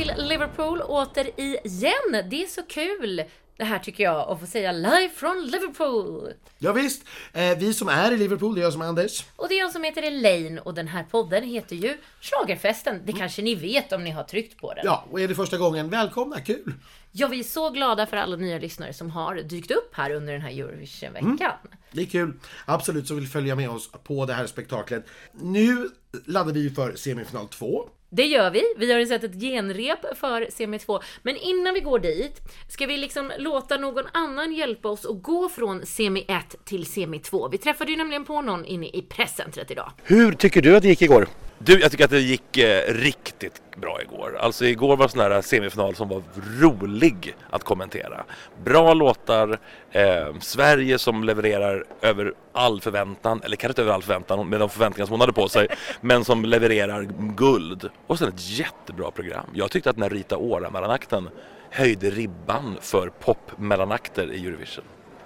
till 0.00 0.12
Liverpool 0.16 0.82
åter 0.82 1.40
igen. 1.40 2.28
Det 2.30 2.42
är 2.42 2.46
så 2.46 2.62
kul 2.62 3.22
det 3.56 3.64
här 3.64 3.78
tycker 3.78 4.04
jag 4.04 4.30
att 4.30 4.40
få 4.40 4.46
säga 4.46 4.72
live 4.72 5.10
från 5.14 5.46
Liverpool. 5.46 6.32
Ja, 6.58 6.72
visst. 6.72 7.04
Eh, 7.32 7.58
vi 7.58 7.74
som 7.74 7.88
är 7.88 8.12
i 8.12 8.16
Liverpool, 8.16 8.54
det 8.54 8.60
är 8.60 8.62
jag 8.62 8.72
som 8.72 8.82
är 8.82 8.86
Anders. 8.86 9.24
Och 9.36 9.48
det 9.48 9.54
är 9.54 9.58
jag 9.58 9.72
som 9.72 9.84
heter 9.84 10.02
Elaine 10.02 10.58
och 10.58 10.74
den 10.74 10.88
här 10.88 11.02
podden 11.10 11.44
heter 11.44 11.76
ju 11.76 11.96
Schlagerfesten. 12.20 13.02
Det 13.04 13.12
kanske 13.12 13.42
ni 13.42 13.54
vet 13.54 13.92
om 13.92 14.04
ni 14.04 14.10
har 14.10 14.22
tryckt 14.22 14.60
på 14.60 14.74
den. 14.74 14.84
Ja, 14.84 15.04
och 15.10 15.20
är 15.20 15.28
det 15.28 15.34
första 15.34 15.58
gången, 15.58 15.90
välkomna, 15.90 16.40
kul! 16.40 16.74
Ja, 17.12 17.28
vi 17.28 17.38
är 17.38 17.44
så 17.44 17.70
glada 17.70 18.06
för 18.06 18.16
alla 18.16 18.36
nya 18.36 18.58
lyssnare 18.58 18.92
som 18.92 19.10
har 19.10 19.34
dykt 19.36 19.70
upp 19.70 19.90
här 19.92 20.10
under 20.10 20.32
den 20.32 20.42
här 20.42 20.50
Eurovision-veckan. 20.50 21.40
Mm. 21.40 21.56
Det 21.92 22.00
är 22.00 22.06
kul. 22.06 22.32
Absolut, 22.66 23.06
som 23.06 23.16
vill 23.16 23.28
följa 23.28 23.54
med 23.54 23.70
oss 23.70 23.90
på 24.04 24.26
det 24.26 24.32
här 24.32 24.46
spektaklet. 24.46 25.06
Nu 25.32 25.90
laddar 26.26 26.52
vi 26.52 26.70
för 26.70 26.94
semifinal 26.94 27.48
2. 27.48 27.90
Det 28.12 28.26
gör 28.26 28.50
vi. 28.50 28.62
Vi 28.76 28.92
har 28.92 28.98
ju 28.98 29.06
sett 29.06 29.24
ett 29.24 29.40
genrep 29.40 30.18
för 30.18 30.48
semi 30.50 30.78
2. 30.78 31.00
Men 31.22 31.36
innan 31.36 31.74
vi 31.74 31.80
går 31.80 31.98
dit, 31.98 32.40
ska 32.68 32.86
vi 32.86 32.96
liksom 32.96 33.32
låta 33.38 33.76
någon 33.76 34.04
annan 34.12 34.52
hjälpa 34.52 34.88
oss 34.88 35.06
att 35.06 35.22
gå 35.22 35.48
från 35.48 35.86
semi 35.86 36.24
1 36.28 36.56
till 36.64 36.86
semi 36.86 37.18
2? 37.18 37.48
Vi 37.48 37.58
träffade 37.58 37.90
ju 37.90 37.96
nämligen 37.96 38.24
på 38.24 38.40
någon 38.42 38.64
inne 38.64 38.86
i 38.86 39.02
presscentret 39.02 39.70
idag. 39.70 39.92
Hur 40.02 40.32
tycker 40.32 40.62
du 40.62 40.76
att 40.76 40.82
det 40.82 40.88
gick 40.88 41.02
igår? 41.02 41.28
Du, 41.62 41.80
jag 41.80 41.90
tycker 41.90 42.04
att 42.04 42.10
det 42.10 42.20
gick 42.20 42.58
eh, 42.58 42.94
riktigt 42.94 43.62
bra 43.76 44.02
igår. 44.02 44.38
Alltså 44.40 44.64
igår 44.64 44.96
var 44.96 45.08
sån 45.08 45.20
här 45.20 45.42
semifinal 45.42 45.94
som 45.94 46.08
var 46.08 46.22
rolig 46.60 47.34
att 47.50 47.64
kommentera. 47.64 48.24
Bra 48.64 48.94
låtar, 48.94 49.58
eh, 49.90 50.38
Sverige 50.40 50.98
som 50.98 51.24
levererar 51.24 51.84
över 52.00 52.34
all 52.52 52.80
förväntan, 52.80 53.40
eller 53.44 53.56
kanske 53.56 53.72
inte 53.72 53.82
över 53.82 53.92
all 53.92 54.02
förväntan 54.02 54.48
med 54.48 54.60
de 54.60 54.68
förväntningar 54.68 55.06
som 55.06 55.12
hon 55.12 55.20
hade 55.20 55.32
på 55.32 55.48
sig, 55.48 55.68
men 56.00 56.24
som 56.24 56.44
levererar 56.44 57.02
guld. 57.36 57.90
Och 58.06 58.18
sen 58.18 58.28
ett 58.28 58.50
jättebra 58.58 59.10
program. 59.10 59.46
Jag 59.54 59.70
tyckte 59.70 59.90
att 59.90 59.96
den 59.96 60.02
här 60.02 60.10
Rita 60.10 60.36
Ora-mellanakten 60.36 61.28
höjde 61.70 62.10
ribban 62.10 62.76
för 62.80 63.08
pop-mellanakter 63.08 64.32
i 64.32 64.46
Eurovision. 64.46 64.84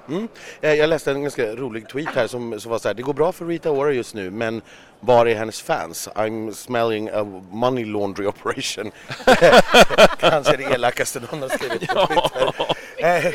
Mm. 0.09 0.29
Eh, 0.61 0.75
jag 0.75 0.89
läste 0.89 1.11
en 1.11 1.23
ganska 1.23 1.57
rolig 1.57 1.89
tweet 1.89 2.15
här 2.15 2.27
som, 2.27 2.61
som 2.61 2.71
var 2.71 2.79
så 2.79 2.89
här, 2.89 2.95
det 2.95 3.03
går 3.03 3.13
bra 3.13 3.33
för 3.33 3.47
Rita 3.47 3.71
Ora 3.71 3.93
just 3.93 4.15
nu 4.15 4.31
men 4.31 4.63
var 5.01 5.27
är 5.27 5.35
hennes 5.35 5.63
fans? 5.63 6.09
I'm 6.15 6.53
smelling 6.53 7.09
a 7.09 7.43
money 7.51 7.85
laundry 7.85 8.27
operation. 8.27 8.93
Kanske 10.19 10.57
det 10.57 10.65
elakaste 10.65 11.21
någon 11.21 11.43
har 11.43 11.49
skrivit 11.49 11.89
på 11.89 12.07
Twitter. 12.07 13.35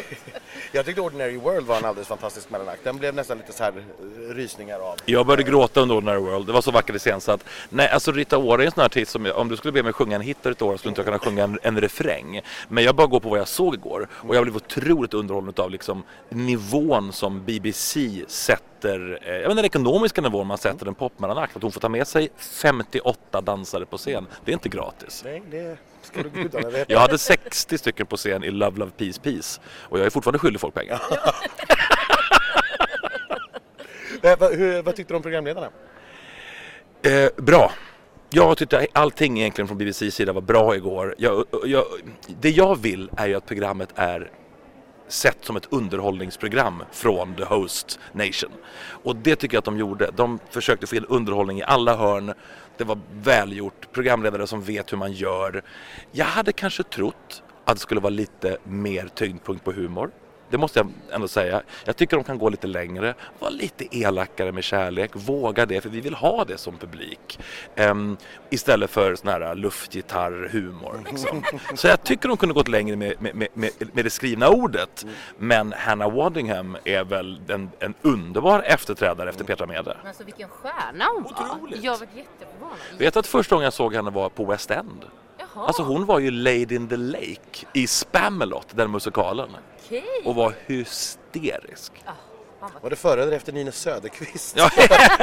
Jag 0.71 0.85
tyckte 0.85 1.01
Ordinary 1.01 1.37
World 1.37 1.67
var 1.67 1.77
en 1.77 1.85
alldeles 1.85 2.07
fantastisk 2.07 2.49
mellanakt. 2.49 2.83
Den 2.83 2.97
blev 2.97 3.15
nästan 3.15 3.37
lite 3.37 3.53
så 3.53 3.63
här 3.63 3.73
eh, 3.77 4.33
rysningar 4.33 4.79
av. 4.79 4.95
Jag 5.05 5.25
började 5.25 5.43
gråta 5.43 5.81
under 5.81 5.95
Ordinary 5.95 6.19
World. 6.19 6.47
Det 6.47 6.53
var 6.53 6.61
så 6.61 6.71
vackert 6.71 6.97
scen 6.97 7.21
så 7.21 7.31
att 7.31 7.43
nej, 7.69 7.89
alltså 7.89 8.11
Rita 8.11 8.37
Ora 8.37 8.61
är 8.61 8.65
en 8.65 8.71
sån 8.71 8.81
här 8.81 8.85
artist 8.85 9.11
som 9.11 9.31
om 9.35 9.49
du 9.49 9.57
skulle 9.57 9.71
be 9.71 9.83
mig 9.83 9.93
sjunga 9.93 10.15
en 10.15 10.21
hit 10.21 10.37
Rita 10.43 10.65
Ora 10.65 10.77
skulle 10.77 10.89
inte 10.89 11.01
jag 11.01 11.05
kunna 11.05 11.19
sjunga 11.19 11.43
en, 11.43 11.59
en 11.61 11.81
refräng. 11.81 12.41
Men 12.67 12.83
jag 12.83 12.95
bara 12.95 13.07
går 13.07 13.19
på 13.19 13.29
vad 13.29 13.39
jag 13.39 13.47
såg 13.47 13.73
igår 13.73 14.07
och 14.11 14.35
jag 14.35 14.43
blev 14.43 14.55
otroligt 14.55 15.13
underhållen 15.13 15.53
av 15.57 15.71
liksom 15.71 16.03
nivån 16.29 17.13
som 17.13 17.45
BBC 17.45 18.23
sätter, 18.27 19.19
eh, 19.21 19.33
jag 19.33 19.41
menar 19.41 19.55
den 19.55 19.65
ekonomiska 19.65 20.21
nivån 20.21 20.47
man 20.47 20.57
sätter 20.57 20.85
en 20.85 20.95
popmellanakt. 20.95 21.55
Att 21.55 21.61
hon 21.61 21.71
får 21.71 21.81
ta 21.81 21.89
med 21.89 22.07
sig 22.07 22.29
58 22.37 23.41
dansare 23.41 23.85
på 23.85 23.97
scen. 23.97 24.27
Det 24.45 24.51
är 24.51 24.53
inte 24.53 24.69
gratis. 24.69 25.21
Nej, 25.25 25.41
det 25.51 25.77
ska 26.13 26.23
du 26.23 26.29
gudarna 26.29 26.69
veta. 26.69 26.93
Jag 26.93 26.99
hade 26.99 27.17
60 27.17 27.77
stycken 27.77 28.05
på 28.05 28.17
scen 28.17 28.43
i 28.43 28.51
Love 28.51 28.77
Love 28.79 28.91
Peace 28.97 29.21
Peace 29.21 29.61
och 29.65 29.99
jag 29.99 30.05
är 30.05 30.09
fortfarande 30.09 30.39
skyldig 30.39 30.61
folk 30.61 30.73
pengar. 30.73 31.01
Eh, 34.21 34.39
vad, 34.39 34.55
hur, 34.55 34.81
vad 34.81 34.95
tyckte 34.95 35.13
du 35.13 35.17
om 35.17 35.23
programledarna? 35.23 35.69
Eh, 37.01 37.43
bra. 37.43 37.71
Jag 38.29 38.57
tyckte 38.57 38.87
allting 38.93 39.39
egentligen 39.39 39.67
från 39.67 39.77
BBCs 39.77 40.15
sida 40.15 40.33
var 40.33 40.41
bra 40.41 40.75
igår. 40.75 41.15
Jag, 41.17 41.45
jag, 41.65 41.85
det 42.41 42.49
jag 42.49 42.81
vill 42.81 43.09
är 43.17 43.27
ju 43.27 43.35
att 43.35 43.45
programmet 43.45 43.89
är 43.95 44.31
sett 45.09 45.45
som 45.45 45.55
ett 45.55 45.67
underhållningsprogram 45.69 46.83
från 46.91 47.35
The 47.35 47.43
Host 47.43 47.99
Nation. 48.11 48.51
Och 49.03 49.15
det 49.15 49.35
tycker 49.35 49.55
jag 49.55 49.59
att 49.59 49.65
de 49.65 49.77
gjorde. 49.77 50.11
De 50.15 50.39
försökte 50.49 50.87
få 50.87 50.95
in 50.95 51.05
underhållning 51.05 51.59
i 51.59 51.63
alla 51.63 51.95
hörn. 51.95 52.33
Det 52.77 52.83
var 52.83 52.99
välgjort, 53.13 53.91
programledare 53.91 54.47
som 54.47 54.61
vet 54.61 54.91
hur 54.91 54.97
man 54.97 55.13
gör. 55.13 55.63
Jag 56.11 56.25
hade 56.25 56.51
kanske 56.51 56.83
trott 56.83 57.43
att 57.65 57.75
det 57.75 57.81
skulle 57.81 58.01
vara 58.01 58.09
lite 58.09 58.57
mer 58.63 59.07
tyngdpunkt 59.15 59.65
på 59.65 59.71
humor. 59.71 60.11
Det 60.49 60.57
måste 60.57 60.79
jag 60.79 60.91
ändå 61.11 61.27
säga. 61.27 61.61
Jag 61.85 61.95
tycker 61.95 62.17
de 62.17 62.23
kan 62.23 62.37
gå 62.37 62.49
lite 62.49 62.67
längre, 62.67 63.13
vara 63.39 63.51
lite 63.51 63.97
elakare 63.97 64.51
med 64.51 64.63
kärlek, 64.63 65.11
våga 65.13 65.65
det 65.65 65.81
för 65.81 65.89
vi 65.89 66.01
vill 66.01 66.13
ha 66.13 66.45
det 66.45 66.57
som 66.57 66.77
publik. 66.77 67.39
Um, 67.77 68.17
istället 68.49 68.89
för 68.89 69.15
sån 69.15 69.29
här 69.29 69.55
luftgitarrhumor. 69.55 71.03
Liksom. 71.11 71.43
Så 71.75 71.87
jag 71.87 72.03
tycker 72.03 72.27
de 72.27 72.37
kunde 72.37 72.55
gått 72.55 72.67
längre 72.67 72.95
med, 72.95 73.13
med, 73.21 73.35
med, 73.35 73.71
med 73.93 74.05
det 74.05 74.09
skrivna 74.09 74.49
ordet. 74.49 75.05
Men 75.37 75.73
Hannah 75.77 76.15
Waddingham 76.15 76.77
är 76.83 77.03
väl 77.03 77.41
en, 77.47 77.69
en 77.79 77.93
underbar 78.01 78.63
efterträdare 78.65 79.29
efter 79.29 79.43
Petra 79.43 79.65
Mede. 79.65 79.97
Alltså 80.05 80.23
vilken 80.23 80.49
stjärna 80.49 81.05
hon 81.15 81.23
var! 81.23 81.31
Otroligt. 81.31 81.83
Jag 81.83 81.97
var 81.97 82.07
jätteförvånad. 82.15 82.77
Vet 82.97 83.17
att 83.17 83.27
första 83.27 83.55
gången 83.55 83.63
jag 83.63 83.73
såg 83.73 83.95
henne 83.95 84.11
var 84.11 84.29
på 84.29 84.45
West 84.45 84.71
End. 84.71 85.05
Jaha. 85.37 85.67
Alltså 85.67 85.83
hon 85.83 86.05
var 86.05 86.19
ju 86.19 86.31
Lady 86.31 86.75
in 86.75 86.87
the 86.87 86.97
Lake 86.97 87.65
i 87.73 87.87
Spamalot, 87.87 88.67
den 88.71 88.91
musikalen. 88.91 89.49
Okej. 89.89 90.03
Och 90.25 90.35
var 90.35 90.53
hysterisk. 90.67 91.91
Ah, 92.05 92.67
Var 92.81 92.89
det 92.89 92.95
före 92.95 93.23
eller 93.23 93.31
efter 93.31 93.51
Nina 93.53 93.71
Söderqvist? 93.71 94.55
Ja, 94.57 94.69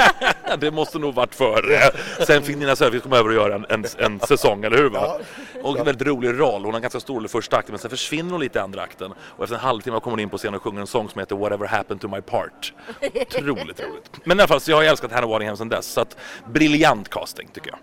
det 0.59 0.71
måste 0.71 0.99
nog 0.99 1.15
varit 1.15 1.34
före. 1.34 1.78
Sen 2.27 2.43
fick 2.43 2.56
Nina 2.56 2.76
Söderqvist 2.76 3.03
komma 3.03 3.16
över 3.16 3.28
och 3.28 3.34
göra 3.34 3.55
en, 3.55 3.66
en, 3.69 3.84
en 3.99 4.21
säsong, 4.21 4.65
eller 4.65 4.76
hur? 4.76 4.91
Va? 4.91 5.19
Och 5.62 5.78
en 5.78 5.84
väldigt 5.84 6.06
rolig 6.09 6.41
roll. 6.41 6.65
Hon 6.65 6.75
har 6.75 6.81
ganska 6.81 7.00
stor 7.00 7.15
roll 7.15 7.25
i 7.25 7.28
första 7.28 7.56
akten 7.56 7.72
men 7.72 7.78
sen 7.78 7.91
försvinner 7.91 8.31
hon 8.31 8.41
lite 8.41 8.59
i 8.59 8.62
andra 8.62 8.82
akten. 8.82 9.12
Och 9.19 9.44
efter 9.44 9.56
en 9.56 9.62
halvtimme 9.62 10.00
kommer 10.00 10.12
hon 10.12 10.21
in 10.21 10.31
på 10.31 10.38
scenen 10.38 10.55
och 10.55 10.62
sjunger 10.62 10.81
en 10.81 10.87
sång 10.87 11.09
som 11.09 11.19
heter 11.19 11.37
Whatever 11.37 11.66
happened 11.66 12.00
to 12.00 12.09
my 12.09 12.21
part. 12.21 12.72
Otroligt 13.15 13.81
roligt. 13.81 14.10
Men 14.25 14.38
i 14.38 14.41
alla 14.41 14.49
fall, 14.49 14.60
så 14.60 14.71
jag 14.71 14.76
har 14.76 14.84
älskat 14.84 15.12
Hannah 15.12 15.31
Waddingham 15.31 15.56
sedan 15.56 15.69
dess. 15.69 15.87
Så 15.87 16.00
att 16.00 16.16
briljant 16.47 17.09
casting 17.09 17.49
tycker 17.53 17.71
jag. 17.71 17.78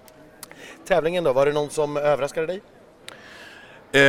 Tävlingen 0.88 1.24
då, 1.24 1.34
var 1.34 1.46
det 1.46 1.52
någon 1.54 1.70
som 1.70 1.98
överraskade 1.98 2.48
dig? 2.48 2.62
Eh, 3.96 4.02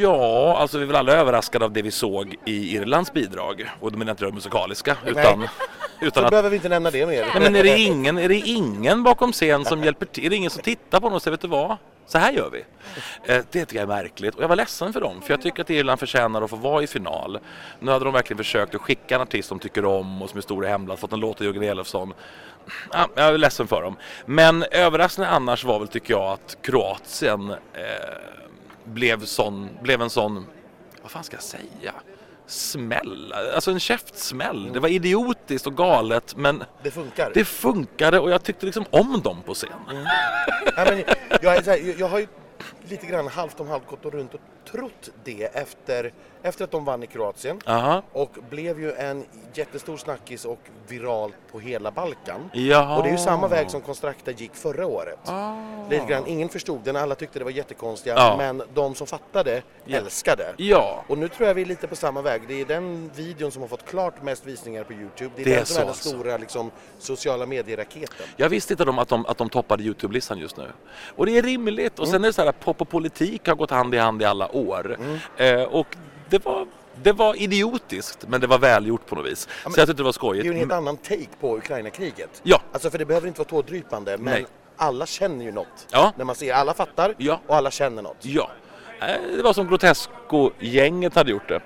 ja, 0.00 0.56
alltså 0.58 0.78
vi 0.78 0.82
är 0.84 0.86
väl 0.86 0.96
alla 0.96 1.12
överraskade 1.12 1.64
av 1.64 1.72
det 1.72 1.82
vi 1.82 1.90
såg 1.90 2.36
i 2.44 2.76
Irlands 2.76 3.12
bidrag. 3.12 3.70
Och 3.80 3.92
då 3.92 3.98
menar 3.98 4.10
jag 4.10 4.14
inte 4.14 4.24
det 4.24 4.32
musikaliska. 4.32 4.96
Utan, 5.06 5.38
Nej. 5.40 5.48
utan 6.00 6.20
Så 6.20 6.24
att, 6.24 6.30
behöver 6.30 6.50
vi 6.50 6.56
inte 6.56 6.68
nämna 6.68 6.90
det 6.90 7.06
mer. 7.06 7.26
nej, 7.34 7.42
men 7.42 7.56
är 7.56 7.62
det, 7.62 7.78
ingen, 7.78 8.18
är 8.18 8.28
det 8.28 8.38
ingen 8.38 9.02
bakom 9.02 9.32
scen 9.32 9.64
som 9.64 9.84
hjälper 9.84 10.06
till? 10.06 10.26
Är 10.26 10.30
det 10.30 10.36
ingen 10.36 10.50
som 10.50 10.62
tittar 10.62 11.00
på 11.00 11.06
dem 11.06 11.14
och 11.14 11.22
säger 11.22 11.32
vet 11.32 11.40
du 11.40 11.48
vad? 11.48 11.76
Så 12.06 12.18
här 12.18 12.32
gör 12.32 12.50
vi. 12.50 12.64
Eh, 13.32 13.42
det 13.50 13.64
tycker 13.64 13.76
jag 13.76 13.82
är 13.82 14.02
märkligt 14.02 14.34
och 14.34 14.42
jag 14.42 14.48
var 14.48 14.56
ledsen 14.56 14.92
för 14.92 15.00
dem. 15.00 15.20
För 15.22 15.30
jag 15.32 15.42
tycker 15.42 15.62
att 15.62 15.70
Irland 15.70 16.00
förtjänar 16.00 16.42
att 16.42 16.50
få 16.50 16.56
vara 16.56 16.82
i 16.82 16.86
final. 16.86 17.38
Nu 17.80 17.90
hade 17.90 18.04
de 18.04 18.14
verkligen 18.14 18.38
försökt 18.38 18.74
att 18.74 18.80
skicka 18.80 19.14
en 19.14 19.20
artist 19.20 19.48
de 19.48 19.58
tycker 19.58 19.84
om 19.84 20.22
och 20.22 20.30
som 20.30 20.38
är 20.38 20.42
stor 20.42 20.64
i 20.64 20.68
hemland. 20.68 21.00
Fått 21.00 21.12
en 21.12 21.20
låt 21.20 21.40
av 21.40 21.46
Jörgen 21.46 21.62
Elofsson. 21.62 22.14
Ja, 22.92 23.08
jag 23.14 23.26
är 23.26 23.38
ledsen 23.38 23.66
för 23.66 23.82
dem. 23.82 23.96
Men 24.26 24.62
överraskande 24.70 25.30
annars 25.30 25.64
var 25.64 25.78
väl 25.78 25.88
tycker 25.88 26.14
jag 26.14 26.24
att 26.32 26.56
Kroatien 26.62 27.50
eh, 27.50 27.56
blev, 28.84 29.24
sån, 29.24 29.68
blev 29.82 30.02
en 30.02 30.10
sån, 30.10 30.46
vad 31.02 31.10
fan 31.10 31.24
ska 31.24 31.36
jag 31.36 31.42
säga? 31.42 31.92
Smäll, 32.46 33.32
alltså 33.54 33.70
en 33.70 33.80
käftsmäll. 33.80 34.72
Det 34.72 34.80
var 34.80 34.88
idiotiskt 34.88 35.66
och 35.66 35.76
galet 35.76 36.36
men 36.36 36.64
Det 36.82 36.90
funkar. 36.90 37.30
det 37.34 37.44
funkade 37.44 38.18
och 38.18 38.30
jag 38.30 38.42
tyckte 38.42 38.66
liksom 38.66 38.84
om 38.90 39.20
dem 39.20 39.42
på 39.46 39.54
scen. 39.54 39.68
Ja, 40.76 40.84
men 40.88 41.04
jag, 41.42 41.50
här, 41.50 41.94
jag 42.00 42.08
har 42.08 42.18
ju 42.18 42.26
lite 42.88 43.06
grann 43.06 43.26
halvt 43.28 43.60
om 43.60 43.68
halvt 43.68 43.86
gått 43.86 44.04
och 44.04 44.12
runt 44.12 44.34
och 44.34 44.40
trott 44.70 45.10
det 45.24 45.44
efter, 45.44 46.12
efter 46.42 46.64
att 46.64 46.70
de 46.70 46.84
vann 46.84 47.02
i 47.02 47.06
Kroatien 47.06 47.60
Aha. 47.66 48.02
och 48.12 48.30
blev 48.50 48.80
ju 48.80 48.92
en 48.92 49.24
jättestor 49.54 49.96
snackis 49.96 50.44
och 50.44 50.58
viral 50.88 51.32
på 51.52 51.60
hela 51.60 51.90
Balkan. 51.90 52.50
Jaha. 52.52 52.96
Och 52.96 53.02
det 53.02 53.08
är 53.08 53.12
ju 53.12 53.18
samma 53.18 53.48
väg 53.48 53.70
som 53.70 53.80
Konstrakta 53.80 54.30
gick 54.30 54.54
förra 54.54 54.86
året. 54.86 55.18
Ah. 55.24 55.54
Lite 55.90 56.06
grann, 56.06 56.26
ingen 56.26 56.48
förstod 56.48 56.80
den, 56.84 56.96
alla 56.96 57.14
tyckte 57.14 57.38
det 57.38 57.44
var 57.44 57.50
jättekonstiga 57.52 58.14
Ja. 58.16 58.34
men 58.38 58.62
de 58.74 58.94
som 58.94 59.06
fattade 59.06 59.62
Ja. 59.84 59.96
älskade. 59.98 60.54
Ja, 60.56 61.04
Och 61.08 61.18
nu 61.18 61.28
tror 61.28 61.48
jag 61.48 61.54
vi 61.54 61.62
är 61.62 61.66
lite 61.66 61.86
på 61.86 61.96
samma 61.96 62.22
väg. 62.22 62.42
Det 62.48 62.60
är 62.60 62.64
den 62.64 63.10
videon 63.14 63.50
som 63.50 63.62
har 63.62 63.68
fått 63.68 63.84
klart 63.86 64.22
mest 64.22 64.46
visningar 64.46 64.84
på 64.84 64.92
Youtube. 64.92 65.30
Det 65.36 65.42
är, 65.42 65.44
Det 65.44 65.52
är 65.52 65.56
den 65.56 65.66
som 65.66 65.76
är 65.76 65.80
den 65.80 65.88
alltså. 65.88 66.08
stora 66.08 66.36
liksom, 66.36 66.70
sociala 66.98 67.46
medieraketen. 67.46 68.26
jag 68.36 68.48
visste 68.48 68.72
inte 68.72 68.84
de 68.84 68.98
att, 68.98 69.08
de, 69.08 69.26
att 69.26 69.38
de 69.38 69.48
toppade 69.48 69.82
Youtube-listan 69.82 70.38
just 70.38 70.56
nu. 70.56 70.66
Och 71.16 71.26
det 71.26 71.38
är 71.38 71.42
rimligt. 71.42 71.98
Och 71.98 72.08
sen 72.08 72.22
är 72.24 72.28
det 72.28 72.32
så 72.32 72.42
här 72.44 72.52
pop 72.72 72.80
och 72.80 72.88
politik 72.88 73.48
har 73.48 73.54
gått 73.54 73.70
hand 73.70 73.94
i 73.94 73.98
hand 73.98 74.22
i 74.22 74.24
alla 74.24 74.56
år. 74.56 74.96
Eh, 75.36 75.62
och 75.62 75.96
det 76.28 76.44
var, 76.44 76.66
det 77.02 77.12
var 77.12 77.42
idiotiskt 77.42 78.24
men 78.28 78.40
det 78.40 78.46
var 78.46 78.58
välgjort 78.58 79.06
på 79.06 79.14
något 79.14 79.26
vis. 79.26 79.48
men 79.64 79.72
så 79.72 79.80
jag 79.80 79.88
tyckte 79.88 80.02
det 80.02 80.04
var 80.04 80.08
Det 80.12 80.12
är 80.12 80.12
skojigt. 80.12 80.46
ju 80.46 80.50
en 80.50 80.56
helt 80.56 80.72
annan 80.72 80.96
take 80.96 81.26
på 81.40 81.56
Ukraina-kriget. 81.56 82.40
Ja. 82.42 82.60
Alltså 82.72 82.90
för 82.90 82.98
det 82.98 83.04
behöver 83.04 83.28
inte 83.28 83.38
vara 83.40 83.48
tårdrypande 83.48 84.18
men 84.18 84.34
Nej. 84.34 84.46
alla 84.76 85.06
känner 85.06 85.44
ju 85.44 85.52
något. 85.52 85.86
Ja. 85.90 86.12
När 86.16 86.24
man 86.24 86.34
ser, 86.34 86.52
alla 86.54 86.74
fattar 86.74 87.14
Ja. 87.18 87.40
och 87.46 87.56
alla 87.56 87.70
känner 87.70 88.02
något. 88.02 88.16
Ja. 88.20 88.50
Eh, 89.00 89.06
Det 89.36 89.42
var 89.42 89.52
som 89.52 89.68
Grotesco-gänget 89.68 91.14
hade 91.14 91.30
gjort 91.30 91.48
det. 91.48 91.60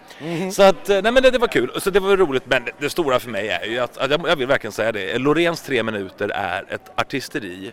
Så 0.52 0.62
att, 0.62 0.88
eh, 0.88 1.02
nej 1.02 1.12
men 1.12 1.22
det, 1.22 1.30
det 1.30 1.38
var 1.38 1.48
kul. 1.48 1.72
Så 1.80 1.90
det 1.90 2.00
var 2.00 2.16
roligt. 2.16 2.42
Men 2.46 2.64
det, 2.64 2.72
det 2.78 2.90
stora 2.90 3.20
för 3.20 3.30
mig 3.30 3.48
är 3.48 3.64
ju 3.64 3.78
att, 3.78 3.98
att 3.98 4.10
jag, 4.10 4.28
jag 4.28 4.36
vill 4.36 4.46
verkligen 4.46 4.72
säga 4.72 4.92
det. 4.92 5.18
Loreens 5.18 5.62
tre 5.62 5.82
minuter 5.82 6.28
är 6.28 6.64
ett 6.68 6.90
artisteri 7.00 7.72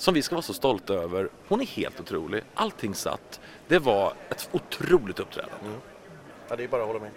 som 0.00 0.14
vi 0.14 0.22
ska 0.22 0.34
vara 0.34 0.42
så 0.42 0.54
stolta 0.54 0.94
över. 0.94 1.28
Hon 1.48 1.60
är 1.60 1.66
helt 1.66 2.00
otrolig. 2.00 2.42
Allting 2.54 2.94
satt. 2.94 3.40
Det 3.68 3.78
var 3.78 4.12
ett 4.30 4.48
otroligt 4.52 5.20
uppträdande. 5.20 5.56
Ja, 6.48 6.56
det 6.56 6.64
är 6.64 6.68
bara 6.68 6.82
att 6.82 6.86
hålla 6.86 7.00
med. 7.00 7.10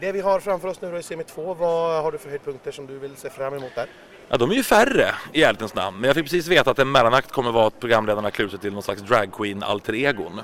Det 0.00 0.12
vi 0.12 0.20
har 0.20 0.40
framför 0.40 0.68
oss 0.68 0.80
nu 0.80 0.90
då 0.90 0.98
i 0.98 1.02
semi 1.02 1.24
2, 1.24 1.54
vad 1.54 2.02
har 2.02 2.12
du 2.12 2.18
för 2.18 2.28
höjdpunkter 2.28 2.72
som 2.72 2.86
du 2.86 2.98
vill 2.98 3.16
se 3.16 3.30
fram 3.30 3.54
emot 3.54 3.74
där? 3.74 3.86
Ja, 4.28 4.36
de 4.36 4.50
är 4.50 4.54
ju 4.54 4.62
färre 4.62 5.14
i 5.32 5.42
ärlighetens 5.42 5.74
namn. 5.74 6.00
Men 6.00 6.08
jag 6.08 6.14
fick 6.14 6.24
precis 6.24 6.46
veta 6.46 6.70
att 6.70 6.78
en 6.78 6.92
mellanakt 6.92 7.32
kommer 7.32 7.52
vara 7.52 7.66
att 7.66 7.80
programledarna 7.80 8.30
klär 8.30 8.48
sig 8.48 8.58
till 8.58 8.72
någon 8.72 8.82
slags 8.82 9.02
dragqueen 9.02 9.62
alter 9.62 9.94
egon. 9.94 10.40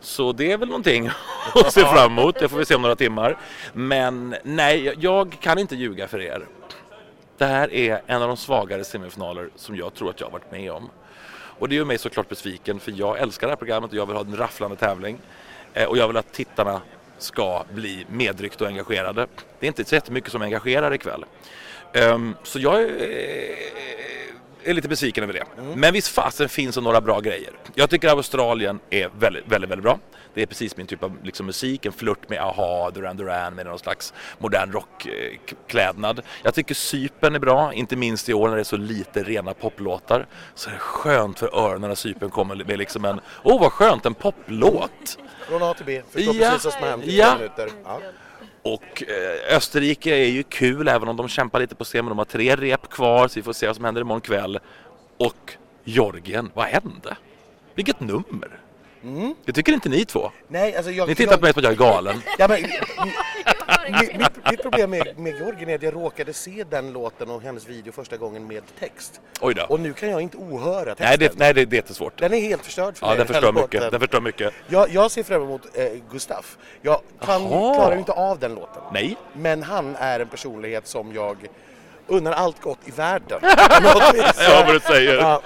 Så 0.00 0.32
det 0.32 0.52
är 0.52 0.58
väl 0.58 0.68
någonting 0.68 1.10
att 1.54 1.72
se 1.72 1.80
fram 1.80 2.18
emot. 2.18 2.36
Det 2.40 2.48
får 2.48 2.58
vi 2.58 2.64
se 2.64 2.74
om 2.74 2.82
några 2.82 2.96
timmar. 2.96 3.38
Men 3.72 4.34
nej, 4.42 4.94
jag 4.98 5.36
kan 5.40 5.58
inte 5.58 5.76
ljuga 5.76 6.08
för 6.08 6.20
er. 6.20 6.46
Det 7.40 7.46
här 7.46 7.72
är 7.72 8.00
en 8.06 8.22
av 8.22 8.28
de 8.28 8.36
svagare 8.36 8.84
semifinaler 8.84 9.48
som 9.56 9.76
jag 9.76 9.94
tror 9.94 10.10
att 10.10 10.20
jag 10.20 10.26
har 10.26 10.32
varit 10.32 10.52
med 10.52 10.72
om. 10.72 10.90
Och 11.32 11.68
det 11.68 11.74
gör 11.74 11.84
mig 11.84 11.98
såklart 11.98 12.28
besviken 12.28 12.80
för 12.80 12.92
jag 12.92 13.18
älskar 13.18 13.46
det 13.46 13.50
här 13.50 13.56
programmet 13.56 13.90
och 13.90 13.96
jag 13.96 14.06
vill 14.06 14.16
ha 14.16 14.24
en 14.24 14.36
rafflande 14.36 14.76
tävling. 14.76 15.18
Eh, 15.74 15.88
och 15.88 15.98
jag 15.98 16.06
vill 16.08 16.16
att 16.16 16.32
tittarna 16.32 16.80
ska 17.18 17.64
bli 17.74 18.06
medryckta 18.10 18.64
och 18.64 18.70
engagerade. 18.70 19.26
Det 19.58 19.66
är 19.66 19.68
inte 19.68 19.84
så 19.84 19.94
jättemycket 19.94 20.32
som 20.32 20.42
engagerar 20.42 20.94
ikväll. 20.94 21.24
Ehm, 21.92 22.34
så 22.42 22.58
jag 22.58 22.90
är, 24.64 24.74
lite 24.74 24.88
besviken 24.88 25.24
över 25.24 25.32
det. 25.32 25.44
Men 25.76 25.92
visst 25.92 26.08
fasen 26.08 26.48
finns 26.48 26.74
det 26.74 26.80
några 26.80 27.00
bra 27.00 27.20
grejer. 27.20 27.52
Jag 27.74 27.90
tycker 27.90 28.08
Australien 28.08 28.80
är 28.90 29.10
väldigt, 29.18 29.44
väldigt, 29.48 29.70
väldigt 29.70 29.84
bra. 29.84 29.98
Det 30.34 30.42
är 30.42 30.46
precis 30.46 30.76
min 30.76 30.86
typ 30.86 31.02
av 31.02 31.16
liksom, 31.22 31.46
musik, 31.46 31.86
en 31.86 31.92
flört 31.92 32.28
med 32.28 32.40
AHA, 32.40 32.90
Duran 32.90 33.16
Duran 33.16 33.54
med 33.54 33.66
någon 33.66 33.78
slags 33.78 34.14
modern 34.38 34.72
rockklädnad. 34.72 36.22
Jag 36.42 36.54
tycker 36.54 36.74
Sypen 36.74 37.34
är 37.34 37.38
bra, 37.38 37.72
inte 37.72 37.96
minst 37.96 38.28
i 38.28 38.34
år 38.34 38.48
när 38.48 38.54
det 38.54 38.62
är 38.62 38.64
så 38.64 38.76
lite 38.76 39.22
rena 39.22 39.54
poplåtar. 39.54 40.26
Så 40.54 40.68
är 40.68 40.72
det 40.74 40.78
skönt 40.78 41.38
för 41.38 41.66
öronen 41.66 41.88
när 41.88 41.94
Sypen 41.94 42.30
kommer 42.30 42.64
med 42.64 42.78
liksom 42.78 43.04
en, 43.04 43.20
åh 43.42 43.56
oh, 43.56 43.60
vad 43.60 43.72
skönt, 43.72 44.06
en 44.06 44.14
poplåt! 44.14 45.18
Från 45.48 45.62
A 45.62 45.74
till 45.74 45.86
B, 45.86 46.02
förstår 46.10 46.34
Ja. 46.34 46.50
precis 46.50 46.64
vad 46.64 46.74
som 46.74 46.82
har 46.82 46.90
hänt 46.90 47.04
i 47.04 47.18
ja. 47.18 47.34
minuter. 47.34 47.70
Ja. 47.84 48.00
Och 48.62 49.02
eh, 49.02 49.56
Österrike 49.56 50.10
är 50.10 50.28
ju 50.28 50.42
kul 50.42 50.88
även 50.88 51.08
om 51.08 51.16
de 51.16 51.28
kämpar 51.28 51.60
lite 51.60 51.74
på 51.74 51.84
scen. 51.84 52.04
Men 52.04 52.08
de 52.08 52.18
har 52.18 52.24
tre 52.24 52.56
rep 52.56 52.90
kvar 52.90 53.28
så 53.28 53.34
vi 53.34 53.42
får 53.42 53.52
se 53.52 53.66
vad 53.66 53.76
som 53.76 53.84
händer 53.84 54.00
imorgon 54.00 54.20
kväll. 54.20 54.58
Och 55.16 55.52
Georgien, 55.84 56.50
vad 56.54 56.66
hände? 56.66 57.16
Vilket 57.74 58.00
nummer! 58.00 58.60
Det 59.44 59.52
tycker 59.52 59.72
inte 59.72 59.88
ni 59.88 60.04
två? 60.04 60.30
Nej, 60.48 60.76
alltså 60.76 60.90
jag... 60.92 61.08
Ni 61.08 61.14
tittar 61.14 61.36
på 61.36 61.42
mig 61.42 61.52
som 61.52 61.60
att 61.60 61.64
jag 61.64 61.72
är 61.72 61.76
galen. 61.76 62.22
Ja, 62.38 62.48
men, 62.48 62.62
mitt, 64.00 64.16
mitt, 64.18 64.50
mitt 64.50 64.62
problem 64.62 64.90
med, 64.90 65.18
med 65.18 65.34
Georgien 65.38 65.68
är 65.70 65.74
att 65.74 65.82
jag 65.82 65.94
råkade 65.94 66.32
se 66.32 66.64
den 66.70 66.92
låten 66.92 67.30
och 67.30 67.42
hennes 67.42 67.68
video 67.68 67.92
första 67.92 68.16
gången 68.16 68.46
med 68.46 68.62
text. 68.80 69.20
Oj 69.40 69.54
då. 69.54 69.62
Och 69.68 69.80
nu 69.80 69.92
kan 69.92 70.10
jag 70.10 70.20
inte 70.20 70.36
ohöra 70.36 70.84
texten. 70.84 71.06
Nej, 71.08 71.18
det, 71.18 71.38
nej 71.38 71.54
det, 71.54 71.64
det 71.64 71.74
är 71.74 71.78
jättesvårt. 71.78 72.18
Den 72.18 72.34
är 72.34 72.40
helt 72.40 72.64
förstörd 72.64 72.96
för 72.96 73.06
Ja, 73.06 73.10
mig. 73.10 73.18
den 73.18 73.26
förstör 73.26 73.52
låten. 73.52 73.62
mycket. 73.62 73.90
Den 73.90 74.00
förstör 74.00 74.20
mycket. 74.20 74.52
Jag, 74.68 74.90
jag 74.90 75.10
ser 75.10 75.22
fram 75.22 75.42
emot 75.42 75.62
eh, 75.74 75.84
Gustaf. 76.10 76.58
Jag 76.82 77.00
kan, 77.24 77.48
klarar 77.48 77.96
inte 77.98 78.12
av 78.12 78.38
den 78.38 78.54
låten. 78.54 78.82
Nej. 78.92 79.16
Men 79.32 79.62
han 79.62 79.96
är 79.96 80.20
en 80.20 80.28
personlighet 80.28 80.86
som 80.86 81.12
jag 81.14 81.36
unnar 82.06 82.32
allt 82.32 82.60
gott 82.60 82.78
i 82.84 82.90
världen. 82.90 83.40
Ja, 84.38 84.62
vad 84.66 84.74
du 84.74 84.80
säger. 84.80 85.16
Ja. 85.16 85.42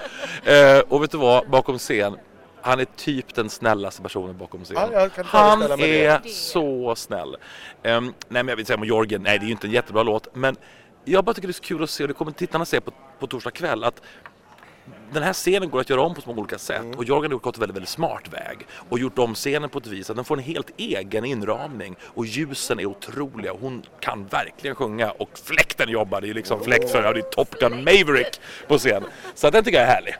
Eh, 0.51 0.79
och 0.89 1.03
vet 1.03 1.11
du 1.11 1.17
vad, 1.17 1.49
bakom 1.49 1.77
scen, 1.77 2.17
han 2.65 2.79
är 2.79 2.85
typ 2.85 3.35
den 3.35 3.49
snällaste 3.49 4.01
personen 4.01 4.37
bakom 4.37 4.63
scen. 4.63 4.77
Ja, 4.91 5.09
han 5.23 5.61
är 5.61 5.77
det. 5.77 6.29
så 6.29 6.95
snäll. 6.95 7.37
Ehm, 7.83 8.05
nej, 8.05 8.13
men 8.29 8.47
jag 8.47 8.55
vill 8.55 8.65
säga 8.65 8.77
om 8.77 8.83
Georgien, 8.83 9.23
nej 9.23 9.39
det 9.39 9.43
är 9.43 9.47
ju 9.47 9.51
inte 9.51 9.67
en 9.67 9.71
jättebra 9.71 10.03
låt, 10.03 10.35
men 10.35 10.55
jag 11.03 11.23
bara 11.23 11.33
tycker 11.33 11.47
det 11.47 11.51
är 11.51 11.53
så 11.53 11.63
kul 11.63 11.83
att 11.83 11.89
se, 11.89 12.03
och 12.03 12.07
det 12.07 12.13
kommer 12.13 12.31
tittarna 12.31 12.65
se 12.65 12.81
på, 12.81 12.91
på 13.19 13.27
torsdag 13.27 13.51
kväll, 13.51 13.83
att 13.83 14.01
den 15.13 15.23
här 15.23 15.33
scenen 15.33 15.69
går 15.69 15.79
att 15.79 15.89
göra 15.89 16.01
om 16.01 16.15
på 16.15 16.21
så 16.21 16.27
många 16.27 16.39
olika 16.39 16.57
sätt 16.57 16.95
och 16.97 17.05
Jörgen 17.05 17.31
har 17.31 17.39
gått 17.39 17.55
en 17.55 17.59
väldigt, 17.59 17.75
väldigt 17.75 17.89
smart 17.89 18.33
väg 18.33 18.67
och 18.89 18.99
gjort 18.99 19.19
om 19.19 19.35
scenen 19.35 19.69
på 19.69 19.79
ett 19.79 19.87
vis 19.87 20.09
att 20.09 20.15
den 20.15 20.25
får 20.25 20.37
en 20.37 20.43
helt 20.43 20.71
egen 20.77 21.25
inramning 21.25 21.95
och 22.03 22.25
ljusen 22.25 22.79
är 22.79 22.85
otroliga 22.85 23.53
och 23.53 23.59
hon 23.59 23.83
kan 23.99 24.25
verkligen 24.25 24.75
sjunga 24.75 25.11
och 25.11 25.29
fläkten 25.43 25.89
jobbar, 25.89 26.21
det 26.21 26.25
är 26.25 26.29
ju 26.29 26.33
liksom 26.33 26.63
fläkt 26.63 26.91
för, 26.91 27.03
ja, 27.03 27.13
det 27.13 27.19
är 27.19 27.29
Top 27.29 27.59
Gun 27.59 27.77
Maverick 27.77 28.39
på 28.67 28.77
scen. 28.77 29.03
Så 29.35 29.49
den 29.49 29.63
tycker 29.63 29.77
jag 29.77 29.87
är 29.87 29.93
härlig. 29.93 30.15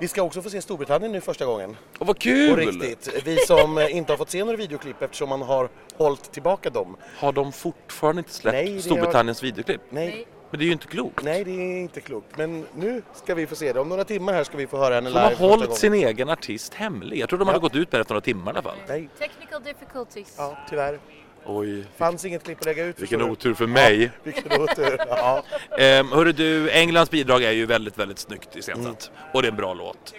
Vi 0.00 0.08
ska 0.08 0.22
också 0.22 0.42
få 0.42 0.50
se 0.50 0.62
Storbritannien 0.62 1.12
nu 1.12 1.20
första 1.20 1.44
gången. 1.46 1.76
Och 1.98 2.06
vad 2.06 2.18
kul! 2.18 2.56
riktigt. 2.56 3.22
Vi 3.24 3.36
som 3.36 3.78
eh, 3.78 3.96
inte 3.96 4.12
har 4.12 4.16
fått 4.16 4.30
se 4.30 4.44
några 4.44 4.56
videoklipp 4.56 5.02
eftersom 5.02 5.28
man 5.28 5.42
har 5.42 5.68
hållit 5.96 6.32
tillbaka 6.32 6.70
dem. 6.70 6.96
Har 7.18 7.32
de 7.32 7.52
fortfarande 7.52 8.20
inte 8.20 8.32
släppt 8.32 8.54
Nej, 8.54 8.64
det 8.66 8.72
har- 8.72 8.80
Storbritanniens 8.80 9.42
videoklipp? 9.42 9.80
Nej, 9.90 10.26
Men 10.50 10.58
det 10.58 10.64
är 10.64 10.66
ju 10.66 10.72
inte 10.72 10.86
klokt. 10.86 11.24
nej, 11.24 11.44
det 11.44 11.50
är 11.50 11.80
inte 11.80 12.00
klokt. 12.00 12.36
Men 12.38 12.66
nu 12.76 13.02
ska 13.14 13.34
vi 13.34 13.46
få 13.46 13.54
se 13.56 13.72
det. 13.72 13.80
Om 13.80 13.88
några 13.88 14.04
timmar 14.04 14.32
här 14.32 14.44
ska 14.44 14.56
vi 14.56 14.66
få 14.66 14.76
höra 14.78 14.94
henne 14.94 15.10
De 15.10 15.14
live 15.14 15.20
har 15.24 15.30
första 15.30 15.46
hållit 15.46 15.74
sin 15.74 15.94
egen 15.94 16.28
artist 16.30 16.74
hemlig. 16.74 17.18
Jag 17.18 17.28
tror 17.28 17.38
de 17.38 17.48
hade 17.48 17.56
Ja. 17.56 17.60
gått 17.60 17.74
ut 17.74 17.92
med 17.92 17.98
det 17.98 18.00
efter 18.00 18.14
några 18.14 18.20
timmar 18.24 18.52
i 18.52 18.54
alla 18.54 18.62
fall. 18.62 18.76
Nej, 18.88 19.08
Technical 19.18 19.62
difficulties. 19.62 20.34
ja, 20.38 20.58
tyvärr. 20.70 20.98
Oj, 21.46 21.84
Fanns 21.96 22.24
inget 22.24 22.44
klipp 22.44 22.58
att 22.58 22.64
lägga 22.64 22.84
ut. 22.84 23.00
vilken 23.00 23.22
otur 23.22 23.54
för 23.54 23.66
mig. 23.66 24.10
Vilken 24.22 24.60
otur. 24.62 24.98
Ja. 25.08 25.44
Ehm, 25.78 26.08
hörru 26.12 26.32
du, 26.32 26.70
Englands 26.70 27.10
bidrag 27.10 27.42
är 27.42 27.52
ju 27.52 27.66
väldigt, 27.66 27.98
väldigt 27.98 28.18
snyggt 28.18 28.56
iscensatt. 28.56 29.10
Och 29.34 29.42
det 29.42 29.48
är 29.48 29.50
en 29.50 29.56
bra 29.56 29.74
låt. 29.74 30.14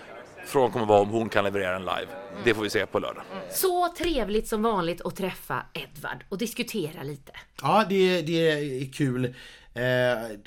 Frågan 0.45 0.71
kommer 0.71 0.85
vara 0.85 1.01
om 1.01 1.09
hon 1.09 1.29
kan 1.29 1.43
leverera 1.43 1.71
den 1.73 1.81
live. 1.81 2.07
Det 2.43 2.53
får 2.53 2.63
vi 2.63 2.69
se 2.69 2.85
på 2.85 2.99
lördag. 2.99 3.23
Så 3.51 3.93
trevligt 3.97 4.47
som 4.47 4.61
vanligt 4.63 5.01
att 5.05 5.15
träffa 5.15 5.65
Edvard 5.73 6.23
och 6.29 6.37
diskutera 6.37 7.03
lite. 7.03 7.31
Ja, 7.61 7.85
det, 7.89 8.21
det 8.21 8.51
är 8.51 8.93
kul. 8.93 9.25
Eh, 9.73 9.81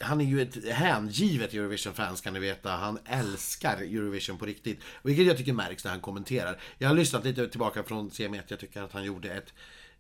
han 0.01 0.21
är 0.21 0.25
ju 0.25 0.43
ett 0.43 0.69
hängivet 0.73 1.55
Eurovision-fan 1.55 2.17
ska 2.17 2.31
ni 2.31 2.39
veta. 2.41 2.71
Han 2.71 2.99
älskar 3.07 3.77
Eurovision 3.77 4.39
på 4.39 4.47
riktigt. 4.47 4.81
Vilket 5.03 5.27
jag 5.27 5.37
tycker 5.37 5.53
märks 5.53 5.85
när 5.85 5.91
han 5.91 6.01
kommenterar. 6.01 6.59
Jag 6.79 6.89
har 6.89 6.95
lyssnat 6.95 7.25
lite 7.25 7.49
tillbaka 7.49 7.83
från 7.83 8.11
CM1. 8.11 8.43
Jag 8.49 8.59
tycker 8.59 8.83
att 8.83 8.93
han 8.93 9.05
gjorde 9.05 9.31
ett 9.35 9.53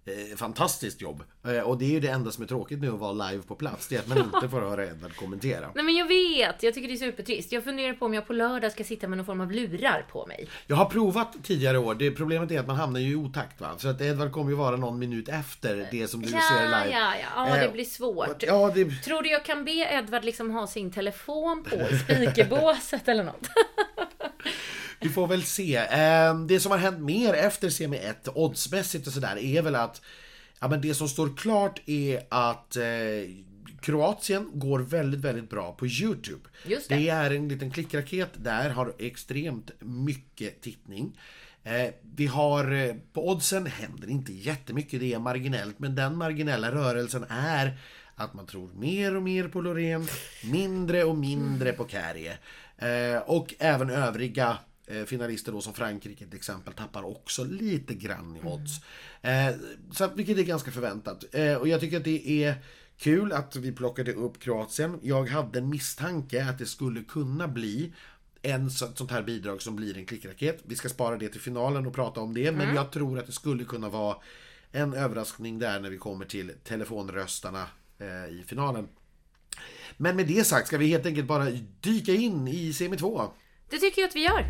eh, 0.06 0.36
fantastiskt 0.36 1.00
jobb. 1.00 1.22
Eh, 1.46 1.58
och 1.60 1.78
det 1.78 1.84
är 1.84 1.90
ju 1.90 2.00
det 2.00 2.08
enda 2.08 2.30
som 2.30 2.42
är 2.44 2.48
tråkigt 2.48 2.80
nu 2.80 2.88
att 2.88 2.98
vara 2.98 3.12
live 3.30 3.42
på 3.42 3.54
plats. 3.54 3.88
Det 3.88 3.96
är 3.96 4.00
att 4.00 4.08
man 4.08 4.18
inte 4.18 4.48
får 4.48 4.60
höra 4.60 4.86
Edvard 4.86 5.16
kommentera. 5.16 5.70
Nej 5.74 5.84
men 5.84 5.94
jag 5.94 6.06
vet, 6.08 6.62
jag 6.62 6.74
tycker 6.74 6.88
det 6.88 6.94
är 6.94 6.98
supertrist. 6.98 7.52
Jag 7.52 7.64
funderar 7.64 7.92
på 7.92 8.06
om 8.06 8.14
jag 8.14 8.26
på 8.26 8.32
lördag 8.32 8.72
ska 8.72 8.84
sitta 8.84 9.08
med 9.08 9.18
någon 9.18 9.26
form 9.26 9.40
av 9.40 9.50
lurar 9.52 10.06
på 10.10 10.26
mig. 10.26 10.48
Jag 10.66 10.76
har 10.76 10.84
provat 10.84 11.36
tidigare 11.42 11.78
år. 11.78 11.94
Det 11.94 12.10
problemet 12.10 12.50
är 12.50 12.60
att 12.60 12.66
man 12.66 12.76
hamnar 12.76 13.00
ju 13.00 13.12
i 13.12 13.14
otakt 13.14 13.60
va. 13.60 13.68
Så 13.78 13.88
att 13.88 14.00
Edvard 14.00 14.32
kommer 14.32 14.50
ju 14.50 14.56
vara 14.56 14.76
någon 14.76 14.98
minut 14.98 15.28
efter 15.28 15.88
det 15.90 16.08
som 16.08 16.22
du 16.22 16.28
ser 16.28 16.36
Ja, 16.36 16.84
live. 16.84 16.96
ja, 16.98 17.12
ja, 17.34 17.48
ja, 17.48 17.54
det 17.54 17.64
Eh, 17.64 17.72
blir 17.72 17.84
svårt. 17.84 18.42
Ja, 18.42 18.72
det... 18.74 18.84
Tror 19.04 19.22
du 19.22 19.30
jag 19.30 19.44
kan 19.44 19.64
be 19.64 19.70
Edvard 19.72 20.24
liksom 20.24 20.50
ha 20.50 20.66
sin 20.66 20.92
telefon 20.92 21.64
på 21.70 21.76
i 21.76 21.98
speakerbåset 21.98 23.08
eller 23.08 23.24
något? 23.24 23.46
Vi 25.04 25.10
får 25.10 25.26
väl 25.26 25.42
se. 25.42 25.76
Eh, 25.76 26.40
Det 26.46 26.60
som 26.60 26.72
har 26.72 26.78
hänt 26.78 26.98
mer 26.98 27.34
efter 27.34 27.70
semi 27.70 27.96
1 27.96 28.28
oddsmässigt 28.34 29.06
och 29.06 29.12
sådär 29.12 29.38
är 29.38 29.62
väl 29.62 29.74
att 29.74 30.00
ja, 30.60 30.68
men 30.68 30.80
det 30.80 30.94
som 30.94 31.08
står 31.08 31.36
klart 31.36 31.80
är 31.86 32.20
att 32.28 32.76
eh, 32.76 32.84
Kroatien 33.80 34.50
går 34.54 34.78
väldigt, 34.80 35.20
väldigt 35.20 35.50
bra 35.50 35.72
på 35.72 35.86
Youtube. 35.86 36.48
Det. 36.66 36.88
det 36.88 37.08
är 37.08 37.30
en 37.30 37.48
liten 37.48 37.70
klickraket 37.70 38.28
där, 38.36 38.70
har 38.70 38.94
extremt 38.98 39.70
mycket 39.80 40.60
tittning. 40.62 41.18
Eh, 41.62 41.94
vi 42.16 42.26
har 42.26 42.72
eh, 42.72 42.94
på 43.12 43.28
oddsen 43.28 43.66
händer 43.66 44.10
inte 44.10 44.32
jättemycket, 44.32 45.00
det 45.00 45.12
är 45.12 45.18
marginellt, 45.18 45.78
men 45.78 45.94
den 45.94 46.16
marginella 46.16 46.72
rörelsen 46.72 47.24
är 47.28 47.78
att 48.14 48.34
man 48.34 48.46
tror 48.46 48.70
mer 48.74 49.16
och 49.16 49.22
mer 49.22 49.48
på 49.48 49.60
Loreen, 49.60 50.06
mindre 50.44 51.04
och 51.04 51.16
mindre 51.16 51.72
på 51.72 51.88
Kärje. 51.88 52.38
Eh, 52.78 53.22
och 53.26 53.54
även 53.58 53.90
övriga 53.90 54.58
finalister 55.06 55.52
då 55.52 55.60
som 55.60 55.74
Frankrike 55.74 56.26
till 56.26 56.36
exempel 56.36 56.74
tappar 56.74 57.02
också 57.02 57.44
lite 57.44 57.94
grann 57.94 58.36
i 58.36 58.46
odds. 58.46 58.72
Eh, 59.22 59.54
så 59.92 60.08
vilket 60.14 60.38
är 60.38 60.42
ganska 60.42 60.70
förväntat. 60.70 61.24
Eh, 61.32 61.54
och 61.54 61.68
jag 61.68 61.80
tycker 61.80 61.96
att 61.96 62.04
det 62.04 62.44
är 62.44 62.54
kul 62.98 63.32
att 63.32 63.56
vi 63.56 63.72
plockade 63.72 64.12
upp 64.12 64.40
Kroatien. 64.40 64.98
Jag 65.02 65.28
hade 65.28 65.58
en 65.58 65.68
misstanke 65.70 66.44
att 66.44 66.58
det 66.58 66.66
skulle 66.66 67.02
kunna 67.02 67.48
bli 67.48 67.92
en 68.42 68.70
så- 68.70 68.92
sånt 68.94 69.10
här 69.10 69.22
bidrag 69.22 69.62
som 69.62 69.76
blir 69.76 69.96
en 69.98 70.06
klickraket. 70.06 70.62
Vi 70.66 70.76
ska 70.76 70.88
spara 70.88 71.16
det 71.16 71.28
till 71.28 71.40
finalen 71.40 71.86
och 71.86 71.94
prata 71.94 72.20
om 72.20 72.34
det, 72.34 72.52
men 72.52 72.74
jag 72.74 72.92
tror 72.92 73.18
att 73.18 73.26
det 73.26 73.32
skulle 73.32 73.64
kunna 73.64 73.88
vara 73.88 74.16
en 74.72 74.94
överraskning 74.94 75.58
där 75.58 75.80
när 75.80 75.90
vi 75.90 75.98
kommer 75.98 76.24
till 76.24 76.52
telefonröstarna 76.64 77.66
eh, 77.98 78.06
i 78.34 78.44
finalen. 78.46 78.88
Men 79.96 80.16
med 80.16 80.26
det 80.26 80.44
sagt 80.44 80.66
ska 80.66 80.78
vi 80.78 80.86
helt 80.86 81.06
enkelt 81.06 81.26
bara 81.26 81.50
dyka 81.80 82.12
in 82.12 82.48
i 82.48 82.72
semi 82.72 82.96
2. 82.96 83.22
Det 83.70 83.78
tycker 83.78 84.02
jag 84.02 84.08
att 84.08 84.16
vi 84.16 84.24
gör. 84.24 84.44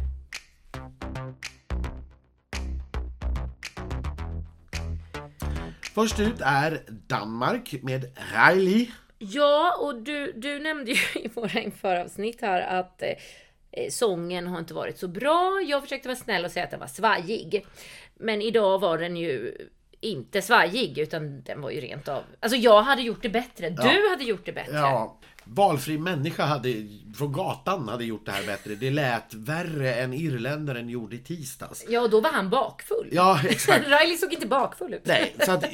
Först 5.95 6.21
ut 6.21 6.41
är 6.41 6.83
Danmark 7.07 7.75
med 7.83 8.05
Riley. 8.35 8.87
Ja, 9.19 9.77
och 9.81 10.03
du, 10.03 10.33
du 10.33 10.59
nämnde 10.59 10.91
ju 10.91 11.21
i 11.21 11.29
våra 11.29 11.61
införavsnitt 11.61 12.41
här 12.41 12.61
att 12.81 13.03
eh, 13.03 13.89
sången 13.91 14.47
har 14.47 14.59
inte 14.59 14.75
varit 14.75 14.99
så 14.99 15.09
bra. 15.09 15.63
Jag 15.67 15.83
försökte 15.83 16.09
vara 16.09 16.17
snäll 16.17 16.45
och 16.45 16.51
säga 16.51 16.65
att 16.65 16.71
den 16.71 16.81
var 16.81 16.87
svajig. 16.87 17.67
Men 18.15 18.43
idag 18.43 18.79
var 18.79 18.99
den 18.99 19.17
ju 19.17 19.57
inte 20.01 20.43
svajig 20.43 20.99
utan 20.99 21.43
den 21.43 21.61
var 21.61 21.71
ju 21.71 21.81
rent 21.81 22.09
av... 22.09 22.23
Alltså 22.41 22.59
jag 22.59 22.83
hade 22.83 23.03
gjort 23.03 23.23
det 23.23 23.29
bättre. 23.29 23.71
Du 23.71 24.11
hade 24.11 24.25
gjort 24.25 24.47
det 24.47 24.53
bättre. 24.53 24.77
Ja, 24.77 25.19
valfri 25.45 25.99
människa 25.99 26.45
hade, 26.45 26.87
från 27.17 27.33
gatan 27.33 27.89
hade 27.89 28.05
gjort 28.05 28.27
det 28.27 28.33
här 28.33 28.47
bättre. 28.47 28.75
Det 28.75 28.91
lät 28.91 29.35
värre 29.35 29.95
än 29.95 30.13
irländaren 30.13 30.89
gjorde 30.89 31.17
i 31.17 31.19
tisdags. 31.19 31.85
Ja, 31.89 32.01
och 32.01 32.11
då 32.11 32.21
var 32.21 32.31
han 32.31 32.51
bakfull. 32.51 33.09
Ja, 33.13 33.41
exakt. 33.49 33.87
Riley 33.87 34.17
såg 34.17 34.33
inte 34.33 34.47
bakfull 34.47 34.95
ut. 34.95 35.07
Nej, 35.07 35.35
så 35.45 35.53
att 35.53 35.65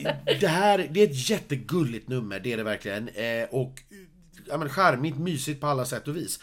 det 0.41 0.47
här, 0.47 0.89
det 0.91 1.01
är 1.01 1.05
ett 1.05 1.31
jättegulligt 1.31 2.09
nummer, 2.09 2.41
det 2.41 2.53
är 2.53 2.57
det 2.57 2.63
verkligen. 2.63 3.09
Eh, 3.09 3.45
och 3.51 3.83
ja, 4.49 4.57
men 4.57 4.69
charmigt, 4.69 5.19
mysigt 5.19 5.61
på 5.61 5.67
alla 5.67 5.85
sätt 5.85 6.09
och 6.09 6.17
vis. 6.17 6.41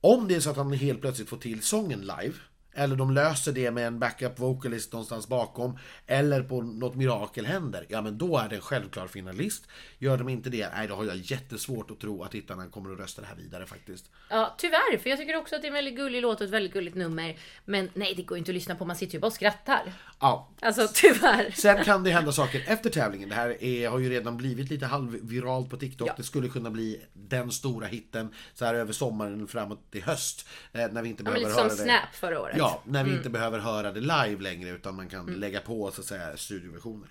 Om 0.00 0.28
det 0.28 0.34
är 0.34 0.40
så 0.40 0.50
att 0.50 0.56
han 0.56 0.72
helt 0.72 1.00
plötsligt 1.00 1.28
får 1.28 1.36
till 1.36 1.62
sången 1.62 2.00
live, 2.00 2.34
eller 2.74 2.96
de 2.96 3.10
löser 3.10 3.52
det 3.52 3.70
med 3.70 3.86
en 3.86 3.98
backup 3.98 4.38
vocalist 4.38 4.92
någonstans 4.92 5.28
bakom, 5.28 5.78
eller 6.06 6.42
på 6.42 6.62
något 6.62 6.94
mirakel 6.94 7.46
händer, 7.46 7.86
ja 7.88 8.02
men 8.02 8.18
då 8.18 8.38
är 8.38 8.48
det 8.48 8.54
en 8.56 8.60
självklar 8.62 9.06
finalist. 9.06 9.64
Gör 9.98 10.16
de 10.18 10.28
inte 10.28 10.50
det, 10.50 10.68
nej 10.76 10.88
då 10.88 10.94
har 10.94 11.04
jag 11.04 11.16
jättesvårt 11.16 11.90
att 11.90 12.00
tro 12.00 12.22
att 12.22 12.30
tittarna 12.30 12.66
kommer 12.66 12.92
att 12.92 12.98
rösta 13.00 13.22
det 13.22 13.28
här 13.28 13.36
vidare 13.36 13.66
faktiskt. 13.66 14.10
Ja, 14.30 14.54
tyvärr. 14.58 14.98
För 14.98 15.10
jag 15.10 15.18
tycker 15.18 15.36
också 15.36 15.56
att 15.56 15.62
det 15.62 15.66
är 15.66 15.70
en 15.70 15.74
väldigt 15.74 15.96
gullig 15.96 16.22
låt 16.22 16.40
och 16.40 16.44
ett 16.46 16.52
väldigt 16.52 16.72
gulligt 16.72 16.96
nummer. 16.96 17.38
Men 17.64 17.90
nej, 17.94 18.14
det 18.14 18.22
går 18.22 18.38
inte 18.38 18.50
att 18.50 18.54
lyssna 18.54 18.74
på. 18.74 18.84
Man 18.84 18.96
sitter 18.96 19.14
ju 19.14 19.20
bara 19.20 19.26
och 19.26 19.32
skrattar. 19.32 19.92
Ja, 20.20 20.48
Alltså 20.60 20.88
tyvärr. 20.94 21.50
Sen 21.50 21.84
kan 21.84 22.02
det 22.04 22.10
hända 22.10 22.32
saker 22.32 22.64
efter 22.66 22.90
tävlingen. 22.90 23.28
Det 23.28 23.34
här 23.34 23.62
är, 23.64 23.88
har 23.88 23.98
ju 23.98 24.10
redan 24.10 24.36
blivit 24.36 24.70
lite 24.70 24.86
halvviralt 24.86 25.70
på 25.70 25.76
TikTok. 25.76 26.08
Ja. 26.08 26.14
Det 26.16 26.22
skulle 26.22 26.48
kunna 26.48 26.70
bli 26.70 27.00
den 27.12 27.50
stora 27.50 27.86
hitten 27.86 28.34
så 28.54 28.64
här 28.64 28.74
över 28.74 28.92
sommaren 28.92 29.46
framåt 29.48 29.90
till 29.90 30.02
höst. 30.02 30.48
Eh, 30.72 30.88
när 30.92 31.02
vi 31.02 31.08
inte 31.08 31.22
Ja, 31.22 31.24
behöver 31.24 31.48
lite 31.48 31.60
höra 31.60 31.68
som 31.70 31.78
det. 31.78 31.84
Snap 31.84 32.14
förra 32.14 32.40
året. 32.40 32.56
Ja, 32.58 32.82
när 32.84 33.04
vi 33.04 33.12
inte 33.12 33.30
behöver 33.30 33.58
höra 33.58 33.92
det 33.92 34.00
live 34.00 34.36
längre 34.42 34.70
utan 34.70 34.94
man 34.96 35.08
kan 35.08 35.26
lägga 35.26 35.60
på 35.60 35.90
så 35.90 36.00
att 36.00 36.06
säga 36.06 36.36
studioversioner. 36.36 37.08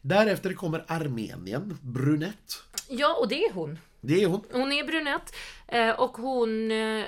Därefter 0.00 0.52
kommer 0.54 0.84
Armenien, 0.88 1.78
brunett. 1.82 2.62
Ja, 2.88 3.16
och 3.20 3.28
det 3.28 3.44
är 3.44 3.52
hon. 3.52 3.78
Det 4.00 4.22
är 4.22 4.26
hon. 4.26 4.44
Hon 4.52 4.72
är 4.72 4.84
brunett. 4.86 5.34
eh, 5.68 5.90
Och 5.90 6.16
hon 6.16 6.70
eh, 6.70 7.04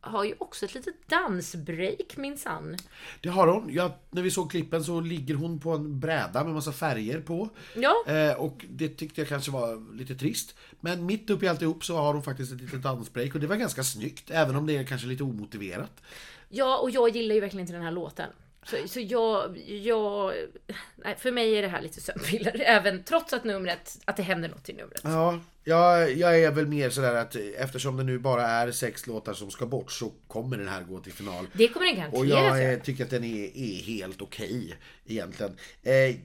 har 0.00 0.24
ju 0.24 0.34
också 0.38 0.64
ett 0.64 0.74
litet 0.74 1.08
dansbreak 1.08 2.16
minsann. 2.16 2.76
Det 3.20 3.28
har 3.28 3.46
hon. 3.46 3.68
Ja, 3.72 3.98
när 4.10 4.22
vi 4.22 4.30
såg 4.30 4.50
klippen 4.50 4.84
så 4.84 5.00
ligger 5.00 5.34
hon 5.34 5.60
på 5.60 5.70
en 5.70 6.00
bräda 6.00 6.44
med 6.44 6.54
massa 6.54 6.72
färger 6.72 7.20
på. 7.20 7.48
Ja. 7.76 8.04
Eh, 8.06 8.32
och 8.32 8.64
det 8.70 8.88
tyckte 8.88 9.20
jag 9.20 9.28
kanske 9.28 9.50
var 9.50 9.94
lite 9.96 10.14
trist. 10.14 10.54
Men 10.80 11.06
mitt 11.06 11.30
uppe 11.30 11.44
i 11.44 11.48
alltihop 11.48 11.84
så 11.84 11.96
har 11.96 12.14
hon 12.14 12.22
faktiskt 12.22 12.52
ett 12.52 12.60
litet 12.60 12.82
dansbreak 12.82 13.34
och 13.34 13.40
det 13.40 13.46
var 13.46 13.56
ganska 13.56 13.84
snyggt. 13.84 14.30
Även 14.30 14.56
om 14.56 14.66
det 14.66 14.76
är 14.76 14.84
kanske 14.84 15.06
lite 15.06 15.22
omotiverat. 15.22 16.02
Ja, 16.48 16.78
och 16.78 16.90
jag 16.90 17.08
gillar 17.16 17.34
ju 17.34 17.40
verkligen 17.40 17.60
inte 17.60 17.72
den 17.72 17.82
här 17.82 17.90
låten. 17.92 18.30
Så, 18.62 18.76
så 18.88 19.00
jag, 19.00 19.58
jag... 19.58 20.32
Nej, 20.96 21.16
för 21.18 21.32
mig 21.32 21.54
är 21.58 21.62
det 21.62 21.68
här 21.68 21.80
lite 21.82 22.00
sömnpiller. 22.00 22.60
Även 22.66 23.02
trots 23.04 23.32
att 23.32 23.44
numret, 23.44 23.98
att 24.04 24.16
det 24.16 24.22
händer 24.22 24.48
något 24.48 24.68
i 24.68 24.72
numret. 24.72 25.00
Ja, 25.04 25.38
jag, 25.64 26.12
jag 26.16 26.40
är 26.40 26.50
väl 26.50 26.66
mer 26.66 26.90
sådär 26.90 27.14
att 27.14 27.36
eftersom 27.58 27.96
det 27.96 28.04
nu 28.04 28.18
bara 28.18 28.42
är 28.46 28.70
sex 28.72 29.06
låtar 29.06 29.34
som 29.34 29.50
ska 29.50 29.66
bort 29.66 29.92
så 29.92 30.12
kommer 30.26 30.56
den 30.56 30.68
här 30.68 30.82
gå 30.82 30.98
till 30.98 31.12
final. 31.12 31.46
Det 31.52 31.68
kommer 31.68 31.86
den 31.86 32.04
Och 32.12 32.26
garanterat 32.26 32.28
jag 32.48 32.60
göra. 32.62 32.72
eh, 32.72 32.80
tycker 32.80 33.04
att 33.04 33.10
den 33.10 33.24
är, 33.24 33.56
är 33.56 33.82
helt 33.82 34.22
okej 34.22 34.74
egentligen. 35.06 35.56
Eh, 35.82 36.16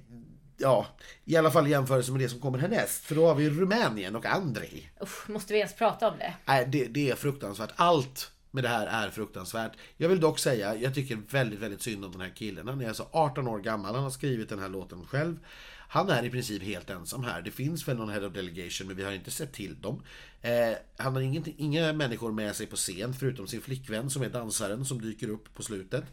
ja, 0.58 0.88
i 1.25 1.36
alla 1.36 1.51
fall 1.51 1.68
i 1.68 1.70
jämförelse 1.70 2.12
med 2.12 2.22
det 2.22 2.30
som 2.30 2.39
kommer 2.39 2.58
härnäst. 2.60 3.03
För 3.06 3.15
då 3.15 3.27
har 3.27 3.36
vi 3.36 3.50
Rumänien 3.50 4.15
och 4.15 4.25
Andrei. 4.25 4.89
Usch, 5.01 5.30
måste 5.30 5.53
vi 5.53 5.60
ens 5.60 5.75
prata 5.75 6.08
om 6.08 6.18
det? 6.20 6.34
Nej, 6.46 6.65
det, 6.68 6.86
det 6.86 7.10
är 7.10 7.15
fruktansvärt. 7.15 7.72
Allt 7.75 8.32
med 8.53 8.63
det 8.63 8.67
här 8.67 8.88
är 8.88 9.10
fruktansvärt. 9.10 9.72
Jag 9.98 10.10
vill 10.10 10.19
dock 10.19 10.39
säga, 10.39 10.75
jag 10.75 10.95
tycker 10.95 11.17
väldigt, 11.29 11.60
väldigt 11.60 11.81
synd 11.81 12.05
om 12.05 12.12
den 12.12 12.22
här 12.22 12.33
killen. 12.36 12.67
Han 12.67 12.81
är 12.81 12.88
alltså 12.88 13.07
18 13.12 13.48
år 13.48 13.60
gammal, 13.60 13.95
han 13.95 14.03
har 14.03 14.10
skrivit 14.10 14.50
den 14.50 14.60
här 14.60 14.69
låten 14.69 15.05
själv. 15.05 15.39
Han 15.88 16.10
är 16.10 16.25
i 16.25 16.29
princip 16.29 16.63
helt 16.63 16.89
ensam 16.89 17.24
här. 17.24 17.41
Det 17.41 17.51
finns 17.51 17.88
väl 17.88 17.98
någon 17.98 18.10
head 18.10 18.25
of 18.25 18.33
delegation, 18.33 18.88
men 18.88 18.95
vi 18.95 19.03
har 19.03 19.12
inte 19.12 19.31
sett 19.31 19.53
till 19.53 19.81
dem. 19.81 20.03
Eh, 20.41 20.77
han 20.98 21.13
har 21.13 21.22
inget, 21.22 21.48
inga 21.48 21.93
människor 21.93 22.31
med 22.31 22.55
sig 22.55 22.67
på 22.67 22.75
scen, 22.75 23.13
förutom 23.13 23.48
sin 23.48 23.62
flickvän 23.62 24.10
som 24.10 24.22
är 24.24 24.29
dansaren 24.29 24.86
som 24.86 25.01
dyker 25.01 25.29
upp 25.29 25.53
på 25.53 25.63
slutet. 25.63 26.03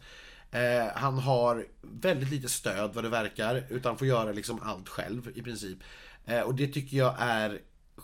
Eh, 0.51 0.87
han 0.95 1.17
har 1.19 1.65
väldigt 1.81 2.31
lite 2.31 2.49
stöd 2.49 2.91
vad 2.93 3.03
det 3.03 3.09
verkar, 3.09 3.63
utan 3.69 3.97
får 3.97 4.07
göra 4.07 4.31
liksom 4.31 4.59
allt 4.63 4.89
själv 4.89 5.31
i 5.35 5.41
princip. 5.41 5.77
Eh, 6.25 6.41
och 6.41 6.55
det 6.55 6.67
tycker 6.67 6.97
jag 6.97 7.15
är 7.19 7.59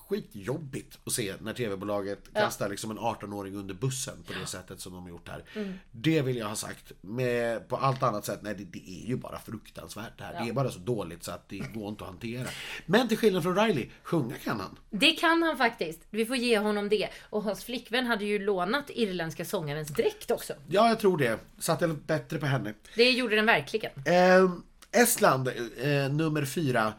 skitjobbigt 0.10 1.00
att 1.06 1.14
se 1.14 1.34
när 1.42 1.54
tv-bolaget 1.54 2.34
kastar 2.34 2.70
liksom 2.70 2.92
en 2.92 3.00
18-åring 3.00 3.56
under 3.56 3.74
bussen 3.74 4.24
på 4.28 4.34
det 4.40 4.46
sättet 4.46 4.80
som 4.82 4.94
de 4.94 5.04
har 5.04 5.10
gjort 5.10 5.30
här. 5.30 5.44
Det 5.92 6.22
vill 6.22 6.38
jag 6.38 6.48
ha 6.48 6.56
sagt. 6.56 6.92
Med, 7.02 7.68
på 7.68 7.78
allt 7.78 8.04
annat 8.04 8.26
sätt, 8.26 8.40
nej 8.42 8.56
det, 8.56 8.64
det 8.64 9.04
är 9.04 9.08
ju 9.08 9.16
bara 9.16 9.40
fruktansvärt 9.40 10.18
det 10.18 10.24
här. 10.24 10.44
Det 10.44 10.50
är 10.50 10.54
bara 10.54 10.72
så 10.72 10.80
dåligt 10.80 11.24
så 11.24 11.32
att 11.32 11.50
det 11.50 11.58
går 11.74 11.90
inte 11.90 12.04
att 12.04 12.10
hantera. 12.10 12.48
Men 12.86 13.08
till 13.08 13.18
skillnad 13.18 13.44
från 13.44 13.56
Riley, 13.56 13.90
sjunga 14.04 14.36
kan 14.36 14.60
han. 14.60 14.80
Det 14.90 15.12
kan 15.12 15.44
han 15.44 15.58
faktiskt. 15.58 16.00
Vi 16.10 16.26
får 16.26 16.36
ge 16.36 16.60
honom 16.60 16.90
det. 16.90 17.10
Och 17.30 17.44
hans 17.44 17.64
flickvän 17.64 18.06
hade 18.06 18.26
ju 18.26 18.40
lånat 18.40 18.86
irländska 18.90 19.46
sångarens 19.46 19.90
dräkt 19.90 20.32
också. 20.32 20.54
Ja, 20.68 20.88
jag 20.90 21.00
tror 21.00 21.18
det. 21.18 21.40
Satte 21.60 21.88
bättre 21.88 22.38
på 22.40 22.46
henne. 22.46 22.74
Det 22.96 23.12
gjorde 23.12 23.36
den 23.36 23.46
verkligen. 23.46 23.92
Eh, 24.06 24.52
Estland, 24.92 25.48
eh, 25.48 26.10
nummer 26.12 26.46
fyra. 26.46 26.94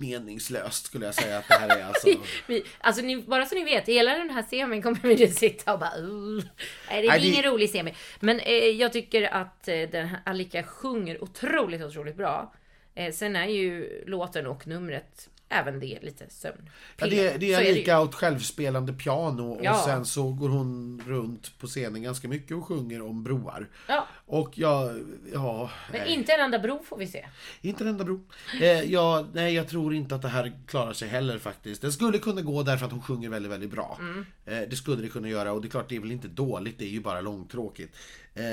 Meningslöst 0.00 0.86
skulle 0.86 1.06
jag 1.06 1.14
säga 1.14 1.38
att 1.38 1.48
det 1.48 1.54
här 1.54 1.78
är 1.78 1.84
alltså. 1.84 2.08
Vi, 2.46 2.64
alltså 2.80 3.02
ni, 3.02 3.22
bara 3.22 3.46
så 3.46 3.54
ni 3.54 3.64
vet, 3.64 3.88
hela 3.88 4.14
den 4.14 4.30
här 4.30 4.42
semin 4.42 4.82
kommer 4.82 5.00
vi 5.00 5.24
att 5.24 5.34
sitta 5.34 5.72
och 5.72 5.78
bara 5.78 5.98
uh. 5.98 6.44
Nej, 6.90 7.02
det 7.02 7.08
är 7.08 7.18
Nej, 7.18 7.28
ingen 7.28 7.42
rolig 7.42 7.70
semi. 7.70 7.94
Men 8.20 8.40
eh, 8.40 8.54
jag 8.54 8.92
tycker 8.92 9.22
att 9.34 9.68
eh, 9.68 9.74
den 9.74 10.06
här 10.06 10.20
Alika 10.24 10.62
sjunger 10.62 11.24
otroligt, 11.24 11.82
otroligt 11.82 12.16
bra. 12.16 12.54
Eh, 12.94 13.12
sen 13.12 13.36
är 13.36 13.46
ju 13.46 14.02
låten 14.06 14.46
och 14.46 14.66
numret 14.66 15.28
även 15.52 15.80
det 15.80 15.98
lite 16.02 16.30
sömn. 16.30 16.70
Ja, 16.96 17.06
det, 17.06 17.36
det 17.36 17.52
är 17.52 17.60
ju. 17.60 17.74
lika 17.74 18.00
åt 18.00 18.14
självspelande 18.14 18.92
piano 18.92 19.52
och 19.52 19.64
Ja. 19.64 19.82
sen 19.86 20.04
så 20.04 20.32
går 20.32 20.48
hon 20.48 21.02
runt 21.06 21.58
på 21.58 21.66
scenen 21.66 22.02
ganska 22.02 22.28
mycket 22.28 22.56
och 22.56 22.64
sjunger 22.66 23.02
om 23.02 23.24
broar. 23.24 23.68
Ja, 23.88 24.06
Och 24.26 24.58
ja, 24.58 24.92
ja... 25.32 25.70
men 25.92 26.00
nej. 26.00 26.12
inte 26.14 26.32
en 26.32 26.40
enda 26.40 26.58
bro 26.58 26.82
får 26.84 26.96
vi 26.96 27.06
se. 27.06 27.26
Inte 27.60 27.84
en 27.84 27.88
enda 27.88 28.04
bro. 28.04 28.20
Eh, 28.60 28.66
ja, 28.92 29.26
nej, 29.32 29.54
jag 29.54 29.68
tror 29.68 29.94
inte 29.94 30.14
att 30.14 30.22
det 30.22 30.28
här 30.28 30.52
klarar 30.66 30.92
sig 30.92 31.08
heller 31.08 31.38
faktiskt. 31.38 31.82
Den 31.82 31.92
skulle 31.92 32.18
kunna 32.18 32.40
gå 32.40 32.62
därför 32.62 32.86
att 32.86 32.92
hon 32.92 33.02
sjunger 33.02 33.28
väldigt, 33.28 33.52
väldigt 33.52 33.70
bra. 33.70 33.96
Mm. 34.00 34.26
Eh, 34.46 34.68
det 34.70 34.76
skulle 34.76 35.02
det 35.02 35.08
kunna 35.08 35.28
göra 35.28 35.52
och 35.52 35.60
det 35.62 35.68
är 35.68 35.70
klart, 35.70 35.88
det 35.88 35.96
är 35.96 36.00
väl 36.00 36.12
inte 36.12 36.28
dåligt, 36.28 36.78
det 36.78 36.84
är 36.84 36.88
ju 36.90 37.00
bara 37.00 37.20
långtråkigt. 37.20 37.96
Eh, 38.34 38.44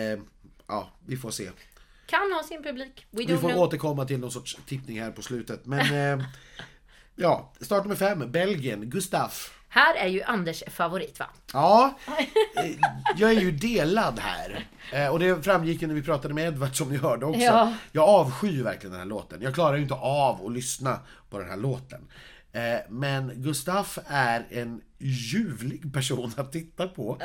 ja, 0.67 0.89
vi 1.05 1.17
får 1.17 1.31
se. 1.31 1.49
Kan 2.05 2.31
ha 2.31 2.43
sin 2.43 2.63
publik. 2.63 3.05
We 3.11 3.23
Vi 3.27 3.37
får 3.37 3.49
know. 3.49 3.61
återkomma 3.61 4.05
till 4.05 4.19
någon 4.19 4.31
sorts 4.31 4.57
tippning 4.67 5.01
här 5.01 5.11
på 5.11 5.21
slutet. 5.21 5.65
Men 5.65 5.79
eh, 6.19 6.25
ja, 7.17 7.53
start 7.61 7.83
nummer 7.83 7.95
fem, 7.95 8.31
Belgien, 8.31 8.89
Gustaf. 8.89 9.53
Här 9.69 9.95
är 9.95 10.07
ju 10.07 10.23
Anders 10.23 10.63
favorit 10.67 11.19
va? 11.19 11.25
Ja, 11.53 11.97
eh, 12.07 12.71
jag 13.17 13.31
är 13.31 13.41
ju 13.41 13.51
delad 13.51 14.19
här. 14.19 14.67
Eh, 14.93 15.07
Och 15.11 15.19
det 15.19 15.43
framgick 15.43 15.81
ju 15.81 15.87
när 15.87 15.95
vi 15.95 16.01
pratade 16.03 16.33
med 16.33 16.47
Edvard 16.47 16.75
som 16.75 16.89
ni 16.91 16.97
hörde 16.97 17.25
också. 17.25 17.41
Ja. 17.41 17.73
Jag 17.91 18.09
avskyr 18.09 18.63
verkligen 18.63 18.91
den 18.91 18.99
här 19.01 19.07
låten. 19.07 19.41
Jag 19.41 19.53
klarar 19.53 19.75
ju 19.75 19.81
inte 19.81 19.93
av 19.93 20.45
att 20.45 20.51
lyssna 20.53 20.99
på 21.29 21.39
den 21.39 21.49
här 21.49 21.57
låten. 21.57 22.01
Eh, 22.51 22.61
Men 22.89 23.31
Gustaf 23.35 23.99
är 24.07 24.45
en 24.49 24.81
ljuvlig 24.99 25.93
person 25.93 26.31
att 26.37 26.51
titta 26.51 26.87
på. 26.87 27.17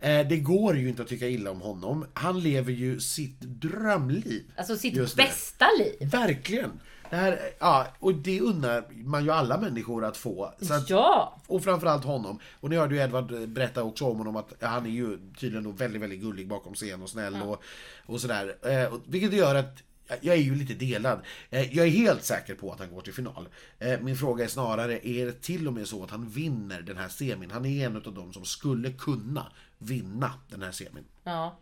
Det 0.00 0.22
Det 0.22 0.36
går 0.36 0.76
ju 0.76 0.88
inte 0.88 1.02
att 1.02 1.08
tycka 1.08 1.28
illa 1.28 1.50
om 1.50 1.60
honom. 1.60 2.06
Han 2.14 2.40
lever 2.40 2.72
ju 2.72 3.00
sitt 3.00 3.40
drömliv. 3.40 4.44
Alltså 4.56 4.76
sitt 4.76 5.16
bästa 5.16 5.66
liv. 5.78 6.10
Verkligen! 6.10 6.80
Det 7.10 7.16
här, 7.16 7.38
ja, 7.58 7.86
och 7.98 8.14
det 8.14 8.40
unnar 8.40 8.84
man 9.04 9.24
ju 9.24 9.30
alla 9.30 9.58
människor 9.60 10.04
att 10.04 10.16
få. 10.16 10.44
Att, 10.44 10.90
Ja! 10.90 11.36
och 11.46 11.64
framförallt 11.64 12.04
honom. 12.04 12.38
Och 12.60 12.70
ni 12.70 12.76
hörde 12.76 12.94
ju 12.94 13.00
Edvard 13.00 13.48
berätta 13.48 13.82
också 13.82 14.04
om 14.04 14.18
honom 14.18 14.36
att 14.36 14.52
han 14.60 14.86
är 14.86 14.90
ju 14.90 15.18
tydligen 15.38 15.64
då 15.64 15.70
väldigt, 15.70 16.02
väldigt 16.02 16.20
gullig 16.20 16.48
bakom 16.48 16.74
scen 16.74 17.02
och 17.02 17.10
snäll 17.10 17.42
och, 17.42 17.62
och 18.06 18.20
sådär. 18.20 18.56
Eh, 18.68 18.92
vilket 19.06 19.32
gör 19.32 19.54
att 19.54 19.82
jag 20.20 20.36
är 20.36 20.40
ju 20.40 20.54
lite 20.54 20.74
delad. 20.74 21.20
Eh, 21.50 21.76
Jag 21.76 21.86
är 21.86 21.90
helt 21.90 22.24
säker 22.24 22.54
på 22.54 22.72
att 22.72 22.78
han 22.78 22.94
går 22.94 23.00
till 23.00 23.14
final. 23.14 23.48
Eh, 23.78 24.00
Min 24.00 24.16
fråga 24.16 24.44
är 24.44 24.48
snarare, 24.48 25.06
är 25.08 25.26
det 25.26 25.40
till 25.42 25.66
och 25.66 25.72
med 25.72 25.88
så 25.88 26.04
att 26.04 26.10
han 26.10 26.28
vinner 26.28 26.82
den 26.82 26.96
här 26.96 27.08
semin? 27.08 27.50
Han 27.50 27.66
är 27.66 27.86
en 27.86 27.96
av 27.96 28.02
dem 28.14 28.32
som 28.32 28.44
skulle 28.44 28.92
kunna 28.92 29.46
vinna 29.78 30.32
den 30.50 30.62
här 30.62 30.72
semin. 30.72 31.04
Ja. 31.24 31.56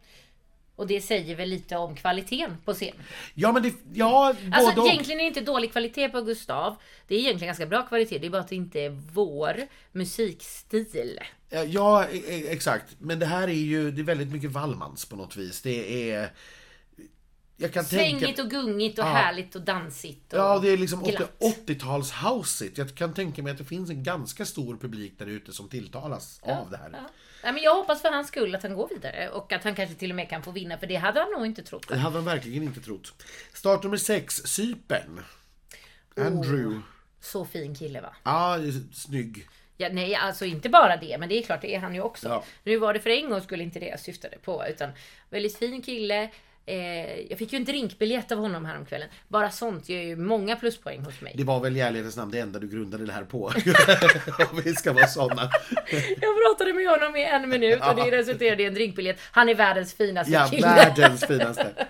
Och 0.78 0.86
det 0.86 1.00
säger 1.00 1.36
väl 1.36 1.48
lite 1.48 1.76
om 1.76 1.96
kvaliteten 1.96 2.56
på 2.64 2.72
scenen. 2.74 3.02
Ja 3.34 3.52
men 3.52 3.62
det, 3.62 3.74
ja, 3.94 4.34
Alltså 4.52 4.70
både 4.74 4.80
och. 4.80 4.88
egentligen 4.88 5.20
är 5.20 5.24
det 5.24 5.28
inte 5.28 5.40
dålig 5.40 5.72
kvalitet 5.72 6.08
på 6.08 6.20
Gustav. 6.22 6.76
Det 7.08 7.14
är 7.14 7.18
egentligen 7.18 7.46
ganska 7.48 7.66
bra 7.66 7.82
kvalitet. 7.86 8.18
Det 8.18 8.26
är 8.26 8.30
bara 8.30 8.42
att 8.42 8.48
det 8.48 8.56
inte 8.56 8.80
är 8.80 8.90
vår 9.12 9.56
musikstil. 9.92 11.20
Eh, 11.50 11.62
Ja, 11.62 12.04
e- 12.04 12.22
e- 12.28 12.46
exakt. 12.48 12.84
Men 12.98 13.18
det 13.18 13.26
här 13.26 13.48
är 13.48 13.52
ju 13.52 13.90
det 13.90 14.00
är 14.00 14.04
väldigt 14.04 14.32
mycket 14.32 14.50
Wallmans 14.50 15.04
på 15.04 15.16
något 15.16 15.36
vis. 15.36 15.62
Det 15.62 16.10
är... 16.12 16.30
jag 17.60 17.72
kan 17.72 17.84
tänka... 17.84 18.18
Svängigt 18.18 18.38
och 18.38 18.50
gungigt 18.50 18.98
och 18.98 19.04
Ja. 19.04 19.08
härligt 19.08 19.54
och 19.54 19.62
dansigt. 19.62 20.32
Och 20.32 20.38
Ja, 20.38 20.58
det 20.58 20.68
är 20.70 20.76
liksom 20.76 21.02
glatt. 21.02 21.38
80-tals 21.66 22.12
houseigt. 22.12 22.78
Jag 22.78 22.94
kan 22.94 23.14
tänka 23.14 23.42
mig 23.42 23.52
att 23.52 23.58
det 23.58 23.64
finns 23.64 23.90
en 23.90 24.02
ganska 24.02 24.44
stor 24.44 24.76
publik 24.76 25.18
där 25.18 25.26
ute 25.26 25.52
som 25.52 25.68
tilltalas 25.68 26.40
av 26.42 26.70
det 26.70 26.76
här. 26.76 26.90
Ja. 26.92 26.98
Nej, 27.44 27.52
men 27.52 27.62
jag 27.62 27.74
hoppas 27.74 28.02
för 28.02 28.10
hans 28.10 28.28
skull 28.28 28.54
att 28.54 28.62
han 28.62 28.74
går 28.74 28.88
vidare 28.88 29.28
och 29.30 29.52
att 29.52 29.64
han 29.64 29.74
kanske 29.74 29.94
till 29.94 30.10
och 30.10 30.16
med 30.16 30.28
kan 30.30 30.42
få 30.42 30.50
vinna 30.50 30.78
för 30.78 30.86
det 30.86 30.96
hade 30.96 31.20
han 31.20 31.30
nog 31.30 31.46
inte 31.46 31.62
trott. 31.62 31.88
Det 31.88 31.96
hade 31.96 32.16
han 32.16 32.24
verkligen 32.24 32.62
inte 32.62 32.80
trott. 32.80 33.22
Start 33.52 33.82
nummer 33.82 33.96
6, 33.96 34.34
Cypern. 34.34 35.20
Andrew. 36.16 36.80
Så 37.20 37.44
fin 37.44 37.74
kille 37.74 38.00
va? 38.00 38.16
Ja, 38.22 38.58
snygg. 38.92 39.48
Ja, 39.76 39.88
nej, 39.92 40.14
alltså 40.14 40.44
inte 40.44 40.68
bara 40.68 40.96
det, 40.96 41.18
men 41.18 41.28
det 41.28 41.38
är 41.38 41.42
klart, 41.42 41.60
det 41.62 41.74
är 41.74 41.78
han 41.80 41.94
ju 41.94 42.00
också. 42.00 42.28
Ja. 42.28 42.44
Nu 42.64 42.76
var 42.76 42.94
det 42.94 43.00
för 43.00 43.10
en 43.10 43.30
gång 43.30 43.40
skulle 43.40 43.62
inte 43.62 43.78
det 43.78 43.86
jag 43.86 44.00
syftade 44.00 44.38
på, 44.38 44.64
utan 44.68 44.90
väldigt 45.30 45.58
fin 45.58 45.82
kille. 45.82 46.30
Eh, 46.68 47.20
jag 47.30 47.38
fick 47.38 47.52
ju 47.52 47.56
en 47.56 47.64
drinkbiljett 47.64 48.32
av 48.32 48.38
honom 48.38 48.64
häromkvällen. 48.64 49.08
Bara 49.28 49.50
sånt 49.50 49.88
ger 49.88 50.02
ju 50.02 50.16
många 50.16 50.56
pluspoäng 50.56 51.00
hos 51.04 51.20
mig. 51.20 51.32
Det 51.36 51.44
var 51.44 51.60
väl 51.60 51.76
i 51.76 51.80
ärlighetens 51.80 52.16
namn 52.16 52.30
det 52.30 52.38
enda 52.38 52.58
du 52.58 52.68
grundade 52.68 53.06
det 53.06 53.12
här 53.12 53.24
på. 53.24 53.44
Om 54.52 54.60
vi 54.64 54.74
ska 54.74 54.92
vara 54.92 55.06
sådana. 55.06 55.50
Jag 56.20 56.34
pratade 56.46 56.72
med 56.72 56.88
honom 56.90 57.16
i 57.16 57.24
en 57.24 57.48
minut 57.48 57.80
och 57.88 57.96
det 57.96 58.10
resulterade 58.10 58.62
i 58.62 58.66
en 58.66 58.74
drinkbiljett. 58.74 59.18
Han 59.30 59.48
är 59.48 59.54
världens 59.54 59.94
finaste 59.94 60.32
Ja, 60.32 60.48
kille. 60.50 60.66
världens 60.66 61.24
finaste. 61.26 61.72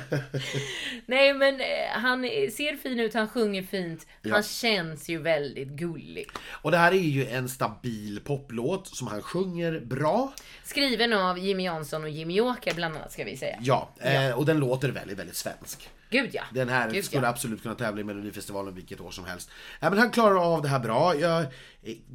Nej 1.06 1.34
men 1.34 1.60
eh, 1.60 1.66
han 1.92 2.22
ser 2.22 2.76
fin 2.76 3.00
ut, 3.00 3.14
han 3.14 3.28
sjunger 3.28 3.62
fint. 3.62 4.06
Ja. 4.22 4.34
Han 4.34 4.42
känns 4.42 5.08
ju 5.08 5.18
väldigt 5.18 5.68
gullig. 5.68 6.28
Och 6.50 6.70
det 6.70 6.76
här 6.76 6.92
är 6.92 6.96
ju 6.96 7.26
en 7.26 7.48
stabil 7.48 8.20
poplåt 8.24 8.86
som 8.86 9.06
han 9.06 9.22
sjunger 9.22 9.80
bra. 9.80 10.32
Skriven 10.64 11.12
av 11.12 11.38
Jimmy 11.38 11.64
Jansson 11.64 12.02
och 12.02 12.10
Jimmy 12.10 12.40
Åker 12.40 12.74
bland 12.74 12.96
annat 12.96 13.12
ska 13.12 13.24
vi 13.24 13.36
säga. 13.36 13.58
Ja, 13.60 13.88
Eh, 14.02 14.38
och 14.38 14.46
den 14.46 14.58
låter 14.58 14.88
väldigt, 14.90 15.18
väldigt 15.18 15.36
svensk. 15.36 15.90
Gud 16.10 16.30
ja. 16.32 16.42
Den 16.52 16.68
här 16.68 16.90
Gud, 16.90 17.04
skulle 17.04 17.22
ja. 17.22 17.28
absolut 17.28 17.62
kunna 17.62 17.74
tävla 17.74 18.00
i 18.00 18.04
Melodifestivalen 18.04 18.74
vilket 18.74 19.00
år 19.00 19.10
som 19.10 19.24
helst. 19.24 19.50
Ja, 19.80 19.90
men 19.90 19.98
han 19.98 20.10
klarar 20.10 20.54
av 20.54 20.62
det 20.62 20.68
här 20.68 20.78
bra. 20.78 21.16
Jag 21.16 21.46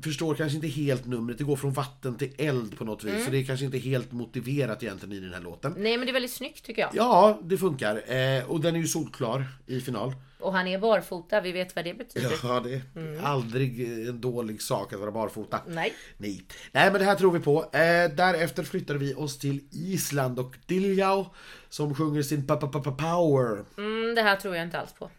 förstår 0.04 0.36
kanske 0.36 0.56
inte 0.56 0.68
helt 0.68 1.06
numret. 1.06 1.38
Det 1.38 1.44
går 1.44 1.56
från 1.56 1.74
vatten 1.74 2.18
till 2.18 2.34
eld 2.38 2.78
på 2.78 2.86
något 2.86 3.04
vis. 3.04 3.14
Mm. 3.14 3.26
Så 3.26 3.32
det 3.32 3.38
är 3.38 3.44
kanske 3.44 3.66
inte 3.66 3.78
helt 3.78 4.12
motiverat 4.12 4.84
egentligen 4.84 5.16
i 5.16 5.20
den 5.20 5.34
här 5.34 5.42
låten. 5.42 5.76
Nej 5.78 5.98
men 5.98 6.06
det 6.06 6.12
är 6.12 6.14
väldigt 6.14 6.34
snyggt 6.34 6.66
tycker 6.66 6.82
jag. 6.82 6.92
Ja, 6.94 7.40
det 7.44 7.58
funkar. 7.58 7.96
Eh, 7.96 8.52
och 8.52 8.62
den 8.62 8.76
är 8.76 8.80
ju 8.80 8.88
solklar 8.88 9.46
i 9.66 9.82
final. 9.82 10.14
Och 10.40 10.54
han 10.54 10.68
är 10.68 10.80
barfota, 10.80 11.42
vi 11.42 11.52
vet 11.52 11.76
vad 11.76 11.86
det 11.86 11.94
betyder. 11.94 12.32
Ja, 12.44 12.60
det 12.60 12.74
är 12.74 13.22
aldrig 13.24 13.82
en 14.08 14.22
dålig 14.22 14.62
sak 14.62 14.94
att 14.94 15.00
vara 15.00 15.12
barfota. 15.12 15.62
Nej. 15.68 15.94
Nej. 16.18 16.44
Nej, 16.72 16.92
men 16.92 17.00
det 17.00 17.06
här 17.06 17.16
tror 17.16 17.32
vi 17.32 17.40
på. 17.40 17.64
Eh, 17.64 18.16
därefter 18.16 18.64
flyttade 18.64 19.00
vi 19.00 19.14
oss 19.14 19.40
till 19.40 19.60
Island 19.72 20.40
och 20.40 20.56
Diljau 20.66 21.26
som 21.70 21.96
sjunger 21.96 22.22
sin 22.22 22.48
pa 22.48 22.56
pa 22.56 22.68
pa 22.68 22.92
power. 22.92 23.66
Mm, 23.78 24.16
det 24.16 24.22
här 24.22 24.36
tror 24.36 24.56
jag 24.56 24.66
inte 24.66 24.80
alls 24.80 24.94
på. 24.94 25.10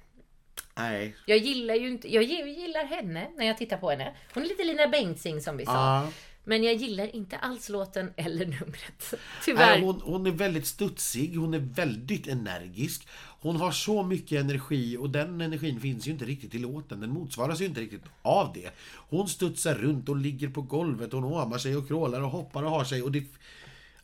Nej. 0.79 1.15
Jag 1.27 1.39
gillar 1.39 1.75
ju 1.75 1.89
inte, 1.89 2.15
jag 2.15 2.23
gillar 2.23 2.85
henne 2.85 3.29
när 3.37 3.47
jag 3.47 3.59
tittar 3.59 3.77
på 3.77 3.91
henne. 3.91 4.15
Hon 4.35 4.43
är 4.43 4.49
lite 4.49 4.65
Lina 4.65 4.89
Bengtzing 4.89 5.41
som 5.41 5.57
vi 5.57 5.67
sa. 5.67 5.73
Ja. 5.73 6.11
Men 6.45 6.63
jag 6.63 6.75
gillar 6.75 7.17
inte 7.17 7.37
alls 7.37 7.69
låten 7.69 8.13
eller 8.17 8.47
numret. 8.47 8.79
Nej, 9.13 9.21
Tyvärr. 9.45 9.81
hon, 9.81 10.01
hon 10.01 10.27
är 10.27 10.31
väldigt 10.31 10.67
studsig, 10.67 11.37
hon 11.37 11.55
är 11.55 11.59
väldigt 11.59 12.29
energisk. 12.29 13.09
Hon 13.41 13.57
har 13.57 13.71
så 13.71 14.03
mycket 14.03 14.41
energi 14.41 14.97
och 14.97 15.11
den 15.11 15.41
energin 15.41 15.81
finns 15.81 16.07
ju 16.07 16.11
inte 16.11 16.25
riktigt 16.25 16.55
i 16.55 16.59
låten. 16.59 17.01
Den 17.01 17.11
motsvaras 17.11 17.61
ju 17.61 17.65
inte 17.65 17.81
riktigt 17.81 18.03
av 18.23 18.53
det. 18.55 18.71
Hon 18.97 19.29
studsar 19.29 19.75
runt 19.75 20.09
och 20.09 20.17
ligger 20.17 20.49
på 20.49 20.63
golvet, 20.63 21.13
hon 21.13 21.23
håmar 21.23 21.59
sig 21.59 21.77
och 21.77 21.89
krålar 21.89 22.21
och 22.21 22.31
hoppar 22.31 22.63
och 22.63 22.71
har 22.71 22.85
sig. 22.85 23.03
Och 23.03 23.13
det, 23.13 23.25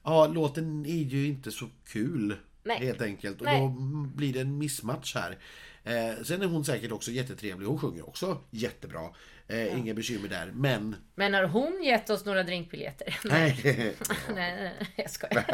ja, 0.02 0.26
låten 0.26 0.86
är 0.86 1.04
ju 1.04 1.26
inte 1.26 1.50
så 1.50 1.68
kul. 1.86 2.36
Nej. 2.64 2.78
Helt 2.86 3.02
enkelt. 3.02 3.40
Och 3.40 3.46
Nej. 3.46 3.60
då 3.60 3.68
blir 4.14 4.32
det 4.32 4.40
en 4.40 4.58
missmatch 4.58 5.14
här. 5.14 5.38
Eh, 5.84 6.22
sen 6.24 6.42
är 6.42 6.46
hon 6.46 6.64
säkert 6.64 6.92
också 6.92 7.10
jättetrevlig. 7.10 7.66
Hon 7.66 7.78
sjunger 7.78 8.08
också 8.08 8.38
jättebra. 8.50 9.00
Eh, 9.48 9.78
Inga 9.78 9.94
bekymmer 9.94 10.28
där. 10.28 10.50
Men... 10.54 10.96
Men 11.14 11.34
har 11.34 11.44
hon 11.44 11.82
gett 11.82 12.10
oss 12.10 12.24
några 12.24 12.42
drinkbiljetter? 12.42 13.18
Nej. 13.24 13.60
nej, 13.64 13.94
nej, 14.34 14.54
nej, 14.62 14.72
jag 14.96 15.10
skojar. 15.10 15.44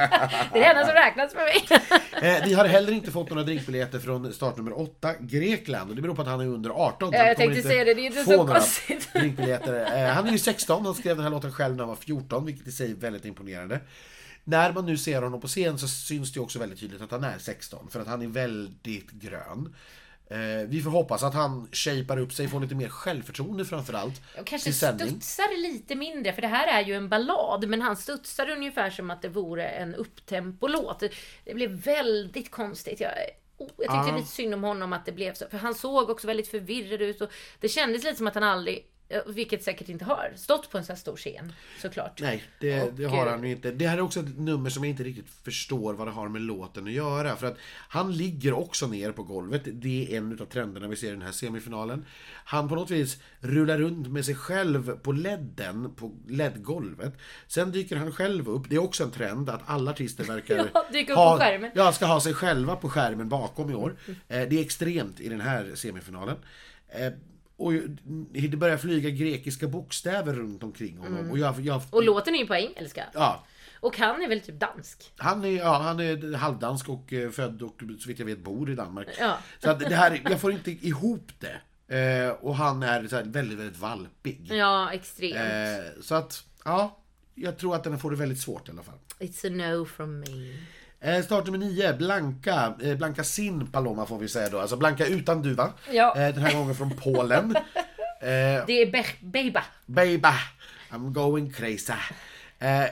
Det 0.52 0.58
är 0.58 0.60
det 0.60 0.64
enda 0.64 0.86
som 0.86 0.94
räknas 0.94 1.32
för 1.32 1.40
mig. 1.40 1.80
Eh, 2.22 2.44
vi 2.44 2.54
har 2.54 2.64
heller 2.64 2.92
inte 2.92 3.10
fått 3.10 3.30
några 3.30 3.42
drinkbiljetter 3.42 3.98
från 3.98 4.32
startnummer 4.32 4.78
8, 4.78 5.14
Grekland. 5.20 5.90
Och 5.90 5.96
det 5.96 6.02
beror 6.02 6.14
på 6.14 6.22
att 6.22 6.28
han 6.28 6.40
är 6.40 6.46
under 6.46 6.70
18. 6.70 7.10
så 7.10 7.16
Ja, 7.16 7.26
jag 7.26 7.36
tänkte 7.36 7.62
säga 7.62 7.84
det, 7.84 7.94
det 7.94 8.00
är 8.00 8.06
inte 8.06 8.24
så 8.24 8.46
konstigt. 8.46 9.12
drinkbiljetter. 9.12 10.04
Eh, 10.04 10.12
han 10.12 10.26
är 10.26 10.32
ju 10.32 10.38
16, 10.38 10.84
han 10.84 10.94
skrev 10.94 11.16
den 11.16 11.22
här 11.22 11.30
låten 11.30 11.52
själv 11.52 11.76
när 11.76 11.82
han 11.82 11.88
var 11.88 11.96
14, 11.96 12.46
vilket 12.46 12.66
i 12.66 12.72
sig 12.72 12.90
är 12.90 12.94
väldigt 12.94 13.24
imponerande. 13.24 13.80
När 14.44 14.72
man 14.72 14.86
nu 14.86 14.96
ser 14.96 15.22
honom 15.22 15.40
på 15.40 15.48
scen 15.48 15.78
så 15.78 15.88
syns 15.88 16.32
det 16.32 16.40
också 16.40 16.58
väldigt 16.58 16.80
tydligt 16.80 17.02
att 17.02 17.10
han 17.10 17.24
är 17.24 17.38
16, 17.38 17.88
för 17.90 18.00
att 18.00 18.06
han 18.06 18.22
är 18.22 18.26
väldigt 18.26 19.10
grön. 19.10 19.74
Eh, 20.30 20.38
vi 20.68 20.82
får 20.82 20.90
hoppas 20.90 21.22
att 21.22 21.34
han 21.34 21.68
shapar 21.72 22.18
upp 22.18 22.32
sig, 22.32 22.48
får 22.48 22.60
lite 22.60 22.74
mer 22.74 22.88
självförtroende 22.88 23.64
framförallt. 23.64 24.22
Och 24.40 24.46
kanske 24.46 24.72
studsar 24.72 25.62
lite 25.62 25.94
mindre, 25.94 26.32
för 26.32 26.42
det 26.42 26.48
här 26.48 26.66
är 26.82 26.86
ju 26.86 26.94
en 26.94 27.08
ballad, 27.08 27.68
men 27.68 27.82
han 27.82 27.96
studsar 27.96 28.50
ungefär 28.50 28.90
som 28.90 29.10
att 29.10 29.22
det 29.22 29.28
vore 29.28 29.68
en 29.68 29.94
upptempo-låt. 29.94 30.98
Det- 31.44 31.54
blev 31.54 31.70
väldigt 31.70 32.50
konstigt. 32.50 33.00
Jag, 33.00 33.10
oh, 33.58 33.68
jag 33.76 33.86
tyckte 33.86 34.08
Ja. 34.10 34.16
lite 34.16 34.28
synd 34.28 34.54
om 34.54 34.62
honom 34.64 34.92
att 34.92 35.06
det 35.06 35.12
blev 35.12 35.34
så, 35.34 35.44
för 35.50 35.58
han 35.58 35.74
såg 35.74 36.10
också 36.10 36.26
väldigt 36.26 36.48
förvirrad 36.48 37.02
ut 37.02 37.20
och 37.20 37.30
det 37.60 37.68
kändes 37.68 38.04
lite 38.04 38.16
som 38.16 38.26
att 38.26 38.34
han 38.34 38.44
aldrig, 38.44 38.84
vilket 39.26 39.62
säkert 39.62 39.88
inte 39.88 40.04
har, 40.04 40.32
stått 40.36 40.70
på 40.70 40.78
en 40.78 40.84
så 40.84 40.92
här 40.92 40.98
stor 40.98 41.16
scen, 41.16 41.52
såklart. 41.82 42.20
Nej, 42.20 42.42
det, 42.60 42.82
Och, 42.82 42.92
det 42.94 43.04
har 43.04 43.26
eh, 43.26 43.30
han 43.32 43.44
ju 43.44 43.50
inte. 43.50 43.70
Det 43.70 43.86
här 43.86 43.96
är 43.98 44.00
också 44.00 44.20
ett 44.20 44.38
nummer 44.38 44.70
som 44.70 44.84
jag 44.84 44.90
inte 44.90 45.02
riktigt 45.02 45.30
förstår 45.42 45.94
vad 45.94 46.06
det 46.06 46.10
har 46.10 46.28
med 46.28 46.42
låten 46.42 46.86
att 46.86 46.92
göra. 46.92 47.36
För 47.36 47.46
att 47.46 47.56
han 47.88 48.12
ligger 48.16 48.52
också 48.52 48.86
ner 48.86 49.12
på 49.12 49.22
golvet. 49.22 49.62
Det 49.64 50.12
är 50.12 50.16
en 50.16 50.38
av 50.40 50.44
trenderna 50.44 50.88
vi 50.88 50.96
ser 50.96 51.08
i 51.08 51.10
den 51.10 51.22
här 51.22 51.32
semifinalen. 51.32 52.04
Han 52.44 52.68
på 52.68 52.74
något 52.74 52.90
vis 52.90 53.18
rullar 53.40 53.78
runt 53.78 54.08
med 54.08 54.24
sig 54.24 54.34
själv 54.34 54.96
på 54.96 55.12
ledden, 55.12 55.94
på 55.94 56.16
ledgolvet. 56.28 57.14
Sen 57.46 57.72
dyker 57.72 57.96
han 57.96 58.12
själv 58.12 58.48
upp. 58.48 58.70
Det 58.70 58.76
är 58.76 58.82
också 58.82 59.04
en 59.04 59.10
trend 59.10 59.50
att 59.50 59.62
alla 59.66 59.90
artister 59.90 60.24
verkar 60.24 60.70
Ja, 60.74 60.86
dyka 60.92 61.12
upp 61.12 61.16
på 61.16 61.36
skärmen. 61.38 61.70
Ja, 61.74 61.92
ska 61.92 62.06
ha 62.06 62.20
sig 62.20 62.34
själva 62.34 62.76
på 62.76 62.88
skärmen 62.88 63.28
bakom 63.28 63.70
i 63.70 63.74
år. 63.74 63.96
Eh, 64.08 64.14
Det 64.48 64.58
är 64.58 64.60
extremt 64.60 65.20
i 65.20 65.28
den 65.28 65.40
här 65.40 65.72
semifinalen. 65.74 66.36
Och 67.60 67.72
det 68.32 68.56
börjar 68.56 68.76
flyga 68.76 69.10
grekiska 69.10 69.66
bokstäver 69.68 70.34
runt 70.34 70.62
omkring 70.62 70.98
honom. 70.98 71.30
Och 71.30 71.38
jag, 71.38 71.60
jag, 71.60 71.82
Och 71.90 72.02
låten 72.04 72.34
är 72.34 72.38
ju 72.38 72.46
på 72.46 72.54
engelska. 72.54 73.04
ja, 73.14 73.44
Och 73.80 73.96
han 73.98 74.22
är 74.22 74.28
väl 74.28 74.40
typ 74.40 74.60
dansk. 74.60 75.12
han 75.16 75.44
är, 75.44 75.48
ja, 75.48 75.78
han 75.78 76.00
är 76.00 76.34
halvdansk 76.36 76.88
och 76.88 77.12
eh, 77.12 77.30
född 77.30 77.62
och 77.62 77.80
så 78.00 78.08
vitt 78.08 78.18
jag 78.18 78.26
vet 78.26 78.38
bor 78.38 78.70
i 78.70 78.74
Danmark. 78.74 79.08
Ja. 79.20 79.38
Så 79.58 79.74
det 79.74 79.94
här, 79.94 80.22
jag 80.30 80.40
får 80.40 80.52
inte 80.52 80.70
ihop 80.70 81.32
det. 81.38 81.60
Eh, 81.96 82.30
och 82.30 82.56
han 82.56 82.82
är 82.82 83.08
så 83.08 83.22
väldigt, 83.24 83.58
väldigt 83.58 83.78
valpig. 83.78 84.48
Ja, 84.50 84.92
extremt. 84.92 85.36
Eh, 85.36 86.02
så 86.02 86.14
att, 86.14 86.44
ja. 86.64 86.96
Jag 87.34 87.58
tror 87.58 87.74
att 87.74 87.84
den 87.84 87.98
får 87.98 88.10
det 88.10 88.16
väldigt 88.16 88.40
svårt 88.40 88.68
i 88.68 88.70
alla 88.70 88.82
fall. 88.82 88.98
It's 89.18 89.46
a 89.46 89.50
no 89.50 89.84
from 89.84 90.20
me. 90.20 90.26
Eh, 91.00 91.22
start 91.24 91.44
nummer 91.46 91.58
9, 91.58 91.92
Blanka. 91.92 92.74
Eh, 92.82 92.94
Blanka 92.96 93.24
Sin 93.24 93.66
Paloma 93.72 94.06
får 94.06 94.18
vi 94.18 94.28
säga 94.28 94.48
då. 94.48 94.58
Alltså 94.60 94.76
Blanka 94.76 95.06
utan 95.06 95.42
duva. 95.42 95.72
Ja. 95.90 96.16
Eh, 96.16 96.34
den 96.34 96.44
här 96.44 96.54
gången 96.58 96.74
från 96.74 96.90
Polen. 96.96 97.56
Eh, 97.56 98.64
Det 98.66 98.72
är 98.82 98.90
Be- 98.92 99.04
Beba. 99.20 99.62
Baby, 99.86 100.28
I'm 100.90 101.10
going 101.12 101.52
crazy. 101.52 101.92
Eh, 102.58 102.84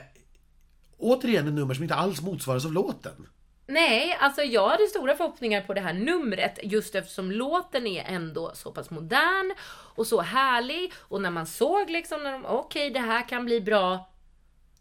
återigen 0.97 1.47
ett 1.47 1.53
nummer 1.53 1.73
som 1.73 1.83
inte 1.83 1.95
alls 1.95 2.21
motsvaras 2.21 2.65
av 2.65 2.73
låten. 2.73 3.27
Nej, 3.67 4.17
alltså 4.19 4.41
jag 4.41 4.69
hade 4.69 4.87
stora 4.87 5.15
förhoppningar 5.15 5.61
på 5.61 5.73
det 5.73 5.81
här 5.81 5.93
numret 5.93 6.59
just 6.63 6.95
eftersom 6.95 7.31
låten 7.31 7.87
är 7.87 8.03
ändå 8.03 8.51
så 8.53 8.71
pass 8.71 8.89
modern 8.89 9.53
och 9.95 10.07
så 10.07 10.21
härlig 10.21 10.93
och 10.97 11.21
när 11.21 11.29
man 11.31 11.45
såg 11.47 11.89
liksom 11.89 12.43
okej 12.47 12.89
det 12.89 12.99
här 12.99 13.27
kan 13.29 13.45
bli 13.45 13.61
bra. 13.61 14.09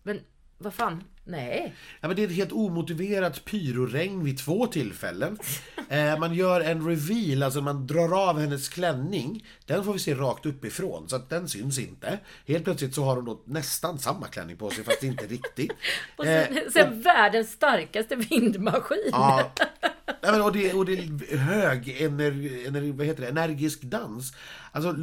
Men 0.03 0.21
vad 0.59 0.75
fan, 0.75 1.05
nej. 1.29 1.75
Ja, 2.01 2.09
men 2.09 2.17
det 2.17 2.23
är 2.23 2.27
ett 2.27 2.35
helt 2.35 2.53
omotiverat 2.53 3.45
pyroregn 3.45 4.25
vid 4.25 4.39
två 4.39 4.67
tillfällen. 4.67 5.39
Eh, 5.91 6.19
man 6.19 6.35
gör 6.35 6.61
en 6.61 6.89
reveal, 6.89 7.43
alltså 7.43 7.61
man 7.61 7.87
drar 7.87 8.29
av 8.29 8.41
hennes 8.41 8.69
klänning. 8.69 9.47
Den 9.67 9.85
får 9.85 9.93
vi 9.93 9.99
se 9.99 10.15
rakt 10.15 10.47
uppifrån, 10.47 11.09
så 11.09 11.17
att 11.17 11.31
den 11.31 11.49
syns 11.49 11.79
inte. 11.79 12.19
Helt 12.47 12.65
plötsligt 12.65 12.95
så 12.95 13.05
har 13.05 13.17
hon 13.17 13.25
då 13.25 13.43
nästan 13.45 13.99
samma 13.99 14.27
klänning 14.27 14.57
på 14.57 14.71
sig, 14.71 14.85
fast 14.85 15.03
inte 15.03 15.27
riktigt. 15.27 15.73
Och 16.17 16.25
sen, 16.25 16.57
Eh, 16.57 16.63
sen 16.73 17.03
världens 17.03 17.53
starkaste 17.53 18.17
vindmaskin. 18.17 19.09
Ja. 19.13 19.53
Nej, 20.23 20.33
men, 20.33 20.43
och, 20.43 20.53
det, 20.53 20.73
och 20.73 20.85
det 20.85 20.93
är 20.93 21.37
hög 21.37 21.89
ener, 21.89 22.67
ener, 22.67 22.93
vad 22.93 23.07
heter 23.07 23.23
det, 23.23 23.29
energisk 23.29 23.83
dans. 23.83 24.33
Alltså, 24.73 24.95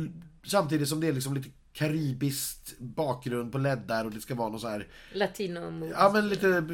samtidigt 0.46 0.90
som 0.90 1.00
det 1.02 1.08
är 1.08 1.14
liksom 1.14 1.34
lite 1.34 1.50
karibiskt 1.76 2.80
bakgrund 2.80 3.52
på 3.52 3.58
leddar 3.58 4.06
och 4.06 4.12
det 4.12 4.22
ska 4.22 4.36
vara 4.36 4.50
någon 4.50 4.60
så 4.60 4.68
här 4.68 4.88
Latino. 5.14 5.90
Ja 5.90 6.12
men 6.14 6.30
lite 6.30 6.66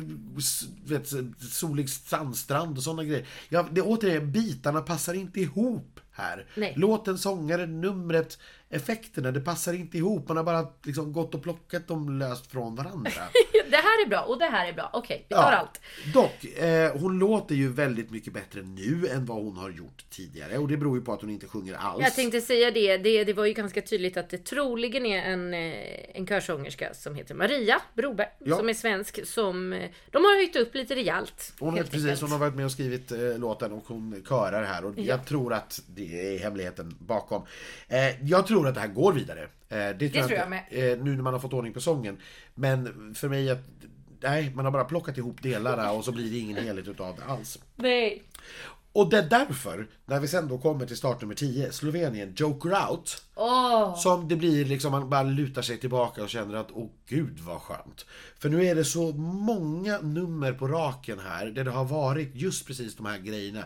vet, 0.85 1.09
solig 1.51 1.89
sandstrand 1.89 2.77
och 2.77 2.83
sådana 2.83 3.03
grejer. 3.03 3.27
Ja, 3.49 3.67
det 3.71 3.81
återigen, 3.81 4.31
bitarna 4.31 4.81
passar 4.81 5.13
inte 5.13 5.39
ihop 5.39 5.99
här. 6.11 6.47
Nej. 6.55 6.73
Låten, 6.77 7.17
sångaren, 7.17 7.81
numret 7.81 8.39
effekterna, 8.71 9.31
det 9.31 9.41
passar 9.41 9.73
inte 9.73 9.97
ihop. 9.97 10.27
Man 10.27 10.37
har 10.37 10.43
bara 10.43 10.67
liksom 10.83 11.13
gått 11.13 11.35
och 11.35 11.43
plockat 11.43 11.87
dem 11.87 12.19
löst 12.19 12.51
från 12.51 12.75
varandra. 12.75 13.11
Det 13.69 13.77
här 13.77 14.05
är 14.05 14.09
bra 14.09 14.21
och 14.21 14.39
det 14.39 14.45
här 14.45 14.67
är 14.67 14.73
bra. 14.73 14.89
Okej, 14.93 15.25
vi 15.29 15.35
tar 15.35 15.41
Ja. 15.41 15.57
allt. 15.57 15.81
Dock, 16.13 16.43
eh, 16.59 16.91
hon 17.01 17.19
låter 17.19 17.55
ju 17.55 17.67
väldigt 17.73 18.11
mycket 18.11 18.33
bättre 18.33 18.61
nu 18.61 19.07
än 19.07 19.25
vad 19.25 19.37
hon 19.43 19.57
har 19.57 19.69
gjort 19.69 20.05
tidigare. 20.09 20.57
Och 20.57 20.67
det 20.67 20.77
beror 20.77 20.97
ju 20.97 21.03
på 21.03 21.13
att 21.13 21.21
hon 21.21 21.29
inte 21.29 21.47
sjunger 21.47 21.73
alls. 21.73 22.03
Jag 22.03 22.15
tänkte 22.15 22.41
säga 22.41 22.71
det. 22.71 22.97
det. 22.97 23.23
Det 23.23 23.33
var 23.33 23.45
ju 23.45 23.53
ganska 23.53 23.81
tydligt 23.81 24.17
att 24.17 24.29
det 24.29 24.37
troligen 24.37 25.05
är 25.05 25.23
en, 25.23 25.53
eh, 25.53 26.17
en 26.17 26.27
körsångerska 26.27 26.93
som 26.93 27.15
heter 27.15 27.35
Maria 27.35 27.81
Broberg. 27.95 28.27
Ja. 28.39 28.57
Som 28.57 28.69
är 28.69 28.73
svensk. 28.73 29.27
Som 29.27 29.73
eh, 29.73 29.89
de 30.11 30.23
har 30.23 30.35
höjt 30.35 30.55
upp 30.55 30.75
lite 30.75 30.95
rejält. 30.95 31.53
Hon, 31.59 31.77
är, 31.77 31.83
precis, 31.83 32.03
enkelt. 32.03 32.21
hon 32.21 32.31
har 32.31 32.39
varit 32.39 32.55
med 32.55 32.65
och 32.65 32.71
skrivit 32.71 33.11
eh, 33.11 33.37
låten 33.37 33.71
och 33.71 33.83
hon 33.87 34.23
körar 34.29 34.63
här. 34.63 34.85
Och 34.85 34.99
jag 34.99 35.25
tror 35.25 35.53
att 35.53 35.81
det 35.87 36.35
är 36.35 36.39
hemligheten 36.39 36.95
bakom. 36.99 37.43
Eh, 37.87 38.29
jag 38.29 38.47
tror 38.47 38.60
att 38.67 38.75
det 38.75 38.81
här 38.81 38.87
går 38.87 39.13
vidare. 39.13 39.41
Eh, 39.41 39.47
det 39.69 40.09
tror, 40.09 40.09
tror 40.09 40.31
jag 40.31 40.47
inte, 40.47 40.91
eh, 40.91 40.97
nu 40.97 41.15
när 41.15 41.23
man 41.23 41.33
har 41.33 41.39
fått 41.39 41.53
ordning 41.53 41.73
på 41.73 41.81
sången. 41.81 42.17
Men 42.55 43.15
för 43.15 43.29
mig 43.29 43.49
att 43.49 43.59
Nej, 44.23 44.51
man 44.55 44.65
har 44.65 44.71
bara 44.71 44.83
plockat 44.83 45.17
ihop 45.17 45.43
delarna 45.43 45.91
och 45.91 46.05
så 46.05 46.11
blir 46.11 46.31
det 46.31 46.37
ingen 46.37 46.63
helhet 46.63 46.87
utav 46.87 47.15
det 47.15 47.23
alls. 47.23 47.59
Nej. 47.75 48.23
Och 48.93 49.09
det 49.09 49.17
är 49.17 49.29
därför, 49.29 49.87
när 50.05 50.19
vi 50.19 50.27
sen 50.27 50.47
då 50.47 50.57
kommer 50.57 50.85
till 50.85 50.97
startnummer 50.97 51.35
10, 51.35 51.71
Slovenien, 51.71 52.33
Joker 52.37 52.89
Out. 52.89 53.23
Åh, 53.35 53.95
Som 53.95 54.27
det 54.27 54.35
blir 54.35 54.65
liksom, 54.65 54.91
man 54.91 55.09
bara 55.09 55.23
lutar 55.23 55.61
sig 55.61 55.77
tillbaka 55.77 56.23
och 56.23 56.29
känner 56.29 56.55
att 56.55 56.71
åh 56.71 56.89
gud 57.07 57.39
vad 57.39 57.61
skönt. 57.61 58.05
För 58.39 58.49
nu 58.49 58.65
är 58.65 58.75
det 58.75 58.83
så 58.85 59.11
många 59.11 59.99
nummer 59.99 60.53
på 60.53 60.67
raken 60.67 61.19
här 61.19 61.45
där 61.45 61.63
det 61.63 61.71
har 61.71 61.85
varit 61.85 62.35
just 62.35 62.67
precis 62.67 62.95
de 62.95 63.05
här 63.05 63.17
grejerna. 63.17 63.63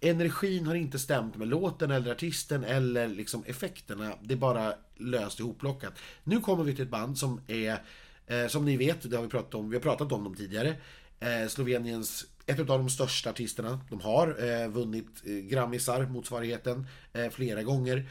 Energin 0.00 0.66
har 0.66 0.74
inte 0.74 0.98
stämt 0.98 1.36
med 1.36 1.48
låten 1.48 1.90
eller 1.90 2.12
artisten 2.12 2.64
eller 2.64 3.08
liksom 3.08 3.44
effekterna. 3.46 4.12
Det 4.22 4.34
är 4.34 4.38
bara 4.38 4.74
löst 4.96 5.40
ihopplockat. 5.40 5.92
Nu 6.24 6.40
kommer 6.40 6.64
vi 6.64 6.74
till 6.74 6.84
ett 6.84 6.90
band 6.90 7.18
som 7.18 7.40
är, 7.46 7.82
eh, 8.26 8.46
som 8.46 8.64
ni 8.64 8.76
vet, 8.76 9.10
det 9.10 9.16
har 9.16 9.22
vi 9.22 9.28
pratat 9.28 9.54
om, 9.54 9.70
vi 9.70 9.76
har 9.76 9.82
pratat 9.82 10.12
om 10.12 10.24
dem 10.24 10.34
tidigare. 10.34 10.74
Eh, 11.20 11.48
Sloveniens, 11.48 12.26
ett 12.46 12.60
av 12.60 12.66
de 12.66 12.90
största 12.90 13.30
artisterna. 13.30 13.80
De 13.90 14.00
har 14.00 14.48
eh, 14.48 14.68
vunnit 14.68 15.22
eh, 15.24 15.32
Grammisar, 15.32 16.06
motsvarigheten, 16.06 16.86
eh, 17.12 17.28
flera 17.28 17.62
gånger. 17.62 18.08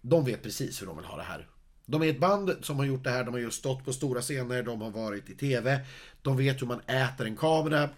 De 0.00 0.24
vet 0.24 0.42
precis 0.42 0.82
hur 0.82 0.86
de 0.86 0.96
vill 0.96 1.06
ha 1.06 1.16
det 1.16 1.22
här. 1.22 1.46
De 1.86 2.02
är 2.02 2.06
ett 2.06 2.20
band 2.20 2.56
som 2.62 2.78
har 2.78 2.84
gjort 2.84 3.04
det 3.04 3.10
här, 3.10 3.24
de 3.24 3.34
har 3.34 3.40
just 3.40 3.58
stått 3.58 3.84
på 3.84 3.92
stora 3.92 4.20
scener, 4.20 4.62
de 4.62 4.80
har 4.80 4.90
varit 4.90 5.30
i 5.30 5.34
TV. 5.34 5.80
De 6.22 6.36
vet 6.36 6.62
hur 6.62 6.66
man 6.66 6.80
äter 6.80 7.26
en 7.26 7.36
kamera. 7.36 7.88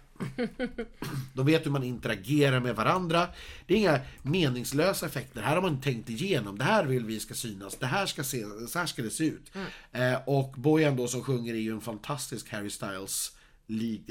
De 1.33 1.45
vet 1.45 1.65
hur 1.65 1.71
man 1.71 1.83
interagerar 1.83 2.59
med 2.59 2.75
varandra. 2.75 3.27
Det 3.67 3.73
är 3.73 3.77
inga 3.77 3.99
meningslösa 4.21 5.05
effekter. 5.05 5.41
Här 5.41 5.55
har 5.55 5.61
man 5.61 5.81
tänkt 5.81 6.09
igenom. 6.09 6.57
Det 6.57 6.63
här 6.63 6.85
vill 6.85 7.05
vi 7.05 7.19
ska 7.19 7.33
synas. 7.33 7.75
Det 7.75 7.85
här 7.85 8.05
ska 8.05 8.23
se, 8.23 8.43
så 8.69 8.79
här 8.79 8.85
ska 8.85 9.01
det 9.01 9.09
se 9.09 9.23
ut. 9.25 9.51
Eh, 9.91 10.13
och 10.25 10.53
Bojan 10.57 10.95
då 10.95 11.07
som 11.07 11.23
sjunger 11.23 11.53
är 11.53 11.57
ju 11.59 11.71
en 11.71 11.81
fantastisk 11.81 12.49
Harry 12.51 12.69
Styles 12.69 13.31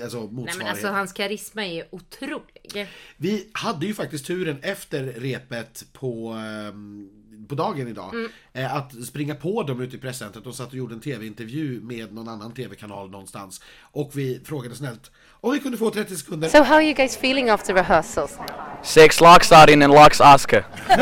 alltså 0.02 0.30
Nej 0.32 0.54
men 0.58 0.66
alltså 0.66 0.86
hans 0.88 1.12
karisma 1.12 1.66
är 1.66 1.84
otrolig. 1.90 2.88
Vi 3.16 3.48
hade 3.52 3.86
ju 3.86 3.94
faktiskt 3.94 4.26
turen 4.26 4.58
efter 4.62 5.04
repet 5.04 5.84
på, 5.92 6.32
ehm, 6.32 7.08
på 7.48 7.54
dagen 7.54 7.88
idag 7.88 8.14
Mm. 8.14 8.30
eh, 8.52 8.74
att 8.76 9.04
springa 9.06 9.34
på 9.34 9.62
dem 9.62 9.80
ute 9.80 9.96
i 9.96 9.98
presscentret. 9.98 10.44
De 10.44 10.52
satt 10.52 10.68
och 10.68 10.74
gjorde 10.74 10.94
en 10.94 11.00
tv-intervju 11.00 11.80
med 11.80 12.12
någon 12.12 12.28
annan 12.28 12.54
tv-kanal 12.54 13.10
någonstans. 13.10 13.60
Och 13.94 14.10
vi 14.14 14.40
frågade 14.44 14.74
snällt 14.74 15.10
om 15.40 15.52
vi 15.52 15.60
kunde 15.60 15.78
få 15.78 15.90
30 15.90 16.16
sekunder. 16.16 16.48
So 16.48 16.62
how 16.62 16.74
are 16.76 16.82
you 16.84 16.94
guys 16.94 17.16
feeling 17.16 17.50
after 17.50 17.74
rehearsals? 17.74 18.38
Six 18.82 18.94
Sex 18.94 19.20
Laksarin 19.20 19.82
and 19.84 19.92
Laks 19.94 20.20
Aske. 20.20 20.64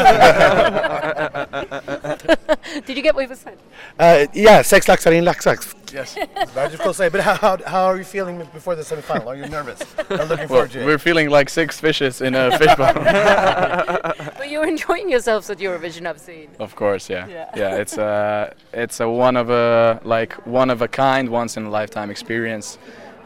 Did 2.87 2.96
you 2.96 3.03
get 3.03 3.14
what 3.14 3.22
he 3.24 3.26
was 3.29 3.38
saying? 3.40 3.59
Uh, 3.98 4.26
yeah, 4.33 4.62
sex 4.62 4.87
laxar 4.87 5.12
in 5.12 5.24
laxax. 5.24 5.74
Yes. 5.92 6.16
I 6.57 6.68
just 6.68 6.85
will 6.85 6.94
say, 6.94 7.09
but 7.09 7.20
how, 7.20 7.59
how 7.66 7.85
are 7.87 7.96
you 7.96 8.05
feeling 8.05 8.38
before 8.55 8.76
the 8.76 8.83
semifinal? 8.83 9.26
Are 9.26 9.35
you 9.35 9.46
nervous? 9.48 9.81
I'm 10.09 10.29
looking 10.29 10.38
Well, 10.38 10.48
forward 10.48 10.70
to 10.72 10.81
it. 10.83 10.87
we're 10.87 10.98
feeling 10.98 11.31
like 11.31 11.48
six 11.50 11.81
fishes 11.81 12.20
in 12.20 12.35
a 12.35 12.57
fishbowl. 12.59 12.94
But 14.38 14.48
you're 14.50 14.66
enjoying 14.68 15.11
yourselves 15.11 15.50
at 15.50 15.59
Eurovision, 15.59 16.07
I've 16.07 16.20
seen. 16.20 16.48
of 16.61 16.74
course, 16.76 17.11
yeah. 17.11 17.26
Yeah. 17.29 17.50
Yeah, 17.57 17.76
it's 17.76 17.98
a 17.98 18.55
it's 18.72 19.00
a 19.00 19.09
one 19.09 19.37
of 19.37 19.50
a 19.50 20.00
like 20.05 20.33
one 20.46 20.70
of 20.70 20.81
a 20.83 20.88
kind, 20.88 21.29
once 21.29 21.57
in 21.57 21.66
a 21.66 21.70
lifetime 21.70 22.11
experience, 22.11 22.79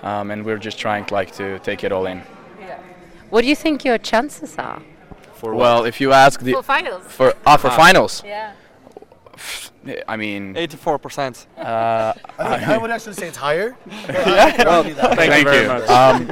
um, 0.05 0.31
and 0.31 0.45
we're 0.47 0.59
just 0.64 0.79
trying 0.79 1.05
like 1.11 1.31
to 1.33 1.59
take 1.59 1.87
it 1.87 1.93
all 1.93 2.07
in. 2.07 2.19
Yeah. 2.61 2.79
What 3.31 3.43
do 3.43 3.49
you 3.49 3.57
think 3.57 3.85
your 3.85 3.99
chances 3.99 4.59
are? 4.59 4.81
For 5.35 5.55
Well, 5.55 5.85
if 5.85 6.01
you 6.01 6.12
ask 6.12 6.40
the 6.40 6.53
For 6.53 6.62
finals? 6.62 7.03
for 7.09 7.33
ah 7.47 7.57
for 7.57 7.71
finals, 7.71 8.23
Yeah. 8.27 8.53
I 10.12 10.17
mean, 10.17 10.55
84%. 10.55 11.47
uh, 11.59 11.62
I, 12.38 12.75
I 12.75 12.79
would 12.79 12.90
actually 12.90 13.14
say 13.14 13.29
it's 13.29 13.37
higher. 13.37 13.77
thank, 14.07 15.47
you. 15.47 15.71
Um, 15.95 16.31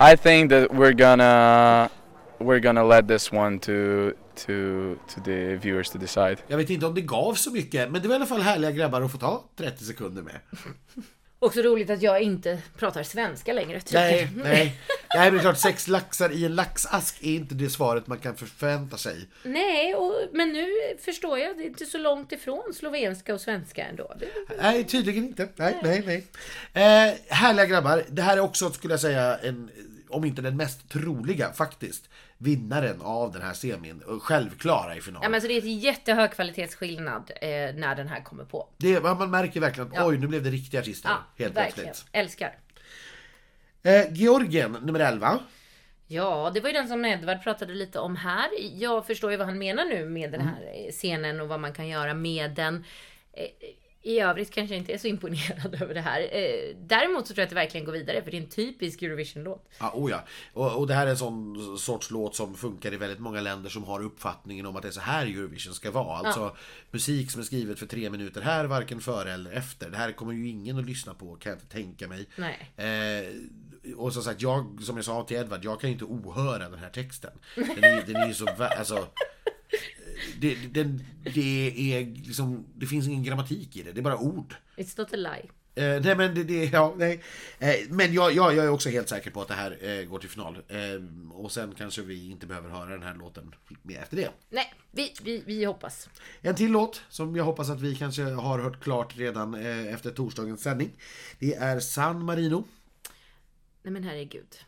I 0.00 0.16
think 0.16 0.50
that 0.50 0.74
we're 0.74 0.94
gonna 0.94 1.90
we're 2.40 2.60
gonna 2.60 2.84
let 2.84 3.06
this 3.06 3.30
one 3.32 3.58
to 3.60 4.14
to 4.34 4.98
to 5.08 5.20
the 5.20 5.56
viewers 5.62 5.90
to 5.90 5.98
decide. 5.98 6.36
Jag 6.48 6.56
vet 6.56 6.70
inte 6.70 6.86
om 6.86 6.94
det 6.94 7.00
gav 7.00 7.34
så 7.34 7.50
mycket, 7.50 7.90
men 7.90 8.02
det 8.02 8.08
var 8.08 8.14
i 8.14 8.16
alla 8.16 8.26
fall 8.26 8.40
härliga 8.42 8.70
grabbar 8.70 9.02
att 9.02 9.12
få 9.12 9.18
ta 9.18 9.44
30 9.56 9.84
sekunder 9.84 10.22
med. 10.22 10.38
Också 11.42 11.62
roligt 11.62 11.90
att 11.90 12.02
jag 12.02 12.22
inte 12.22 12.58
pratar 12.76 13.02
svenska 13.02 13.52
längre. 13.52 13.80
tycker 13.80 14.00
Nej, 14.00 14.28
nej. 14.34 14.78
Nej, 15.14 15.24
men 15.24 15.32
det 15.32 15.38
är 15.38 15.40
klart, 15.40 15.58
sex 15.58 15.88
laxar 15.88 16.32
i 16.32 16.44
en 16.44 16.54
laxask 16.54 17.22
är 17.22 17.34
inte 17.34 17.54
det 17.54 17.70
svaret 17.70 18.06
man 18.06 18.18
kan 18.18 18.36
förvänta 18.36 18.96
sig. 18.96 19.28
Nej, 19.42 19.94
och, 19.94 20.14
men 20.32 20.52
nu 20.52 20.66
förstår 21.04 21.38
jag. 21.38 21.56
Det 21.56 21.62
är 21.62 21.66
inte 21.66 21.86
så 21.86 21.98
långt 21.98 22.32
ifrån 22.32 22.74
slovenska 22.74 23.34
och 23.34 23.40
svenska 23.40 23.84
ändå. 23.84 24.14
Nej, 24.62 24.84
tydligen 24.84 25.24
inte. 25.24 25.48
Nej, 25.56 25.76
nej, 25.82 26.02
nej. 26.06 26.26
Eh, 26.72 27.14
härliga 27.28 27.66
grabbar. 27.66 28.04
Det 28.08 28.22
här 28.22 28.36
är 28.36 28.40
också, 28.40 28.70
skulle 28.70 28.92
jag 28.92 29.00
säga, 29.00 29.38
en, 29.38 29.70
om 30.08 30.24
inte 30.24 30.42
den 30.42 30.56
mest 30.56 30.88
troliga 30.88 31.52
faktiskt, 31.52 32.08
vinnaren 32.42 33.00
av 33.02 33.32
den 33.32 33.42
här 33.42 33.52
semin. 33.52 34.02
Och 34.06 34.22
Självklara 34.22 34.96
i 34.96 35.00
final. 35.00 35.20
ja, 35.22 35.28
men 35.28 35.34
alltså 35.34 35.48
det 35.48 35.54
är 35.54 35.58
ett 35.58 35.82
jättehög 35.82 36.30
kvalitetsskillnad 36.32 37.30
eh, 37.40 37.48
när 37.74 37.94
den 37.94 38.08
här 38.08 38.20
kommer 38.22 38.44
på. 38.44 38.68
det, 38.76 39.00
man 39.02 39.30
märker 39.30 39.60
verkligen 39.60 39.88
att 39.88 39.94
Ja. 39.96 40.06
oj, 40.06 40.18
nu 40.18 40.26
blev 40.26 40.42
det 40.42 40.50
riktiga 40.50 40.80
artister. 40.80 41.08
Ja, 41.10 41.44
helt 41.44 41.56
verkligen. 41.56 41.86
plötsligt. 41.86 42.08
Älskar. 42.12 42.58
Eh, 43.82 44.12
Georgien, 44.12 44.72
nummer 44.72 45.00
11. 45.00 45.38
Ja, 46.06 46.50
det 46.54 46.60
var 46.60 46.68
ju 46.68 46.72
den 46.72 46.88
som 46.88 47.04
Edvard 47.04 47.42
pratade 47.42 47.74
lite 47.74 47.98
om 47.98 48.16
här. 48.16 48.48
Jag 48.74 49.06
förstår 49.06 49.30
ju 49.30 49.36
vad 49.36 49.46
han 49.46 49.58
menar 49.58 49.84
nu 49.84 50.04
med 50.04 50.32
den 50.32 50.40
Mm. 50.40 50.54
här 50.54 50.62
eh, 50.86 50.90
scenen 50.92 51.40
och 51.40 51.48
vad 51.48 51.60
man 51.60 51.72
kan 51.72 51.88
göra 51.88 52.14
med 52.14 52.50
den. 52.50 52.84
I 54.02 54.20
övrigt 54.20 54.50
kanske 54.50 54.76
inte 54.76 54.92
är 54.92 54.98
så 54.98 55.06
imponerad 55.06 55.74
över 55.82 55.94
det 55.94 56.00
här. 56.00 56.20
Eh, 56.20 56.76
Däremot 56.80 57.26
så 57.26 57.34
tror 57.34 57.40
jag 57.40 57.44
att 57.44 57.50
det 57.50 57.54
verkligen 57.54 57.86
går 57.86 57.92
vidare 57.92 58.22
för 58.22 58.30
det 58.30 58.36
är 58.36 58.40
en 58.40 58.48
typisk 58.48 59.02
Eurovision-låt. 59.02 59.68
Ja, 59.78 59.92
oh 59.94 60.10
ja. 60.10 60.24
Och, 60.52 60.78
och 60.78 60.86
det 60.86 60.94
här 60.94 61.06
är 61.06 61.10
en 61.10 61.16
sån 61.16 61.78
sorts 61.78 62.10
låt 62.10 62.36
som 62.36 62.54
funkar 62.54 62.92
i 62.92 62.96
väldigt 62.96 63.18
många 63.18 63.40
länder 63.40 63.70
som 63.70 63.84
har 63.84 64.02
uppfattningen 64.02 64.66
om 64.66 64.76
att 64.76 64.82
det 64.82 64.88
är 64.88 64.92
så 64.92 65.00
här 65.00 65.26
Eurovision 65.26 65.74
ska 65.74 65.90
vara. 65.90 66.16
Alltså 66.16 66.56
musik 66.90 67.30
som 67.30 67.40
är 67.40 67.44
skrivet 67.44 67.78
för 67.78 67.86
tre 67.86 68.10
minuter 68.10 68.40
här, 68.40 68.64
varken 68.64 69.00
före 69.00 69.32
eller 69.32 69.52
efter. 69.52 69.90
Det 69.90 69.96
här 69.96 70.12
kommer 70.12 70.32
ju 70.32 70.48
ingen 70.48 70.78
att 70.78 70.86
lyssna 70.86 71.14
på, 71.14 71.36
kan 71.36 71.50
jag 71.50 71.56
inte 71.56 71.72
tänka 71.72 72.08
mig. 72.08 72.26
Nej. 72.36 72.70
Eh, 72.76 73.28
och 73.96 74.12
som 74.12 74.22
sagt, 74.22 74.42
jag, 74.42 74.78
som 74.82 74.96
jag 74.96 75.04
sa 75.04 75.24
till 75.24 75.36
Edvard, 75.36 75.64
jag 75.64 75.80
kan 75.80 75.90
ju 75.90 75.94
inte 75.94 76.04
ohöra 76.04 76.68
den 76.68 76.78
här 76.78 76.90
texten. 76.90 77.32
Den 77.54 77.84
är, 77.84 78.06
den 78.06 78.16
är 78.16 78.26
ju 78.26 78.34
så... 78.34 78.46
Alltså, 78.78 79.06
det, 80.38 80.54
den, 80.54 81.04
det 81.34 81.94
är 81.94 82.06
liksom, 82.06 82.66
det 82.74 82.86
finns 82.86 83.08
ingen 83.08 83.22
grammatik 83.22 83.76
i 83.76 83.82
det, 83.82 83.92
det 83.92 84.00
är 84.00 84.02
bara 84.02 84.18
ord. 84.18 84.54
It's 84.76 84.98
not 84.98 85.12
a 85.12 85.16
lie. 85.16 85.50
Eh, 85.74 86.02
nej 86.02 86.16
men 86.16 86.34
det, 86.34 86.44
det 86.44 86.64
ja, 86.64 86.94
nej. 86.98 87.22
Eh, 87.58 87.74
men 87.88 88.12
jag, 88.12 88.32
jag, 88.32 88.56
jag 88.56 88.64
är 88.64 88.68
också 88.68 88.88
helt 88.88 89.08
säker 89.08 89.30
på 89.30 89.42
att 89.42 89.48
det 89.48 89.54
här 89.54 89.78
eh, 89.80 90.04
går 90.04 90.18
till 90.18 90.28
final. 90.28 90.58
Eh, 90.68 90.78
och 91.32 91.52
sen 91.52 91.74
kanske 91.74 92.02
vi 92.02 92.30
inte 92.30 92.46
behöver 92.46 92.70
höra 92.70 92.90
den 92.90 93.02
här 93.02 93.14
låten 93.14 93.54
mer 93.82 93.98
efter 93.98 94.16
det. 94.16 94.30
Nej, 94.50 94.74
vi, 94.90 95.12
vi, 95.22 95.42
vi 95.46 95.64
hoppas. 95.64 96.08
En 96.40 96.54
till 96.54 96.70
låt 96.70 97.02
som 97.08 97.36
jag 97.36 97.44
hoppas 97.44 97.70
att 97.70 97.80
vi 97.80 97.94
kanske 97.94 98.22
har 98.22 98.58
hört 98.58 98.82
klart 98.82 99.16
redan 99.16 99.54
eh, 99.54 99.94
efter 99.94 100.10
torsdagens 100.10 100.62
sändning. 100.62 100.90
Det 101.38 101.54
är 101.54 101.80
San 101.80 102.24
Marino. 102.24 102.64
Nej 103.82 103.92
men 103.92 104.04
herregud. 104.04 104.58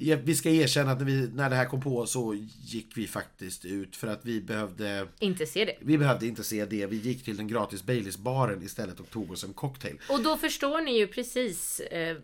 Vi 0.00 0.34
ska 0.36 0.50
erkänna 0.50 0.92
att 0.92 0.98
när, 0.98 1.04
vi, 1.06 1.28
när 1.34 1.50
det 1.50 1.56
här 1.56 1.64
kom 1.64 1.80
på 1.80 2.06
så 2.06 2.34
gick 2.62 2.96
vi 2.96 3.06
faktiskt 3.06 3.64
ut 3.64 3.96
för 3.96 4.06
att 4.08 4.24
vi 4.24 4.40
behövde 4.40 5.08
Inte 5.18 5.46
se 5.46 5.64
det. 5.64 5.76
vi 5.80 5.98
behövde 5.98 6.26
inte 6.26 6.44
se 6.44 6.64
det. 6.64 6.86
Vi 6.86 6.96
gick 6.96 7.24
till 7.24 7.36
den 7.36 7.48
gratis 7.48 7.82
Baileys-baren 7.84 8.62
istället 8.62 9.00
och 9.00 9.10
tog 9.10 9.30
oss 9.32 9.44
en 9.44 9.52
cocktail. 9.52 10.00
Och 10.08 10.22
då 10.22 10.36
förstår 10.36 10.80
ni 10.80 10.98
ju 10.98 11.06
precis 11.06 11.80
eh, 11.80 12.16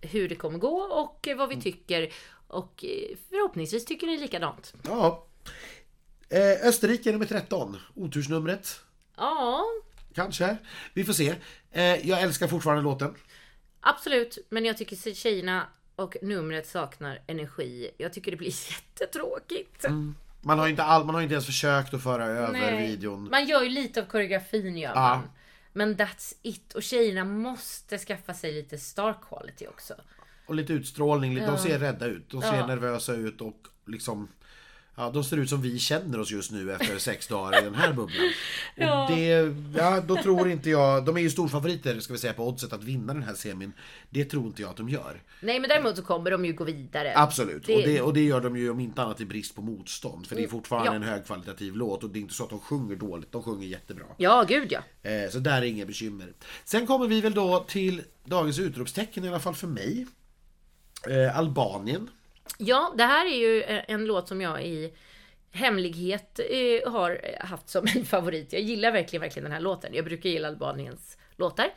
hur 0.00 0.28
det 0.28 0.34
kommer 0.34 0.58
gå 0.58 0.76
och 0.80 1.28
eh, 1.28 1.36
vad 1.36 1.46
Mm. 1.46 1.58
vi 1.58 1.62
tycker. 1.72 2.12
Och 2.48 2.84
eh, 2.84 3.16
förhoppningsvis 3.30 3.84
tycker 3.84 4.06
ni 4.06 4.16
likadant. 4.18 4.74
Ja. 4.84 5.26
Eh, 6.28 6.66
Österrike 6.68 7.12
nummer 7.12 7.26
13. 7.26 7.76
Otursnumret. 7.94 8.80
Ja, 9.16 9.64
Kanske. 10.14 10.56
Vi 10.94 11.04
får 11.04 11.12
se. 11.12 11.34
Eh, 11.70 12.08
jag 12.08 12.22
älskar 12.22 12.48
fortfarande 12.48 12.82
låten. 12.82 13.14
absolut. 13.80 14.38
Men 14.48 14.64
jag 14.64 14.76
tycker 14.78 15.14
tjejerna 15.14 15.66
och 15.96 16.16
numret 16.22 16.66
saknar 16.66 17.18
energi. 17.26 17.90
Jag 17.96 18.12
tycker 18.12 18.30
det 18.30 18.36
blir 18.36 18.48
jättetråkigt. 18.70 19.84
Man 20.42 20.58
har, 20.58 20.68
inte 20.68 20.82
all, 20.82 21.04
man 21.04 21.14
har 21.14 21.22
inte 21.22 21.34
ens 21.34 21.46
försökt 21.46 21.94
att 21.94 22.02
föra 22.02 22.26
över 22.26 22.52
Nej. 22.52 22.86
videon. 22.88 23.28
Man 23.30 23.46
gör 23.46 23.62
ju 23.62 23.68
lite 23.68 24.00
av 24.02 24.06
koreografin 24.06 24.76
gör 24.76 24.90
Ja. 24.94 24.94
man. 25.08 25.28
Men 25.72 25.96
that's 25.96 26.34
it. 26.42 26.74
Och 26.74 26.82
tjejerna 26.82 27.24
måste 27.24 27.98
skaffa 27.98 28.34
sig 28.34 28.52
lite 28.52 28.78
star 28.78 29.18
quality 29.28 29.66
också. 29.66 29.94
Och 30.46 30.54
lite 30.54 30.72
utstrålning, 30.72 31.34
de 31.34 31.58
ser 31.58 31.78
rädda 31.78 32.06
ut. 32.06 32.30
De 32.30 32.42
ser 32.42 32.56
Ja. 32.56 32.66
nervösa 32.66 33.12
ut 33.14 33.40
och 33.40 33.66
liksom 33.86 34.28
Ja, 34.96 35.10
de 35.10 35.24
ser 35.24 35.36
ut 35.36 35.48
som 35.50 35.62
vi 35.62 35.78
känner 35.78 36.20
oss 36.20 36.30
just 36.30 36.50
nu 36.50 36.72
efter 36.72 36.98
sex 36.98 37.26
dagar 37.26 37.60
i 37.60 37.64
den 37.64 37.74
här 37.74 37.92
bubblan. 37.92 38.26
Och 38.76 38.82
Ja. 38.82 39.10
det, 39.14 39.54
ja, 39.76 40.00
då 40.00 40.16
tror 40.22 40.50
inte 40.50 40.70
jag, 40.70 41.04
de 41.04 41.16
är 41.16 41.20
ju 41.20 41.30
storfavoriter 41.30 42.00
ska 42.00 42.12
vi 42.12 42.18
säga 42.18 42.32
på 42.32 42.48
oddset 42.48 42.72
att 42.72 42.84
vinna 42.84 43.14
den 43.14 43.22
här 43.22 43.34
semin. 43.34 43.72
Det 44.10 44.24
tror 44.24 44.46
inte 44.46 44.62
jag 44.62 44.70
att 44.70 44.76
de 44.76 44.88
gör. 44.88 45.22
Nej 45.40 45.60
men 45.60 45.68
däremot 45.68 45.96
så 45.96 46.02
kommer 46.02 46.30
de 46.30 46.44
ju 46.44 46.52
gå 46.52 46.64
vidare. 46.64 47.12
Absolut, 47.16 47.66
Det- 47.66 47.76
Och, 47.76 47.82
det, 47.82 48.00
och 48.00 48.14
det 48.14 48.20
gör 48.24 48.40
de 48.40 48.56
ju 48.56 48.70
om 48.70 48.80
inte 48.80 49.02
annat 49.02 49.20
i 49.20 49.24
brist 49.24 49.54
på 49.54 49.62
motstånd. 49.62 50.26
För 50.26 50.36
det 50.36 50.44
är 50.44 50.48
fortfarande 50.48 50.90
Ja. 50.90 50.94
en 50.94 51.02
högkvalitativ 51.02 51.76
låt 51.76 52.04
och 52.04 52.10
det 52.10 52.18
är 52.18 52.20
inte 52.20 52.34
så 52.34 52.44
att 52.44 52.50
de 52.50 52.60
sjunger 52.60 52.96
dåligt, 52.96 53.32
de 53.32 53.42
sjunger 53.42 53.66
jättebra. 53.66 54.04
Ja, 54.16 54.44
gud 54.48 54.72
ja. 54.72 55.10
Eh, 55.10 55.30
Så 55.30 55.38
där 55.38 55.56
är 55.62 55.62
inga 55.66 55.86
bekymmer. 55.86 56.32
Sen 56.64 56.86
kommer 56.86 57.06
vi 57.06 57.20
väl 57.20 57.34
då 57.34 57.64
till 57.68 58.02
dagens 58.24 58.58
utropstecken 58.58 59.24
i 59.24 59.28
alla 59.28 59.40
fall 59.40 59.54
för 59.54 59.66
mig. 59.66 60.06
Eh, 61.10 61.38
Albanien. 61.38 62.10
Ja, 62.58 62.94
det 62.96 63.04
här 63.04 63.26
är 63.26 63.38
ju 63.38 63.62
eh, 63.62 63.84
en 63.88 64.04
låt 64.04 64.28
som 64.28 64.40
jag 64.40 64.66
i 64.66 64.94
hemlighet 65.50 66.38
eh, 66.38 66.92
har 66.92 67.36
haft 67.40 67.68
som 67.68 67.86
en 67.94 68.04
favorit. 68.04 68.52
Jag 68.52 68.62
gillar 68.62 68.92
verkligen, 68.92 69.20
verkligen 69.20 69.44
den 69.44 69.52
här 69.52 69.60
låten. 69.60 69.94
Jag 69.94 70.04
brukar 70.04 70.30
gilla 70.30 70.48
Albaniens 70.48 71.18
låtar. 71.36 71.70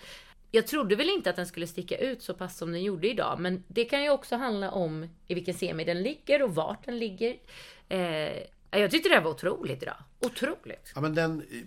Jag 0.51 0.67
trodde 0.67 0.95
väl 0.95 1.09
inte 1.09 1.29
att 1.29 1.35
den 1.35 1.47
skulle 1.47 1.67
sticka 1.67 1.97
ut 1.97 2.23
så 2.23 2.33
pass 2.33 2.57
som 2.57 2.71
den 2.71 2.83
gjorde 2.83 3.09
idag, 3.09 3.39
men 3.39 3.63
det 3.67 3.85
kan 3.85 4.03
ju 4.03 4.09
också 4.09 4.35
handla 4.35 4.71
om 4.71 5.09
i 5.27 5.33
vilken 5.33 5.53
semi 5.53 5.83
den 5.83 6.01
ligger 6.01 6.43
och 6.43 6.55
vart 6.55 6.85
den 6.85 6.99
ligger. 6.99 7.35
Eh, 7.89 7.99
jag 8.71 8.91
tyckte 8.91 9.09
det 9.09 9.15
här 9.15 9.21
var 9.21 9.31
otroligt 9.31 9.83
idag. 9.83 9.97
Otroligt. 10.19 10.91
Ja 10.95 11.01
men 11.01 11.15
den, 11.15 11.41
eh, 11.41 11.57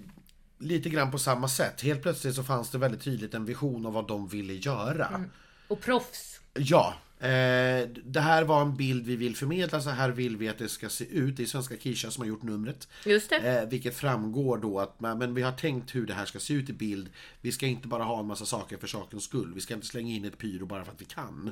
lite 0.58 0.90
grann 0.90 1.10
på 1.10 1.18
samma 1.18 1.48
sätt. 1.48 1.80
Helt 1.80 2.02
plötsligt 2.02 2.34
så 2.34 2.42
fanns 2.42 2.70
det 2.70 2.78
väldigt 2.78 3.02
tydligt 3.02 3.34
en 3.34 3.44
vision 3.44 3.86
av 3.86 3.92
vad 3.92 4.08
de 4.08 4.28
ville 4.28 4.52
göra. 4.52 5.24
Och 5.68 5.80
proffs. 5.80 6.40
Ja, 6.54 6.94
eh, 7.20 7.88
det 8.04 8.20
här 8.20 8.44
var 8.44 8.62
en 8.62 8.76
bild 8.76 9.06
vi 9.06 9.16
vill 9.16 9.36
förmedla, 9.36 9.80
så 9.80 9.90
här 9.90 10.10
vill 10.10 10.36
vi 10.36 10.48
att 10.48 10.58
det 10.58 10.68
ska 10.68 10.88
se 10.88 11.04
ut. 11.04 11.36
Det 11.36 11.42
är 11.42 11.46
svenska 11.46 11.76
Kisha 11.76 12.10
som 12.10 12.22
har 12.22 12.28
gjort 12.28 12.42
numret. 12.42 12.88
Just 13.06 13.30
det. 13.30 13.36
Eh, 13.36 13.68
vilket 13.68 13.96
framgår 13.96 14.58
då 14.58 14.80
att 14.80 15.00
men, 15.00 15.34
vi 15.34 15.42
har 15.42 15.52
tänkt 15.52 15.94
hur 15.94 16.06
det 16.06 16.14
här 16.14 16.24
ska 16.24 16.38
se 16.38 16.54
ut 16.54 16.70
i 16.70 16.72
bild. 16.72 17.10
Vi 17.40 17.52
ska 17.52 17.66
inte 17.66 17.88
bara 17.88 18.04
ha 18.04 18.20
en 18.20 18.26
massa 18.26 18.46
saker 18.46 18.76
för 18.76 18.86
sakens 18.86 19.24
skull. 19.24 19.52
Vi 19.54 19.60
ska 19.60 19.74
inte 19.74 19.86
slänga 19.86 20.14
in 20.14 20.24
ett 20.24 20.38
pyro 20.38 20.66
bara 20.66 20.84
för 20.84 20.92
att 20.92 21.00
vi 21.00 21.04
kan. 21.04 21.50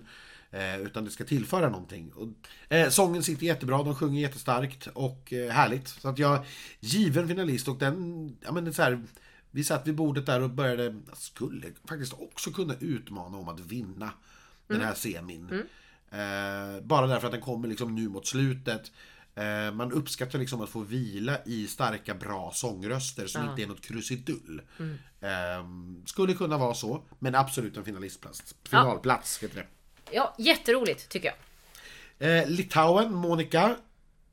Eh, 0.51 0.81
utan 0.81 1.05
det 1.05 1.11
ska 1.11 1.25
tillföra 1.25 1.69
någonting. 1.69 2.13
Och, 2.13 2.29
eh, 2.75 2.91
sången 2.91 3.23
sitter 3.23 3.47
jättebra, 3.47 3.83
de 3.83 3.95
sjunger 3.95 4.21
jättestarkt 4.21 4.87
och 4.87 5.33
eh, 5.33 5.51
härligt. 5.51 5.89
Så 5.89 6.09
att 6.09 6.19
jag, 6.19 6.45
given 6.81 7.29
finalist 7.29 7.69
och 7.69 7.79
den, 7.79 8.37
ja 8.45 8.53
men 8.53 8.65
det 8.65 8.71
är 8.71 8.73
så 8.73 8.83
här, 8.83 9.03
vi 9.51 9.65
satt 9.65 9.87
vid 9.87 9.95
bordet 9.95 10.27
där 10.27 10.43
och 10.43 10.51
började, 10.51 11.01
skulle 11.13 11.67
faktiskt 11.89 12.13
också 12.13 12.51
kunna 12.51 12.75
utmana 12.81 13.37
om 13.39 13.49
att 13.49 13.61
vinna 13.61 14.11
den 14.69 14.81
här 14.81 14.95
semin. 14.95 15.67
Eh, 16.11 16.81
bara 16.83 17.07
därför 17.07 17.27
att 17.27 17.33
den 17.33 17.41
kommer 17.41 17.69
liksom 17.69 17.95
nu 17.95 18.09
mot 18.09 18.27
slutet. 18.27 18.93
Eh, 19.35 19.73
man 19.73 19.93
uppskattar 19.93 20.39
liksom 20.39 20.61
att 20.61 20.69
få 20.69 20.81
vila 20.81 21.39
i 21.45 21.67
starka, 21.67 22.15
bra 22.15 22.51
sångröster 22.55 23.27
som 23.27 23.49
inte 23.51 23.63
är 23.63 23.67
något 23.67 23.81
krusidull. 23.81 24.63
Eh, 25.21 25.29
skulle 26.07 26.35
kunna 26.35 26.59
vara 26.59 26.75
så, 26.75 27.05
men 27.19 27.35
absolut 27.35 27.77
en 27.77 27.85
finalistplats. 27.85 28.55
Finalplats 28.69 29.43
heter 29.43 29.57
det. 29.57 29.67
Ja, 30.11 30.35
jätteroligt 30.39 31.09
tycker 31.09 31.29
jag. 31.29 31.37
Eh, 32.19 32.49
Litauen, 32.49 33.15
Monica, 33.15 33.77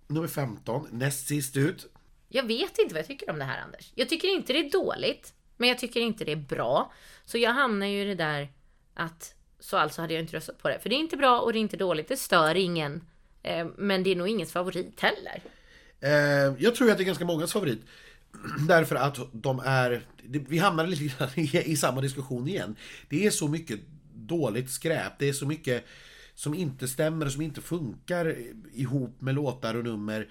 nummer 0.08 0.28
15, 0.28 0.88
näst 0.92 1.28
sist 1.28 1.58
ut. 1.58 1.92
Jag 2.30 2.44
vet 2.44 2.78
inte 2.78 2.94
vad 2.94 3.00
jag 3.00 3.08
tycker 3.08 3.30
om 3.30 3.40
det 3.40 3.46
här 3.46 3.62
Anders. 3.62 3.92
Jag 3.96 4.10
tycker 4.10 4.28
inte 4.28 4.54
det 4.54 4.60
är 4.60 4.72
dåligt, 4.72 5.34
men 5.58 5.70
jag 5.70 5.80
tycker 5.80 6.00
inte 6.00 6.26
det 6.26 6.32
är 6.32 6.36
bra. 6.36 6.94
Så 7.26 7.38
jag 7.38 7.54
hamnar 7.54 7.86
ju 7.86 8.02
i 8.02 8.06
det 8.06 8.16
där 8.16 8.50
att 8.94 9.35
så 9.66 9.78
alltså 9.78 10.02
hade 10.02 10.14
jag 10.14 10.24
inte 10.24 10.38
röstat 10.38 10.58
på 10.58 10.70
det. 10.70 10.80
För 10.80 10.90
det 10.90 10.96
är 10.96 11.00
inte 11.00 11.18
bra 11.18 11.40
och 11.40 11.54
det 11.54 11.60
är 11.60 11.62
inte 11.62 11.78
dåligt, 11.78 12.08
det 12.08 12.18
stör 12.18 12.56
ingen. 12.56 13.02
Eh, 13.44 13.68
men 13.78 14.04
det 14.04 14.12
är 14.12 14.16
nog 14.16 14.28
ingens 14.28 14.52
favorit 14.52 15.00
heller. 15.00 15.42
Eh, 16.00 16.56
jag 16.60 16.76
tror 16.76 16.92
att 16.92 16.98
det 16.98 17.04
är 17.04 17.06
ganska 17.06 17.26
mångas 17.26 17.54
favorit. 17.54 17.82
Därför 18.68 18.96
att 18.96 19.20
de 19.32 19.62
är... 19.66 20.06
Vi 20.24 20.58
hamnar 20.58 20.88
lite 20.88 21.04
grann 21.04 21.30
i, 21.66 21.76
samma 21.76 22.02
diskussion 22.02 22.48
igen. 22.48 22.76
Det 23.10 23.26
är 23.26 23.32
så 23.32 23.48
mycket 23.48 23.80
dåligt 24.14 24.72
skräp. 24.72 25.20
Det 25.20 25.30
är 25.30 25.34
så 25.34 25.46
mycket 25.46 25.86
som 26.36 26.54
inte 26.54 26.88
stämmer 26.88 27.26
och 27.26 27.32
som 27.32 27.42
inte 27.42 27.62
funkar 27.62 28.36
ihop 28.74 29.22
med 29.22 29.36
låtar 29.36 29.76
och 29.76 29.84
nummer. 29.84 30.28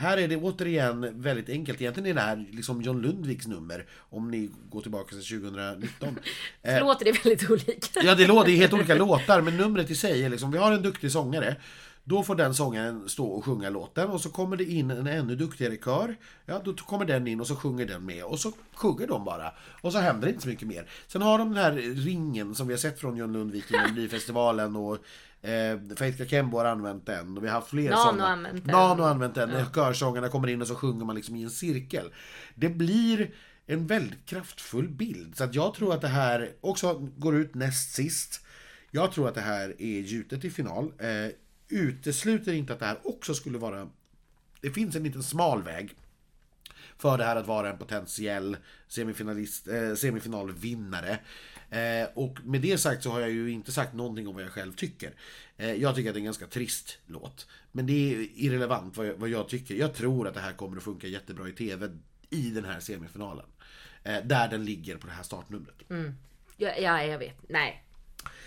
Här 0.00 0.16
är 0.16 0.28
det 0.28 0.36
återigen 0.36 1.20
väldigt 1.22 1.48
enkelt. 1.48 1.80
Egentligen 1.80 2.10
är 2.10 2.14
det 2.14 2.20
här 2.20 2.46
liksom 2.50 2.82
John 2.82 3.02
Lundviks 3.02 3.46
nummer. 3.46 3.86
Om 3.98 4.30
ni 4.30 4.50
går 4.70 4.80
tillbaka 4.80 5.16
till 5.16 5.40
2019. 5.40 6.18
Så 6.64 6.80
låter 6.80 7.04
det 7.04 7.24
väldigt 7.24 7.50
olika. 7.50 8.00
Ja, 8.02 8.14
det 8.14 8.26
låter 8.26 8.52
helt 8.52 8.72
olika 8.72 8.94
låtar, 8.94 9.40
men 9.40 9.56
numret 9.56 9.90
i 9.90 9.94
sig 9.94 10.24
är 10.24 10.28
liksom, 10.28 10.50
vi 10.50 10.58
har 10.58 10.72
en 10.72 10.82
duktig 10.82 11.12
sångare. 11.12 11.56
Då 12.04 12.22
får 12.22 12.34
den 12.34 12.54
sångaren 12.54 13.08
stå 13.08 13.26
och 13.26 13.44
sjunga 13.44 13.70
låten 13.70 14.08
och 14.08 14.20
så 14.20 14.30
kommer 14.30 14.56
det 14.56 14.64
in 14.64 14.90
en 14.90 15.06
ännu 15.06 15.36
duktigare 15.36 15.76
kör. 15.76 16.16
Ja, 16.46 16.60
då 16.64 16.74
kommer 16.74 17.04
den 17.04 17.26
in 17.26 17.40
och 17.40 17.46
så 17.46 17.56
sjunger 17.56 17.86
den 17.86 18.06
med 18.06 18.24
och 18.24 18.38
så 18.38 18.52
sjunger 18.74 19.06
de 19.06 19.24
bara. 19.24 19.52
Och 19.80 19.92
så 19.92 19.98
händer 19.98 20.26
det 20.26 20.32
inte 20.32 20.42
så 20.42 20.48
mycket 20.48 20.68
mer. 20.68 20.86
Sen 21.06 21.22
har 21.22 21.38
de 21.38 21.54
den 21.54 21.64
här 21.64 21.72
ringen 22.04 22.54
som 22.54 22.66
vi 22.66 22.72
har 22.72 22.78
sett 22.78 23.00
från 23.00 23.16
John 23.16 23.32
Lundvik 23.32 23.70
i 23.70 23.76
Melodifestivalen 23.76 24.76
och 24.76 24.98
eh, 25.42 25.96
Faith 25.96 26.18
Kakembo 26.18 26.58
har 26.58 26.64
använt 26.64 27.06
den 27.06 27.36
och 27.36 27.44
vi 27.44 27.48
har 27.48 27.54
haft 27.54 27.68
fler 27.70 27.90
Nano 27.90 28.20
har 28.22 28.30
använt 28.30 28.64
den. 28.64 28.74
Nano 28.74 29.02
har 29.02 29.10
använt 29.10 29.34
den. 29.34 29.50
När 29.50 29.64
körsångarna 29.74 30.28
kommer 30.28 30.48
in 30.48 30.62
och 30.62 30.68
så 30.68 30.74
sjunger 30.74 31.04
man 31.04 31.16
liksom 31.16 31.36
i 31.36 31.42
en 31.42 31.50
cirkel. 31.50 32.12
Det 32.54 32.68
blir 32.68 33.30
en 33.66 33.86
väldigt 33.86 34.26
kraftfull 34.26 34.88
bild. 34.88 35.36
Så 35.36 35.44
att 35.44 35.54
jag 35.54 35.74
tror 35.74 35.94
att 35.94 36.00
det 36.00 36.08
här 36.08 36.50
också 36.60 37.08
går 37.16 37.36
ut 37.36 37.54
näst 37.54 37.94
sist. 37.94 38.44
Jag 38.90 39.12
tror 39.12 39.28
att 39.28 39.34
det 39.34 39.40
här 39.40 39.74
är 39.78 40.00
gjutet 40.00 40.44
i 40.44 40.50
final. 40.50 40.92
Eh, 40.98 41.32
utesluter 41.68 42.52
inte 42.52 42.72
att 42.72 42.78
det 42.78 42.86
här 42.86 42.98
också 43.04 43.34
skulle 43.34 43.58
vara... 43.58 43.88
Det 44.60 44.70
finns 44.70 44.96
en 44.96 45.02
liten 45.02 45.22
smal 45.22 45.62
väg 45.62 45.94
för 46.98 47.18
det 47.18 47.24
här 47.24 47.36
att 47.36 47.46
vara 47.46 47.70
en 47.70 47.78
potentiell 47.78 48.56
semifinalist, 48.88 49.68
eh, 49.68 49.94
semifinalvinnare. 49.94 51.18
Eh, 51.70 52.08
och 52.14 52.38
med 52.44 52.60
det 52.60 52.78
sagt 52.78 53.02
så 53.02 53.10
har 53.10 53.20
jag 53.20 53.30
ju 53.30 53.50
inte 53.50 53.72
sagt 53.72 53.94
någonting 53.94 54.28
om 54.28 54.34
vad 54.34 54.44
jag 54.44 54.50
själv 54.50 54.72
tycker. 54.72 55.12
Eh, 55.56 55.72
jag 55.72 55.94
tycker 55.94 56.10
att 56.10 56.14
det 56.14 56.18
är 56.18 56.20
en 56.20 56.24
ganska 56.24 56.46
trist 56.46 56.98
låt. 57.06 57.46
Men 57.72 57.86
det 57.86 58.14
är 58.14 58.28
irrelevant 58.34 58.96
vad 58.96 59.06
jag, 59.06 59.14
vad 59.14 59.28
jag 59.28 59.48
tycker. 59.48 59.74
Jag 59.74 59.94
tror 59.94 60.28
att 60.28 60.34
det 60.34 60.40
här 60.40 60.52
kommer 60.52 60.76
att 60.76 60.82
funka 60.82 61.06
jättebra 61.06 61.48
i 61.48 61.52
TV 61.52 61.88
i 62.30 62.50
den 62.50 62.64
här 62.64 62.80
semifinalen. 62.80 63.46
Eh, 64.04 64.18
där 64.24 64.48
den 64.48 64.64
ligger 64.64 64.96
på 64.96 65.06
det 65.06 65.12
här 65.12 65.22
startnumret. 65.22 65.76
Ja, 66.56 66.72
ja, 66.80 67.04
jag 67.04 67.18
vet. 67.18 67.48
Nej. 67.48 67.84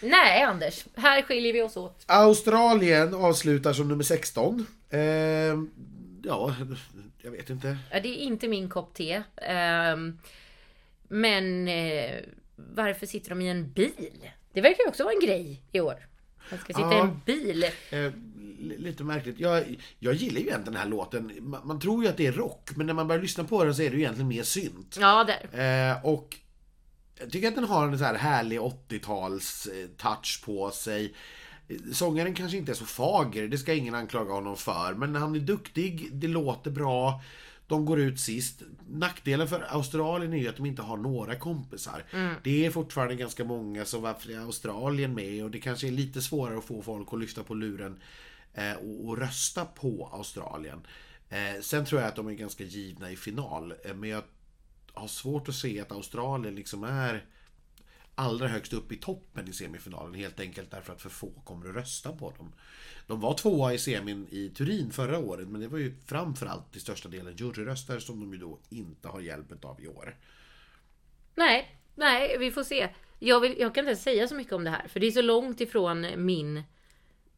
Nej 0.01 0.41
Anders, 0.43 0.85
här 0.95 1.21
skiljer 1.21 1.53
vi 1.53 1.61
oss 1.61 1.77
åt. 1.77 2.03
Australien 2.05 3.13
avslutar 3.13 3.73
som 3.73 3.87
nummer 3.87 4.03
16. 4.03 4.65
Eh, 4.89 4.99
ja, 6.23 6.55
jag 7.21 7.31
vet 7.31 7.49
inte. 7.49 7.77
Ja, 7.91 7.99
det 7.99 8.07
är 8.07 8.17
inte 8.17 8.47
min 8.47 8.69
kopp 8.69 8.93
te. 8.93 9.23
Ehm, 9.35 10.19
men 11.07 11.67
varför 12.75 13.05
sitter 13.05 13.29
de 13.29 13.41
i 13.41 13.47
en 13.49 13.71
bil? 13.71 14.29
Det 14.53 14.61
verkar 14.61 14.83
ju 14.83 14.89
också 14.89 15.03
vara 15.03 15.13
en 15.13 15.19
grej 15.27 15.61
i 15.71 15.79
år. 15.79 16.07
Man 16.51 16.59
ska 16.59 16.73
sitta 16.73 16.91
i 16.93 16.97
Ja. 16.97 17.01
en 17.03 17.19
bil. 17.25 17.63
Eh, 17.63 18.11
li- 18.59 18.77
lite 18.77 19.03
märkligt. 19.03 19.39
Jag, 19.39 19.75
jag 19.99 20.13
gillar 20.13 20.39
ju 20.39 20.45
egentligen 20.47 20.73
den 20.73 20.81
här 20.81 20.89
låten. 20.89 21.31
Man, 21.39 21.67
man 21.67 21.79
tror 21.79 22.03
ju 22.03 22.09
att 22.09 22.17
det 22.17 22.27
är 22.27 22.31
rock, 22.31 22.69
men 22.75 22.87
när 22.87 22.93
man 22.93 23.07
börjar 23.07 23.21
lyssna 23.21 23.43
på 23.43 23.63
den 23.63 23.75
så 23.75 23.81
är 23.81 23.89
det 23.89 23.95
ju 23.95 24.01
egentligen 24.01 24.27
mer 24.27 24.43
synt. 24.43 24.97
Ja, 24.99 25.23
där. 25.23 25.89
Eh, 25.91 26.05
och 26.05 26.37
jag 27.19 27.31
tycker 27.31 27.47
att 27.47 27.55
den 27.55 27.63
har 27.63 27.87
en 27.87 27.97
så 27.99 28.03
här 28.05 28.15
härlig 28.15 28.59
80-tals 28.59 29.67
eh, 29.67 29.87
touch 29.97 30.41
på 30.45 30.71
sig. 30.71 31.13
Sångaren 31.93 32.33
kanske 32.33 32.57
inte 32.57 32.71
är 32.71 32.75
så 32.75 32.85
fager, 32.85 33.47
det 33.47 33.57
ska 33.57 33.73
ingen 33.73 33.95
anklaga 33.95 34.33
honom 34.33 34.57
för. 34.57 34.93
Men 34.93 35.15
han 35.15 35.35
är 35.35 35.39
duktig, 35.39 36.09
det 36.13 36.27
låter 36.27 36.71
bra. 36.71 37.21
De 37.71 37.85
går 37.85 37.99
ut 37.99 38.19
sist. 38.19 38.61
Nackdelen 38.89 39.47
för 39.47 39.65
Australien 39.69 40.33
är 40.33 40.37
ju 40.37 40.47
att 40.47 40.57
de 40.57 40.65
inte 40.65 40.81
har 40.81 40.97
några 40.97 41.35
kompisar. 41.35 42.03
Det 42.43 42.65
är 42.65 42.71
fortfarande 42.71 43.15
ganska 43.15 43.43
många, 43.43 43.85
så 43.85 43.99
varför 43.99 44.31
är 44.31 44.39
Australien 44.39 45.13
med? 45.13 45.43
Och 45.43 45.51
det 45.51 45.59
kanske 45.59 45.87
är 45.87 45.91
lite 45.91 46.21
svårare 46.21 46.57
att 46.57 46.65
få 46.65 46.81
folk 46.81 47.07
att 47.11 47.19
lyfta 47.19 47.43
på 47.43 47.53
luren 47.53 48.01
eh, 48.53 48.73
och, 48.73 49.07
och 49.07 49.17
rösta 49.17 49.65
på 49.65 50.09
Australien. 50.13 50.87
Eh, 51.29 51.61
sen 51.61 51.85
tror 51.85 52.01
jag 52.01 52.07
att 52.07 52.15
de 52.15 52.27
är 52.27 52.33
ganska 52.33 52.63
givna 52.63 53.11
i 53.11 53.15
final. 53.15 53.73
Eh, 53.85 53.93
men 53.93 54.09
jag 54.09 54.23
har 54.93 55.07
svårt 55.07 55.49
att 55.49 55.55
se 55.55 55.79
att 55.79 55.91
Australien 55.91 56.55
liksom 56.55 56.83
är 56.83 57.25
allra 58.15 58.47
högst 58.47 58.73
upp 58.73 58.91
i 58.91 58.97
toppen 58.97 59.47
i 59.47 59.53
semifinalen 59.53 60.13
helt 60.13 60.39
enkelt 60.39 60.71
därför 60.71 60.93
att 60.93 61.01
för 61.01 61.09
få 61.09 61.31
kommer 61.43 61.69
att 61.69 61.75
rösta 61.75 62.11
på 62.11 62.31
dem. 62.31 62.53
De 63.07 63.19
var 63.19 63.33
tvåa 63.33 63.73
i 63.73 63.77
semin 63.77 64.27
i 64.31 64.49
Turin 64.49 64.91
förra 64.91 65.19
året 65.19 65.47
men 65.47 65.61
det 65.61 65.67
var 65.67 65.77
ju 65.77 65.95
framförallt 66.05 66.71
till 66.71 66.81
största 66.81 67.09
delen 67.09 67.35
juryröster 67.35 67.99
som 67.99 68.19
de 68.19 68.33
ju 68.33 68.39
då 68.39 68.59
inte 68.69 69.07
har 69.07 69.21
hjälp 69.21 69.65
av 69.65 69.81
i 69.81 69.87
år. 69.87 70.15
Nej, 71.35 71.79
nej, 71.95 72.37
vi 72.39 72.51
får 72.51 72.63
se. 72.63 72.89
Jag, 73.19 73.39
vill, 73.39 73.55
jag 73.59 73.75
kan 73.75 73.89
inte 73.89 74.01
säga 74.01 74.27
så 74.27 74.35
mycket 74.35 74.53
om 74.53 74.63
det 74.63 74.69
här, 74.69 74.87
för 74.87 74.99
det 74.99 75.07
är 75.07 75.11
så 75.11 75.21
långt 75.21 75.61
ifrån 75.61 76.07
min 76.25 76.63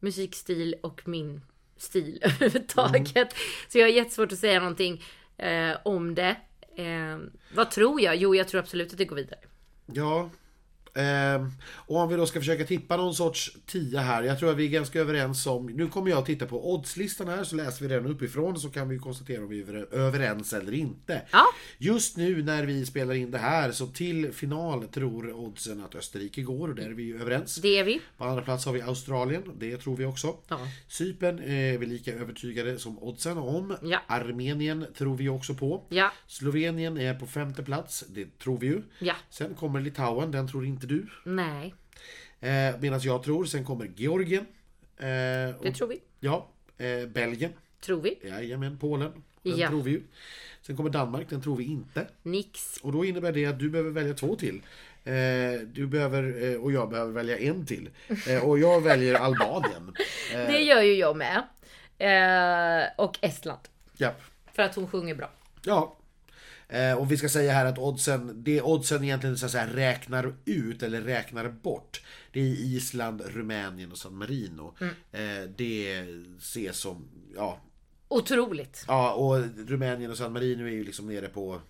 musikstil 0.00 0.74
och 0.82 1.08
min 1.08 1.40
stil 1.76 2.18
överhuvudtaget. 2.22 3.34
Så 3.68 3.78
jag 3.78 3.84
har 3.84 3.92
jättesvårt 3.92 4.32
att 4.32 4.38
säga 4.38 4.58
någonting 4.58 5.02
eh, 5.36 5.76
om 5.84 6.14
det. 6.14 6.36
Eh, 6.76 7.18
vad 7.54 7.70
tror 7.70 8.00
jag? 8.00 8.16
Jo, 8.16 8.34
jag 8.34 8.48
tror 8.48 8.60
absolut 8.60 8.92
att 8.92 8.98
det 8.98 9.04
går 9.04 9.16
vidare. 9.16 9.40
Ja. 9.86 10.30
Ehm, 10.94 11.52
och 11.62 11.96
om 11.96 12.08
vi 12.08 12.16
då 12.16 12.26
ska 12.26 12.38
försöka 12.38 12.64
tippa 12.64 12.96
någon 12.96 13.14
sorts 13.14 13.56
tia 13.66 14.00
här. 14.00 14.22
Jag 14.22 14.38
tror 14.38 14.50
att 14.50 14.56
vi 14.56 14.64
är 14.64 14.70
ganska 14.70 15.00
överens 15.00 15.46
om... 15.46 15.66
Nu 15.66 15.88
kommer 15.88 16.10
jag 16.10 16.18
att 16.18 16.26
titta 16.26 16.46
på 16.46 16.74
oddslistan 16.74 17.28
här 17.28 17.44
så 17.44 17.56
läser 17.56 17.82
vi 17.82 17.94
den 17.94 18.06
uppifrån 18.06 18.60
så 18.60 18.70
kan 18.70 18.88
vi 18.88 18.98
konstatera 18.98 19.42
om 19.42 19.48
vi 19.48 19.60
är 19.60 19.94
överens 19.94 20.52
eller 20.52 20.72
inte. 20.72 21.22
Ja. 21.30 21.44
Just 21.78 22.16
nu 22.16 22.42
när 22.42 22.64
vi 22.64 22.86
spelar 22.86 23.14
in 23.14 23.30
det 23.30 23.38
här 23.38 23.72
så 23.72 23.86
till 23.86 24.32
final 24.32 24.84
tror 24.88 25.32
oddsen 25.32 25.84
att 25.84 25.94
Österrike 25.94 26.42
går 26.42 26.68
och 26.68 26.74
där 26.74 26.84
är 26.84 26.94
vi 26.94 27.02
ju 27.02 27.20
överens. 27.20 27.56
Det 27.56 27.78
är 27.78 27.84
vi. 27.84 28.00
På 28.16 28.24
andra 28.24 28.42
plats 28.42 28.66
har 28.66 28.72
vi 28.72 28.82
Australien, 28.82 29.42
det 29.58 29.76
tror 29.76 29.96
vi 29.96 30.04
också. 30.04 30.36
Ja. 30.48 30.58
Cypern 30.88 31.38
är 31.38 31.78
vi 31.78 31.86
lika 31.86 32.12
övertygade 32.12 32.78
som 32.78 32.98
oddsen 32.98 33.38
om. 33.38 33.76
Ja. 33.82 34.02
Armenien 34.06 34.86
tror 34.98 35.16
vi 35.16 35.28
också 35.28 35.54
på. 35.54 35.86
Ja. 35.88 36.12
Slovenien 36.26 36.98
är 36.98 37.14
på 37.14 37.26
femte 37.26 37.62
plats, 37.62 38.04
det 38.08 38.38
tror 38.38 38.58
vi 38.58 38.66
ju. 38.66 38.82
Ja. 38.98 39.14
Sen 39.30 39.54
kommer 39.54 39.80
Litauen, 39.80 40.30
den 40.30 40.48
tror 40.48 40.66
inte 40.66 40.83
du. 40.86 41.06
Nej, 41.24 41.74
Eh, 42.40 42.74
Medan 42.80 43.00
jag 43.02 43.22
tror, 43.22 43.44
sen 43.44 43.64
kommer 43.64 43.90
Georgien. 43.96 44.46
Eh, 44.96 45.04
det 45.06 45.54
och, 45.58 45.74
tror 45.74 45.88
vi. 45.88 46.00
Ja, 46.20 46.48
eh, 46.78 47.06
Belgien. 47.08 47.52
Tror 47.80 48.00
vi. 48.00 48.18
Jajamän, 48.24 48.78
Polen. 48.78 49.12
Den 49.42 49.56
Ja. 49.58 49.68
tror 49.68 49.82
vi 49.82 49.90
ju. 49.90 50.02
Sen 50.62 50.76
kommer 50.76 50.90
Danmark, 50.90 51.30
den 51.30 51.42
tror 51.42 51.56
vi 51.56 51.64
inte. 51.64 52.06
Nix. 52.22 52.76
Och 52.82 52.92
då 52.92 53.04
innebär 53.04 53.32
det 53.32 53.46
att 53.46 53.58
du 53.58 53.70
behöver 53.70 53.90
välja 53.90 54.14
två 54.14 54.36
till. 54.36 54.62
Eh, 55.04 55.12
du 55.72 55.86
behöver, 55.86 56.44
eh, 56.52 56.60
och 56.62 56.72
jag 56.72 56.90
behöver 56.90 57.12
välja 57.12 57.38
en 57.38 57.66
till. 57.66 57.90
Eh, 58.28 58.44
och 58.48 58.58
jag 58.58 58.80
väljer 58.80 59.14
Albanien. 59.14 59.94
Eh, 60.34 60.46
Det 60.46 60.58
gör 60.62 60.82
ju 60.82 60.94
jag 60.94 61.16
med. 61.16 61.42
Eh, 61.98 63.04
och 63.04 63.18
Estland. 63.22 63.60
japp. 63.96 64.22
För 64.52 64.62
att 64.62 64.74
hon 64.74 64.88
sjunger 64.90 65.14
bra. 65.14 65.30
Ja. 65.64 65.96
Eh, 66.68 66.92
och 66.92 67.12
vi 67.12 67.16
ska 67.16 67.28
säga 67.28 67.52
här 67.52 67.66
att 67.66 67.78
oddsen, 67.78 68.42
det 68.44 68.62
oddsen 68.62 69.04
egentligen 69.04 69.38
så 69.38 69.48
säga, 69.48 69.66
räknar 69.66 70.34
ut 70.44 70.82
eller 70.82 71.00
räknar 71.00 71.48
bort. 71.48 72.02
Det 72.32 72.40
är 72.40 72.44
Island, 72.44 73.22
Rumänien 73.26 73.92
och 73.92 73.98
San 73.98 74.16
Marino. 74.16 74.74
Eh, 75.12 75.48
det 75.56 76.06
ses 76.38 76.76
som, 76.76 77.08
ja, 77.34 77.60
Otroligt. 78.08 78.84
ja, 78.88 79.12
och 79.12 79.40
Rumänien 79.68 80.10
och 80.10 80.16
San 80.16 80.32
Marino 80.32 80.66
är 80.66 80.72
ju 80.72 80.84
liksom 80.84 81.06
nere 81.06 81.28
på 81.28 81.60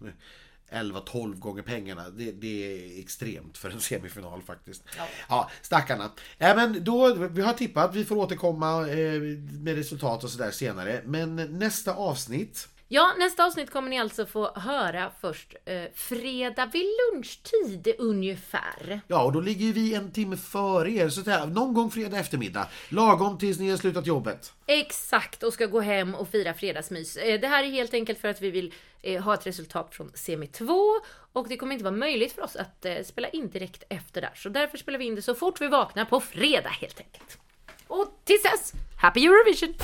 11-12 0.70 1.38
gånger 1.38 1.62
pengarna. 1.62 2.10
Det, 2.10 2.32
det 2.32 2.72
är 2.72 3.00
extremt 3.00 3.58
för 3.58 3.70
en 3.70 3.80
semifinal 3.80 4.42
faktiskt. 4.42 4.82
Ja, 5.28 5.50
stackarna. 5.62 6.10
Äh, 6.38 6.56
men 6.56 6.84
då, 6.84 7.14
vi 7.14 7.42
har 7.42 7.52
tippat, 7.52 7.94
vi 7.94 8.04
får 8.04 8.16
återkomma 8.16 8.88
eh, 8.88 9.20
med 9.60 9.74
resultat 9.74 10.24
och 10.24 10.30
sådär 10.30 10.50
senare. 10.50 11.02
Men 11.04 11.36
nästa 11.36 11.94
avsnitt 11.94 12.68
Ja, 12.88 13.14
nästa 13.18 13.44
avsnitt 13.44 13.70
kommer 13.70 13.90
ni 13.90 13.98
alltså 14.00 14.26
få 14.26 14.52
höra 14.54 15.10
först 15.20 15.54
eh, 15.64 15.82
fredag 15.94 16.66
vid 16.72 16.84
lunchtid 17.12 17.94
ungefär. 17.98 19.00
Ja, 19.06 19.22
och 19.24 19.32
då 19.32 19.40
ligger 19.40 19.72
vi 19.72 19.94
en 19.94 20.12
timme 20.12 20.36
före 20.36 20.90
er. 20.92 21.08
Så 21.08 21.20
där, 21.20 21.46
någon 21.46 21.74
gång 21.74 21.90
fredag 21.90 22.18
eftermiddag. 22.18 22.68
Lagom 22.88 23.38
tills 23.38 23.58
ni 23.58 23.70
har 23.70 23.76
slutat 23.76 24.06
jobbet. 24.06 24.52
Exakt, 24.66 25.42
och 25.42 25.52
ska 25.52 25.66
gå 25.66 25.80
hem 25.80 26.14
och 26.14 26.28
fira 26.28 26.54
fredagsmys. 26.54 27.16
Eh, 27.16 27.40
Det 27.40 27.46
här 27.48 27.64
är 27.64 27.68
helt 27.70 27.94
enkelt 27.94 28.18
för 28.20 28.28
att 28.28 28.40
vi 28.42 28.50
vill 28.50 28.74
eh, 29.02 29.22
ha 29.22 29.34
ett 29.34 29.46
resultat 29.46 29.94
från 29.94 30.10
semi 30.14 30.46
2 30.46 30.74
och 31.32 31.48
det 31.48 31.56
kommer 31.56 31.72
inte 31.72 31.84
vara 31.84 31.94
möjligt 31.96 32.32
för 32.32 32.42
oss 32.42 32.56
att 32.56 32.84
eh, 32.84 32.94
spela 33.04 33.28
in 33.28 33.48
direkt 33.50 33.82
efter 33.88 34.20
där. 34.20 34.32
Så 34.34 34.48
därför 34.48 34.78
spelar 34.78 34.98
vi 34.98 35.04
in 35.04 35.14
det 35.14 35.22
så 35.22 35.34
fort 35.34 35.60
vi 35.60 35.66
vaknar 35.68 36.04
på 36.04 36.20
fredag 36.20 36.68
helt 36.80 37.00
enkelt. 37.00 37.38
Och 37.86 38.20
tills 38.24 38.42
dess, 38.42 38.72
Happy 39.00 39.26
Eurovision! 39.26 39.74